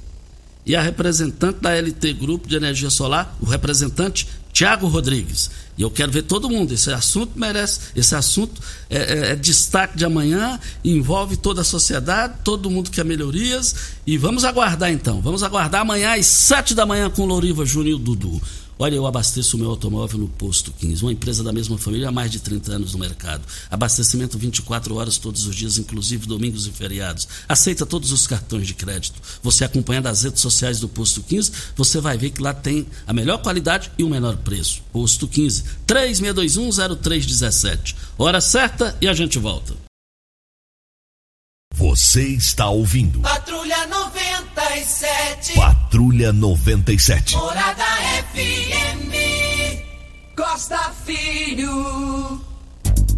e 0.66 0.74
a 0.74 0.80
representante 0.80 1.60
da 1.60 1.74
LT 1.74 2.14
Grupo 2.14 2.48
de 2.48 2.56
Energia 2.56 2.90
Solar, 2.90 3.36
o 3.40 3.44
representante 3.44 4.26
Tiago 4.52 4.86
Rodrigues. 4.86 5.50
E 5.76 5.82
eu 5.82 5.90
quero 5.90 6.12
ver 6.12 6.22
todo 6.22 6.48
mundo. 6.48 6.72
Esse 6.72 6.92
assunto 6.92 7.32
merece, 7.36 7.80
esse 7.96 8.14
assunto 8.14 8.60
é, 8.88 8.96
é, 8.96 9.32
é, 9.32 9.36
destaque 9.36 9.96
de 9.96 10.04
amanhã, 10.04 10.58
envolve 10.84 11.36
toda 11.36 11.62
a 11.62 11.64
sociedade, 11.64 12.34
todo 12.44 12.70
mundo 12.70 12.90
quer 12.90 13.04
melhorias. 13.04 13.74
E 14.06 14.16
vamos 14.16 14.44
aguardar 14.44 14.92
então. 14.92 15.20
Vamos 15.20 15.42
aguardar 15.42 15.80
amanhã 15.80 16.14
às 16.14 16.26
sete 16.26 16.74
da 16.74 16.86
manhã 16.86 17.10
com 17.10 17.24
Loriva 17.24 17.64
Júnior 17.64 17.98
Dudu. 17.98 18.40
Olha, 18.84 18.96
eu 18.96 19.06
abasteço 19.06 19.56
o 19.56 19.60
meu 19.60 19.70
automóvel 19.70 20.18
no 20.18 20.28
Posto 20.28 20.70
15, 20.70 21.02
uma 21.02 21.12
empresa 21.12 21.42
da 21.42 21.54
mesma 21.54 21.78
família 21.78 22.10
há 22.10 22.12
mais 22.12 22.30
de 22.30 22.38
30 22.38 22.70
anos 22.70 22.92
no 22.92 22.98
mercado. 22.98 23.42
Abastecimento 23.70 24.36
24 24.36 24.94
horas 24.94 25.16
todos 25.16 25.46
os 25.46 25.56
dias, 25.56 25.78
inclusive 25.78 26.26
domingos 26.26 26.66
e 26.66 26.70
feriados. 26.70 27.26
Aceita 27.48 27.86
todos 27.86 28.12
os 28.12 28.26
cartões 28.26 28.66
de 28.66 28.74
crédito. 28.74 29.18
Você 29.42 29.64
acompanhando 29.64 30.08
as 30.08 30.24
redes 30.24 30.42
sociais 30.42 30.80
do 30.80 30.88
Posto 30.88 31.22
15, 31.22 31.50
você 31.74 31.98
vai 31.98 32.18
ver 32.18 32.28
que 32.28 32.42
lá 32.42 32.52
tem 32.52 32.86
a 33.06 33.12
melhor 33.14 33.38
qualidade 33.38 33.90
e 33.96 34.04
o 34.04 34.10
menor 34.10 34.36
preço. 34.36 34.82
Posto 34.92 35.26
15, 35.26 35.64
36210317. 35.86 37.94
Hora 38.18 38.42
certa 38.42 38.94
e 39.00 39.08
a 39.08 39.14
gente 39.14 39.38
volta. 39.38 39.83
Você 41.74 42.22
está 42.28 42.68
ouvindo. 42.68 43.18
Patrulha 43.20 43.84
97. 43.88 45.54
Patrulha 45.54 46.32
97. 46.32 47.36
Morada 47.36 47.84
FM. 48.32 49.12
Costa 50.36 50.92
Filho. 51.04 52.40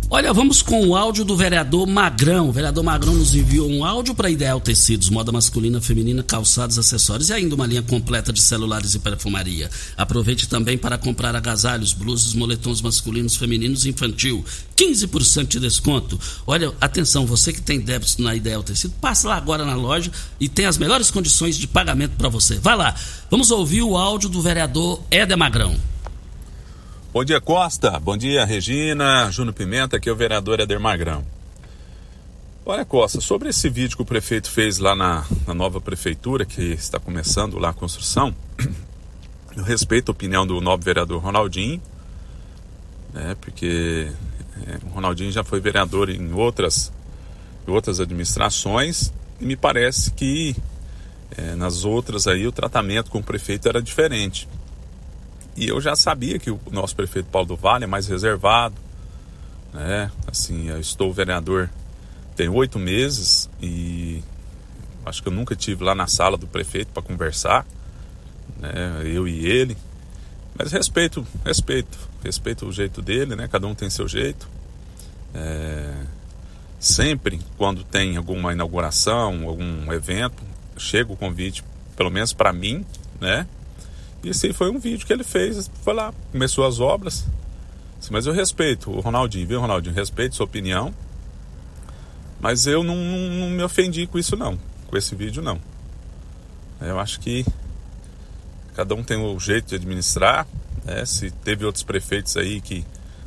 Olha, 0.09 0.33
vamos 0.33 0.63
com 0.63 0.87
o 0.87 0.95
áudio 0.95 1.25
do 1.25 1.37
vereador 1.37 1.85
Magrão. 1.85 2.49
O 2.49 2.53
vereador 2.53 2.85
Magrão 2.85 3.13
nos 3.13 3.35
enviou 3.35 3.69
um 3.69 3.85
áudio 3.85 4.15
para 4.15 4.31
Ideal 4.31 4.61
Tecidos, 4.61 5.11
moda 5.11 5.33
masculina, 5.33 5.81
feminina, 5.81 6.23
calçados, 6.23 6.79
acessórios 6.79 7.29
e 7.29 7.33
ainda 7.33 7.57
uma 7.57 7.67
linha 7.67 7.83
completa 7.83 8.33
de 8.33 8.41
celulares 8.41 8.95
e 8.95 9.01
perfumaria. 9.01 9.69
Aproveite 9.97 10.49
também 10.49 10.79
para 10.79 10.97
comprar 10.97 11.35
agasalhos, 11.35 11.93
blusas, 11.93 12.35
moletons 12.35 12.81
masculinos, 12.81 13.35
femininos 13.35 13.85
e 13.85 13.89
infantil. 13.89 14.45
15% 14.77 15.49
de 15.49 15.59
desconto. 15.59 16.21
Olha, 16.47 16.73
atenção, 16.81 17.27
você 17.27 17.53
que 17.53 17.61
tem 17.61 17.81
débitos 17.81 18.17
na 18.19 18.33
Ideal 18.37 18.63
Tecido, 18.63 18.95
passe 19.01 19.27
lá 19.27 19.35
agora 19.35 19.65
na 19.65 19.75
loja 19.75 20.13
e 20.39 20.49
tem 20.49 20.67
as 20.67 20.79
melhores 20.79 21.11
condições 21.11 21.57
de 21.59 21.67
pagamento 21.67 22.13
para 22.17 22.29
você. 22.29 22.61
Vai 22.61 22.77
lá. 22.77 22.95
Vamos 23.29 23.51
ouvir 23.51 23.83
o 23.83 23.97
áudio 23.97 24.29
do 24.29 24.41
vereador 24.41 25.03
Éder 25.11 25.37
Magrão. 25.37 25.75
Bom 27.17 27.25
dia, 27.25 27.41
Costa. 27.41 27.99
Bom 27.99 28.15
dia, 28.15 28.45
Regina, 28.45 29.31
Júnior 29.31 29.55
Pimenta, 29.55 29.97
aqui 29.97 30.07
é 30.07 30.13
o 30.13 30.15
vereador 30.15 30.61
Eder 30.61 30.79
Magrão. 30.79 31.25
Olha, 32.63 32.85
Costa, 32.85 33.23
sobre 33.23 33.49
esse 33.49 33.71
vídeo 33.71 33.97
que 33.97 34.03
o 34.03 34.05
prefeito 34.05 34.51
fez 34.51 34.77
lá 34.77 34.95
na, 34.95 35.25
na 35.47 35.55
nova 35.55 35.81
prefeitura, 35.81 36.45
que 36.45 36.61
está 36.75 37.01
começando 37.01 37.59
lá 37.59 37.71
a 37.71 37.73
construção, 37.73 38.37
eu 39.57 39.65
respeito 39.65 40.11
a 40.11 40.13
opinião 40.13 40.47
do 40.47 40.61
novo 40.61 40.83
vereador 40.85 41.23
Ronaldinho, 41.23 41.81
né, 43.15 43.35
porque 43.41 44.13
é, 44.67 44.79
o 44.85 44.91
Ronaldinho 44.91 45.33
já 45.33 45.43
foi 45.43 45.59
vereador 45.59 46.11
em 46.11 46.35
outras, 46.35 46.93
em 47.67 47.71
outras 47.71 47.99
administrações 47.99 49.11
e 49.41 49.47
me 49.47 49.57
parece 49.57 50.11
que 50.11 50.55
é, 51.35 51.55
nas 51.55 51.83
outras 51.83 52.27
aí 52.27 52.47
o 52.47 52.53
tratamento 52.53 53.11
com 53.11 53.21
o 53.21 53.23
prefeito 53.23 53.67
era 53.67 53.81
diferente. 53.81 54.47
E 55.57 55.69
eu 55.69 55.81
já 55.81 55.97
sabia 55.97 56.39
que 56.39 56.51
o 56.51 56.61
nosso 56.71 56.95
prefeito 56.95 57.29
Paulo 57.31 57.49
do 57.49 57.57
Vale 57.57 57.85
é 57.85 57.87
mais 57.87 58.07
reservado, 58.07 58.75
né? 59.73 60.11
Assim, 60.27 60.69
eu 60.69 60.79
estou 60.79 61.13
vereador 61.13 61.71
tem 62.37 62.51
oito 62.51 62.79
meses 62.79 63.49
e 63.63 64.23
acho 65.07 65.23
que 65.23 65.29
eu 65.29 65.33
nunca 65.33 65.57
tive 65.57 65.83
lá 65.83 65.95
na 65.95 66.07
sala 66.07 66.37
do 66.37 66.47
prefeito 66.47 66.89
para 66.93 67.03
conversar, 67.03 67.67
né? 68.59 69.01
Eu 69.05 69.27
e 69.27 69.47
ele. 69.47 69.77
Mas 70.59 70.71
respeito, 70.71 71.27
respeito, 71.45 71.99
respeito 72.23 72.67
o 72.67 72.73
jeito 72.73 73.01
dele, 73.01 73.35
né? 73.35 73.49
Cada 73.49 73.67
um 73.67 73.75
tem 73.75 73.89
seu 73.89 74.07
jeito. 74.07 74.47
É... 75.35 75.95
Sempre 76.79 77.41
quando 77.57 77.83
tem 77.83 78.19
alguma 78.19 78.53
inauguração, 78.53 79.49
algum 79.49 79.91
evento, 79.91 80.43
chega 80.77 81.11
o 81.11 81.17
convite, 81.17 81.65
pelo 81.97 82.11
menos 82.11 82.35
para 82.35 82.53
mim, 82.53 82.85
né? 83.19 83.47
E 84.23 84.31
esse 84.31 84.53
foi 84.53 84.71
um 84.71 84.79
vídeo 84.79 85.07
que 85.07 85.13
ele 85.13 85.25
fez, 85.25 85.71
foi 85.83 85.95
lá, 85.95 86.13
começou 86.33 86.67
as 86.67 86.81
obras. 86.81 87.27
Mas 88.11 88.27
eu 88.27 88.33
respeito 88.33 88.91
o 88.91 89.01
Ronaldinho, 89.01 89.47
viu, 89.47 89.61
Ronaldinho? 89.61 89.95
Respeito 89.95 90.37
sua 90.37 90.45
opinião. 90.45 90.95
Mas 92.41 92.67
eu 92.67 92.85
não, 92.85 92.95
não, 92.95 93.19
não 93.19 93.51
me 93.51 93.63
ofendi 93.63 94.07
com 94.07 94.19
isso, 94.19 94.37
não. 94.37 94.59
Com 94.87 94.97
esse 94.97 95.15
vídeo, 95.15 95.43
não. 95.43 95.59
Eu 96.81 97.01
acho 97.01 97.19
que 97.21 97.45
cada 98.75 98.95
um 98.95 99.03
tem 99.03 99.17
o 99.17 99.39
jeito 99.41 99.69
de 99.69 99.75
administrar. 99.75 100.47
Né? 100.85 101.05
Se 101.05 101.31
teve 101.31 101.65
outros 101.65 101.83
prefeitos 101.83 102.37
aí 102.37 102.61
que 102.61 102.85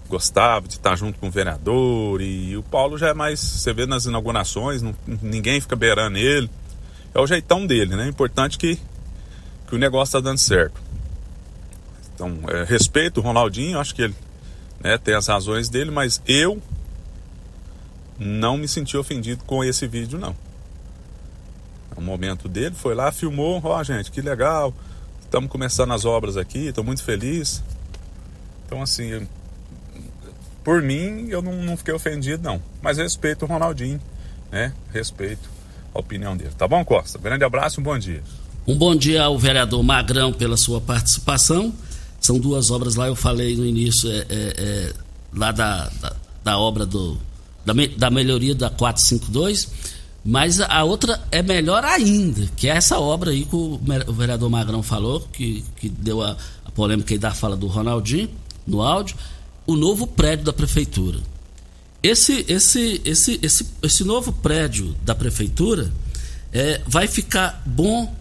gostavam 0.07 0.67
de 0.67 0.75
estar 0.75 0.95
junto 0.95 1.19
com 1.19 1.27
o 1.27 1.31
vereador. 1.31 2.21
E 2.21 2.57
o 2.57 2.63
Paulo 2.63 2.97
já 2.97 3.09
é 3.09 3.13
mais. 3.13 3.39
Você 3.39 3.71
vê 3.73 3.85
nas 3.85 4.05
inaugurações, 4.05 4.81
não, 4.81 4.95
ninguém 5.21 5.61
fica 5.61 5.75
beirando 5.75 6.17
ele. 6.17 6.49
É 7.13 7.19
o 7.19 7.27
jeitão 7.27 7.65
dele, 7.65 7.95
né? 7.95 8.07
Importante 8.07 8.57
que, 8.57 8.79
que 9.69 9.75
o 9.75 9.77
negócio 9.77 10.17
está 10.17 10.19
dando 10.19 10.39
certo. 10.39 10.81
Então, 12.15 12.39
é, 12.49 12.63
respeito 12.63 13.19
o 13.19 13.23
Ronaldinho, 13.23 13.79
acho 13.79 13.93
que 13.93 14.01
ele 14.01 14.15
né, 14.79 14.97
tem 14.97 15.13
as 15.13 15.27
razões 15.27 15.69
dele, 15.69 15.91
mas 15.91 16.21
eu 16.27 16.61
não 18.17 18.57
me 18.57 18.67
senti 18.67 18.97
ofendido 18.97 19.43
com 19.45 19.63
esse 19.63 19.87
vídeo, 19.87 20.17
não. 20.17 20.35
O 21.95 22.01
momento 22.01 22.49
dele 22.49 22.75
foi 22.75 22.95
lá, 22.95 23.11
filmou, 23.11 23.61
ó, 23.63 23.79
oh, 23.79 23.83
gente, 23.83 24.11
que 24.11 24.21
legal, 24.21 24.73
estamos 25.21 25.51
começando 25.51 25.93
as 25.93 26.03
obras 26.03 26.35
aqui, 26.35 26.67
estou 26.67 26.83
muito 26.83 27.03
feliz. 27.03 27.63
Então, 28.65 28.81
assim, 28.81 29.27
por 30.63 30.81
mim, 30.81 31.27
eu 31.29 31.41
não, 31.41 31.53
não 31.53 31.77
fiquei 31.77 31.93
ofendido, 31.93 32.41
não. 32.43 32.61
Mas 32.81 32.97
respeito 32.97 33.45
o 33.45 33.47
Ronaldinho, 33.47 34.01
né? 34.51 34.73
Respeito 34.91 35.49
a 35.93 35.99
opinião 35.99 36.35
dele. 36.35 36.51
Tá 36.57 36.67
bom, 36.67 36.83
Costa? 36.83 37.19
Grande 37.19 37.43
abraço 37.43 37.79
e 37.79 37.81
um 37.81 37.83
bom 37.83 37.97
dia. 37.97 38.23
Um 38.69 38.75
bom 38.75 38.95
dia 38.95 39.23
ao 39.23 39.35
vereador 39.35 39.81
Magrão 39.81 40.31
pela 40.31 40.55
sua 40.55 40.79
participação. 40.79 41.73
São 42.21 42.37
duas 42.37 42.69
obras 42.69 42.93
lá, 42.93 43.07
eu 43.07 43.15
falei 43.15 43.57
no 43.57 43.65
início, 43.65 44.07
é, 44.11 44.17
é, 44.17 44.25
é 44.29 44.93
lá 45.33 45.51
da, 45.51 45.89
da, 45.99 46.15
da, 46.43 46.59
obra 46.59 46.85
do, 46.85 47.17
da, 47.65 47.73
da 47.97 48.11
melhoria 48.11 48.53
da 48.53 48.69
452, 48.69 49.71
mas 50.23 50.61
a 50.61 50.83
outra 50.83 51.19
é 51.31 51.41
melhor 51.41 51.83
ainda, 51.83 52.47
que 52.55 52.69
é 52.69 52.77
essa 52.77 52.99
obra 52.99 53.31
aí 53.31 53.43
que 53.43 53.55
o, 53.55 53.81
o 54.05 54.13
vereador 54.13 54.51
Magrão 54.51 54.83
falou, 54.83 55.21
que, 55.33 55.65
que 55.77 55.89
deu 55.89 56.21
a, 56.21 56.37
a 56.63 56.69
polêmica 56.69 57.11
aí 57.11 57.17
da 57.17 57.31
fala 57.31 57.57
do 57.57 57.65
Ronaldinho 57.65 58.29
no 58.67 58.83
áudio, 58.83 59.17
o 59.65 59.75
novo 59.75 60.05
prédio 60.05 60.45
da 60.45 60.53
prefeitura. 60.53 61.17
Esse, 62.03 62.45
esse, 62.47 63.01
esse, 63.03 63.39
esse, 63.41 63.65
esse 63.81 64.03
novo 64.03 64.31
prédio 64.31 64.95
da 65.03 65.15
prefeitura 65.15 65.91
é, 66.53 66.79
vai 66.85 67.07
ficar 67.07 67.63
bom 67.65 68.18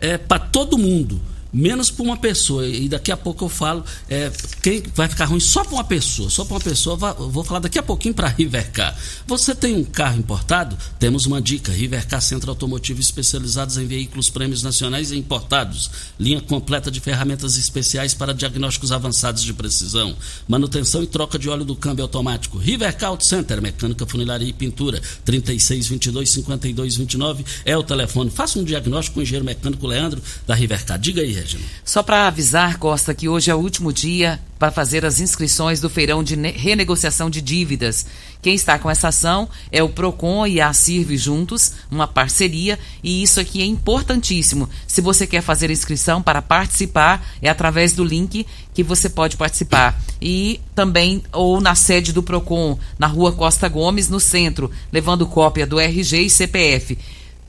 é, 0.00 0.16
para 0.16 0.38
todo 0.38 0.78
mundo 0.78 1.20
menos 1.52 1.90
para 1.90 2.04
uma 2.04 2.16
pessoa. 2.16 2.66
E 2.66 2.88
daqui 2.88 3.10
a 3.10 3.16
pouco 3.16 3.44
eu 3.44 3.48
falo 3.48 3.84
é, 4.08 4.30
quem 4.62 4.82
vai 4.94 5.08
ficar 5.08 5.26
ruim 5.26 5.40
só 5.40 5.64
para 5.64 5.74
uma 5.74 5.84
pessoa. 5.84 6.30
Só 6.30 6.44
para 6.44 6.54
uma 6.54 6.60
pessoa. 6.60 6.96
Vou 6.96 7.44
falar 7.44 7.60
daqui 7.60 7.78
a 7.78 7.82
pouquinho 7.82 8.14
para 8.14 8.28
a 8.28 8.30
Rivercar. 8.30 8.96
Você 9.26 9.54
tem 9.54 9.74
um 9.74 9.84
carro 9.84 10.18
importado? 10.18 10.76
Temos 10.98 11.26
uma 11.26 11.40
dica. 11.40 11.72
Rivercar 11.72 12.20
Centro 12.20 12.50
Automotivo 12.50 13.00
especializados 13.00 13.76
em 13.76 13.86
veículos 13.86 14.30
prêmios 14.30 14.62
nacionais 14.62 15.10
e 15.10 15.16
importados. 15.16 15.90
Linha 16.18 16.40
completa 16.40 16.90
de 16.90 17.00
ferramentas 17.00 17.56
especiais 17.56 18.14
para 18.14 18.34
diagnósticos 18.34 18.92
avançados 18.92 19.42
de 19.42 19.52
precisão. 19.52 20.16
Manutenção 20.46 21.02
e 21.02 21.06
troca 21.06 21.38
de 21.38 21.48
óleo 21.48 21.64
do 21.64 21.76
câmbio 21.76 22.04
automático. 22.04 22.58
Rivercar 22.58 23.10
Auto 23.10 23.24
Center, 23.24 23.60
mecânica, 23.60 24.06
funilaria 24.06 24.48
e 24.48 24.52
pintura. 24.52 25.00
3622 25.24 26.30
5229 26.30 27.44
é 27.64 27.76
o 27.76 27.82
telefone. 27.82 28.30
Faça 28.30 28.58
um 28.58 28.64
diagnóstico 28.64 29.14
com 29.14 29.20
o 29.20 29.22
engenheiro 29.22 29.44
mecânico 29.44 29.86
Leandro 29.86 30.22
da 30.46 30.54
Rivercar. 30.54 30.98
Diga 30.98 31.22
aí, 31.22 31.39
Regina. 31.40 31.64
Só 31.84 32.02
para 32.02 32.26
avisar, 32.26 32.78
Costa, 32.78 33.14
que 33.14 33.28
hoje 33.28 33.50
é 33.50 33.54
o 33.54 33.58
último 33.58 33.92
dia 33.92 34.40
para 34.58 34.70
fazer 34.70 35.06
as 35.06 35.20
inscrições 35.20 35.80
do 35.80 35.88
feirão 35.88 36.22
de 36.22 36.34
renegociação 36.34 37.30
de 37.30 37.40
dívidas. 37.40 38.04
Quem 38.42 38.54
está 38.54 38.78
com 38.78 38.90
essa 38.90 39.08
ação 39.08 39.48
é 39.72 39.82
o 39.82 39.88
Procon 39.88 40.46
e 40.46 40.60
a 40.60 40.72
Sirve 40.72 41.16
juntos, 41.16 41.72
uma 41.90 42.06
parceria, 42.06 42.78
e 43.02 43.22
isso 43.22 43.40
aqui 43.40 43.62
é 43.62 43.64
importantíssimo. 43.64 44.68
Se 44.86 45.00
você 45.00 45.26
quer 45.26 45.42
fazer 45.42 45.70
inscrição 45.70 46.22
para 46.22 46.42
participar, 46.42 47.26
é 47.40 47.48
através 47.48 47.92
do 47.92 48.04
link 48.04 48.46
que 48.74 48.82
você 48.82 49.08
pode 49.08 49.36
participar. 49.36 50.00
E 50.20 50.60
também 50.74 51.22
ou 51.32 51.60
na 51.60 51.74
sede 51.74 52.12
do 52.12 52.22
Procon, 52.22 52.78
na 52.98 53.06
Rua 53.06 53.32
Costa 53.32 53.68
Gomes, 53.68 54.08
no 54.08 54.20
centro, 54.20 54.70
levando 54.92 55.26
cópia 55.26 55.66
do 55.66 55.80
RG 55.80 56.20
e 56.20 56.30
CPF. 56.30 56.98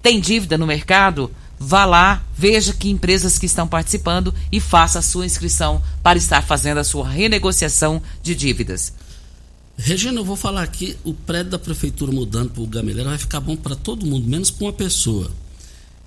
Tem 0.01 0.19
dívida 0.19 0.57
no 0.57 0.65
mercado? 0.65 1.29
Vá 1.63 1.85
lá, 1.85 2.23
veja 2.35 2.73
que 2.73 2.89
empresas 2.89 3.37
que 3.37 3.45
estão 3.45 3.67
participando 3.67 4.33
e 4.51 4.59
faça 4.59 4.97
a 4.97 5.01
sua 5.01 5.27
inscrição 5.27 5.79
para 6.01 6.17
estar 6.17 6.41
fazendo 6.41 6.79
a 6.79 6.83
sua 6.83 7.07
renegociação 7.07 8.01
de 8.23 8.33
dívidas. 8.33 8.91
Regina, 9.77 10.19
eu 10.19 10.25
vou 10.25 10.35
falar 10.35 10.63
aqui, 10.63 10.97
o 11.03 11.13
prédio 11.13 11.51
da 11.51 11.59
prefeitura 11.59 12.11
mudando 12.11 12.49
para 12.49 12.63
o 12.63 12.67
Gameleira 12.67 13.09
vai 13.09 13.17
ficar 13.19 13.39
bom 13.39 13.55
para 13.55 13.75
todo 13.75 14.07
mundo, 14.07 14.27
menos 14.27 14.49
para 14.49 14.65
uma 14.65 14.73
pessoa. 14.73 15.31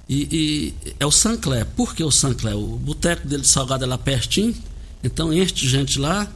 E, 0.08 0.74
e, 0.84 0.94
é 0.98 1.06
o 1.06 1.10
Sancler. 1.10 1.64
Por 1.76 1.94
que 1.94 2.02
o 2.02 2.10
Sancler? 2.10 2.56
O 2.56 2.76
boteco 2.76 3.26
dele 3.26 3.42
de 3.42 3.48
salgado 3.48 3.84
é 3.84 3.86
lá 3.86 3.96
pertinho, 3.96 4.54
então 5.04 5.30
de 5.30 5.68
gente 5.68 6.00
lá. 6.00 6.28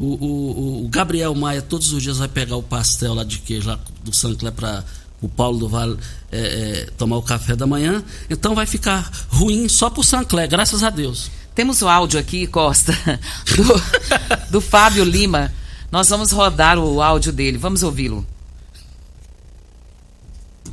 O, 0.00 0.04
o, 0.04 0.84
o, 0.84 0.88
Gabriel 0.88 1.32
Maia 1.32 1.62
todos 1.62 1.92
os 1.92 2.02
dias 2.02 2.18
vai 2.18 2.26
pegar 2.26 2.56
o 2.56 2.62
pastel 2.62 3.14
lá 3.14 3.22
de 3.22 3.38
queijo 3.38 3.68
lá 3.68 3.78
do 4.02 4.12
Sancler 4.12 4.52
para 4.52 4.84
o 5.22 5.28
Paulo 5.28 5.58
do 5.58 5.68
Vale 5.68 5.96
é, 6.30 6.38
é, 6.38 6.90
tomar 6.98 7.16
o 7.16 7.22
café 7.22 7.54
da 7.54 7.66
manhã. 7.66 8.04
Então 8.28 8.54
vai 8.54 8.66
ficar 8.66 9.10
ruim 9.28 9.68
só 9.68 9.88
para 9.88 10.00
o 10.00 10.04
Sancler, 10.04 10.48
graças 10.48 10.82
a 10.82 10.90
Deus. 10.90 11.30
Temos 11.54 11.80
o 11.80 11.88
áudio 11.88 12.18
aqui, 12.18 12.46
Costa, 12.46 12.92
do, 13.56 14.50
do 14.50 14.60
Fábio 14.60 15.04
Lima. 15.04 15.52
Nós 15.90 16.08
vamos 16.08 16.32
rodar 16.32 16.78
o 16.78 17.00
áudio 17.00 17.32
dele. 17.32 17.56
Vamos 17.56 17.82
ouvi-lo. 17.82 18.26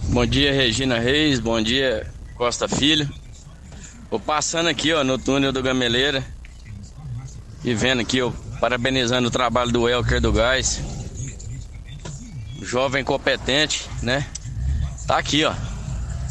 Bom 0.06 0.26
dia, 0.26 0.52
Regina 0.52 0.98
Reis. 0.98 1.40
Bom 1.40 1.62
dia, 1.62 2.08
Costa 2.36 2.68
Filho. 2.68 3.08
Vou 4.10 4.20
passando 4.20 4.68
aqui 4.68 4.92
ó, 4.94 5.04
no 5.04 5.20
túnel 5.20 5.52
do 5.52 5.62
Gameleira 5.62 6.26
e 7.64 7.76
vendo 7.76 8.00
aqui, 8.00 8.22
ó, 8.22 8.32
parabenizando 8.60 9.28
o 9.28 9.32
trabalho 9.32 9.72
do 9.72 9.88
Elker 9.88 10.20
do 10.20 10.32
Gás 10.32 10.82
jovem 12.62 13.04
competente, 13.04 13.90
né? 14.02 14.26
Tá 15.10 15.18
aqui, 15.18 15.44
ó. 15.44 15.56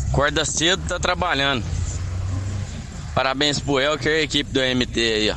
Acorda 0.09 0.45
cedo, 0.45 0.81
tá 0.87 1.01
trabalhando. 1.01 1.65
Parabéns 3.13 3.59
pro 3.59 3.81
Elker 3.81 4.13
e 4.13 4.21
a 4.21 4.23
equipe 4.23 4.53
do 4.53 4.61
MT 4.61 5.01
aí, 5.01 5.31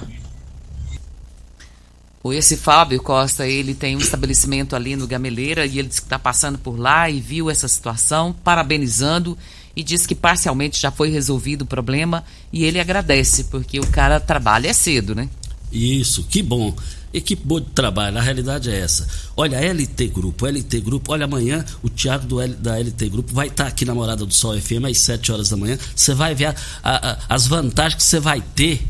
ó. 2.24 2.32
Esse 2.32 2.56
Fábio 2.56 3.02
Costa, 3.02 3.48
ele 3.48 3.74
tem 3.74 3.96
um 3.96 4.00
estabelecimento 4.00 4.76
ali 4.76 4.96
no 4.96 5.08
Gameleira 5.08 5.66
e 5.66 5.80
ele 5.80 5.88
disse 5.88 6.02
que 6.02 6.06
está 6.06 6.20
passando 6.20 6.60
por 6.60 6.78
lá 6.78 7.10
e 7.10 7.20
viu 7.20 7.50
essa 7.50 7.68
situação, 7.68 8.32
parabenizando 8.32 9.36
e 9.76 9.82
diz 9.82 10.06
que 10.06 10.14
parcialmente 10.14 10.80
já 10.80 10.92
foi 10.92 11.10
resolvido 11.10 11.64
o 11.64 11.66
problema 11.66 12.24
e 12.54 12.64
ele 12.64 12.80
agradece, 12.80 13.46
porque 13.46 13.80
o 13.80 13.88
cara 13.88 14.20
trabalha 14.20 14.72
cedo, 14.72 15.16
né? 15.16 15.28
Isso, 15.72 16.24
que 16.24 16.42
bom. 16.42 16.76
Equipe 17.14 17.46
boa 17.46 17.60
de 17.60 17.68
trabalho, 17.72 18.18
a 18.18 18.22
realidade 18.22 18.70
é 18.70 18.80
essa. 18.80 19.06
Olha, 19.36 19.60
LT 19.60 20.08
Grupo, 20.08 20.46
LT 20.46 20.80
Grupo, 20.80 21.12
olha, 21.12 21.26
amanhã 21.26 21.66
o 21.84 21.90
Thiago 21.90 22.26
do 22.26 22.40
L, 22.40 22.54
da 22.56 22.78
LT 22.78 23.10
Grupo 23.10 23.34
vai 23.34 23.48
estar 23.48 23.66
tá 23.66 23.70
aqui 23.70 23.84
na 23.84 23.94
Morada 23.94 24.26
do 24.26 24.34
Sol 24.34 24.60
FM 24.60 24.86
às 24.90 24.98
7 25.00 25.32
horas 25.32 25.50
da 25.50 25.58
manhã. 25.58 25.78
Você 25.94 26.14
vai 26.14 26.34
ver 26.34 26.46
a, 26.46 26.56
a, 26.84 27.18
as 27.28 27.48
vantagens 27.48 27.96
que 27.96 28.04
você 28.04 28.20
vai 28.20 28.42
ter 28.56 28.82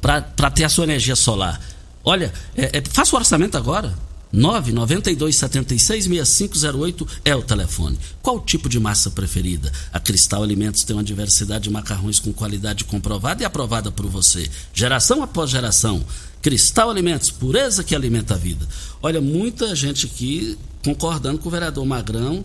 para 0.00 0.50
ter 0.50 0.64
a 0.64 0.68
sua 0.68 0.84
energia 0.84 1.16
solar. 1.16 1.58
Olha, 2.04 2.30
é, 2.54 2.78
é, 2.78 2.82
faça 2.90 3.16
o 3.16 3.18
orçamento 3.18 3.56
agora. 3.56 3.94
992766508 4.34 7.06
é 7.24 7.36
o 7.36 7.42
telefone. 7.42 7.98
Qual 8.20 8.40
tipo 8.40 8.68
de 8.68 8.80
massa 8.80 9.10
preferida? 9.10 9.70
A 9.92 10.00
Cristal 10.00 10.42
Alimentos 10.42 10.82
tem 10.82 10.96
uma 10.96 11.04
diversidade 11.04 11.64
de 11.64 11.70
macarrões 11.70 12.18
com 12.18 12.32
qualidade 12.32 12.84
comprovada 12.84 13.42
e 13.42 13.46
aprovada 13.46 13.92
por 13.92 14.06
você, 14.06 14.50
geração 14.72 15.22
após 15.22 15.50
geração. 15.50 16.02
Cristal 16.42 16.90
Alimentos, 16.90 17.30
pureza 17.30 17.84
que 17.84 17.94
alimenta 17.94 18.34
a 18.34 18.38
vida. 18.38 18.66
Olha, 19.00 19.20
muita 19.20 19.72
gente 19.74 20.06
aqui 20.06 20.58
concordando 20.84 21.38
com 21.38 21.48
o 21.48 21.52
vereador 21.52 21.86
Magrão 21.86 22.44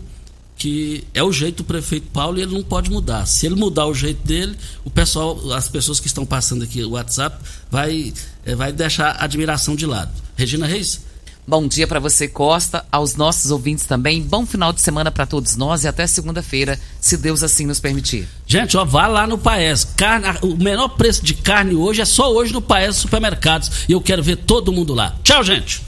que 0.60 1.04
é 1.14 1.22
o 1.22 1.32
jeito 1.32 1.62
do 1.62 1.64
prefeito 1.64 2.08
Paulo 2.08 2.38
e 2.38 2.42
ele 2.42 2.52
não 2.52 2.62
pode 2.62 2.90
mudar. 2.90 3.24
Se 3.24 3.46
ele 3.46 3.54
mudar 3.54 3.86
o 3.86 3.94
jeito 3.94 4.22
dele, 4.26 4.54
o 4.84 4.90
pessoal, 4.90 5.54
as 5.54 5.70
pessoas 5.70 5.98
que 5.98 6.06
estão 6.06 6.26
passando 6.26 6.62
aqui 6.62 6.84
o 6.84 6.90
WhatsApp, 6.90 7.42
vai, 7.70 8.12
é, 8.44 8.54
vai 8.54 8.70
deixar 8.70 9.12
a 9.12 9.24
admiração 9.24 9.74
de 9.74 9.86
lado. 9.86 10.12
Regina 10.36 10.66
Reis? 10.66 11.00
Bom 11.46 11.66
dia 11.66 11.86
para 11.86 11.98
você, 11.98 12.28
Costa, 12.28 12.84
aos 12.92 13.16
nossos 13.16 13.50
ouvintes 13.50 13.84
também. 13.84 14.22
Bom 14.22 14.46
final 14.46 14.72
de 14.72 14.80
semana 14.80 15.10
para 15.10 15.26
todos 15.26 15.56
nós 15.56 15.82
e 15.82 15.88
até 15.88 16.06
segunda-feira, 16.06 16.78
se 17.00 17.16
Deus 17.16 17.42
assim 17.42 17.66
nos 17.66 17.80
permitir. 17.80 18.28
Gente, 18.46 18.76
ó, 18.76 18.84
vá 18.84 19.08
lá 19.08 19.26
no 19.26 19.36
Paes. 19.36 19.84
Carne, 19.84 20.26
o 20.42 20.54
menor 20.56 20.90
preço 20.90 21.24
de 21.24 21.34
carne 21.34 21.74
hoje 21.74 22.00
é 22.00 22.04
só 22.04 22.32
hoje 22.32 22.52
no 22.52 22.62
Paes 22.62 22.96
Supermercados. 22.96 23.70
E 23.88 23.92
eu 23.92 24.00
quero 24.00 24.22
ver 24.22 24.36
todo 24.36 24.72
mundo 24.72 24.94
lá. 24.94 25.16
Tchau, 25.24 25.42
gente. 25.42 25.82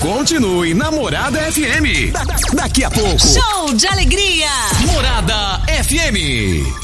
Continue 0.00 0.72
Namorada 0.74 1.38
FM. 1.52 2.10
Da- 2.12 2.24
da- 2.24 2.36
daqui 2.54 2.82
a 2.84 2.90
pouco. 2.90 3.18
Show 3.20 3.74
de 3.74 3.86
alegria! 3.86 4.48
Morada 4.92 5.60
FM. 5.84 6.83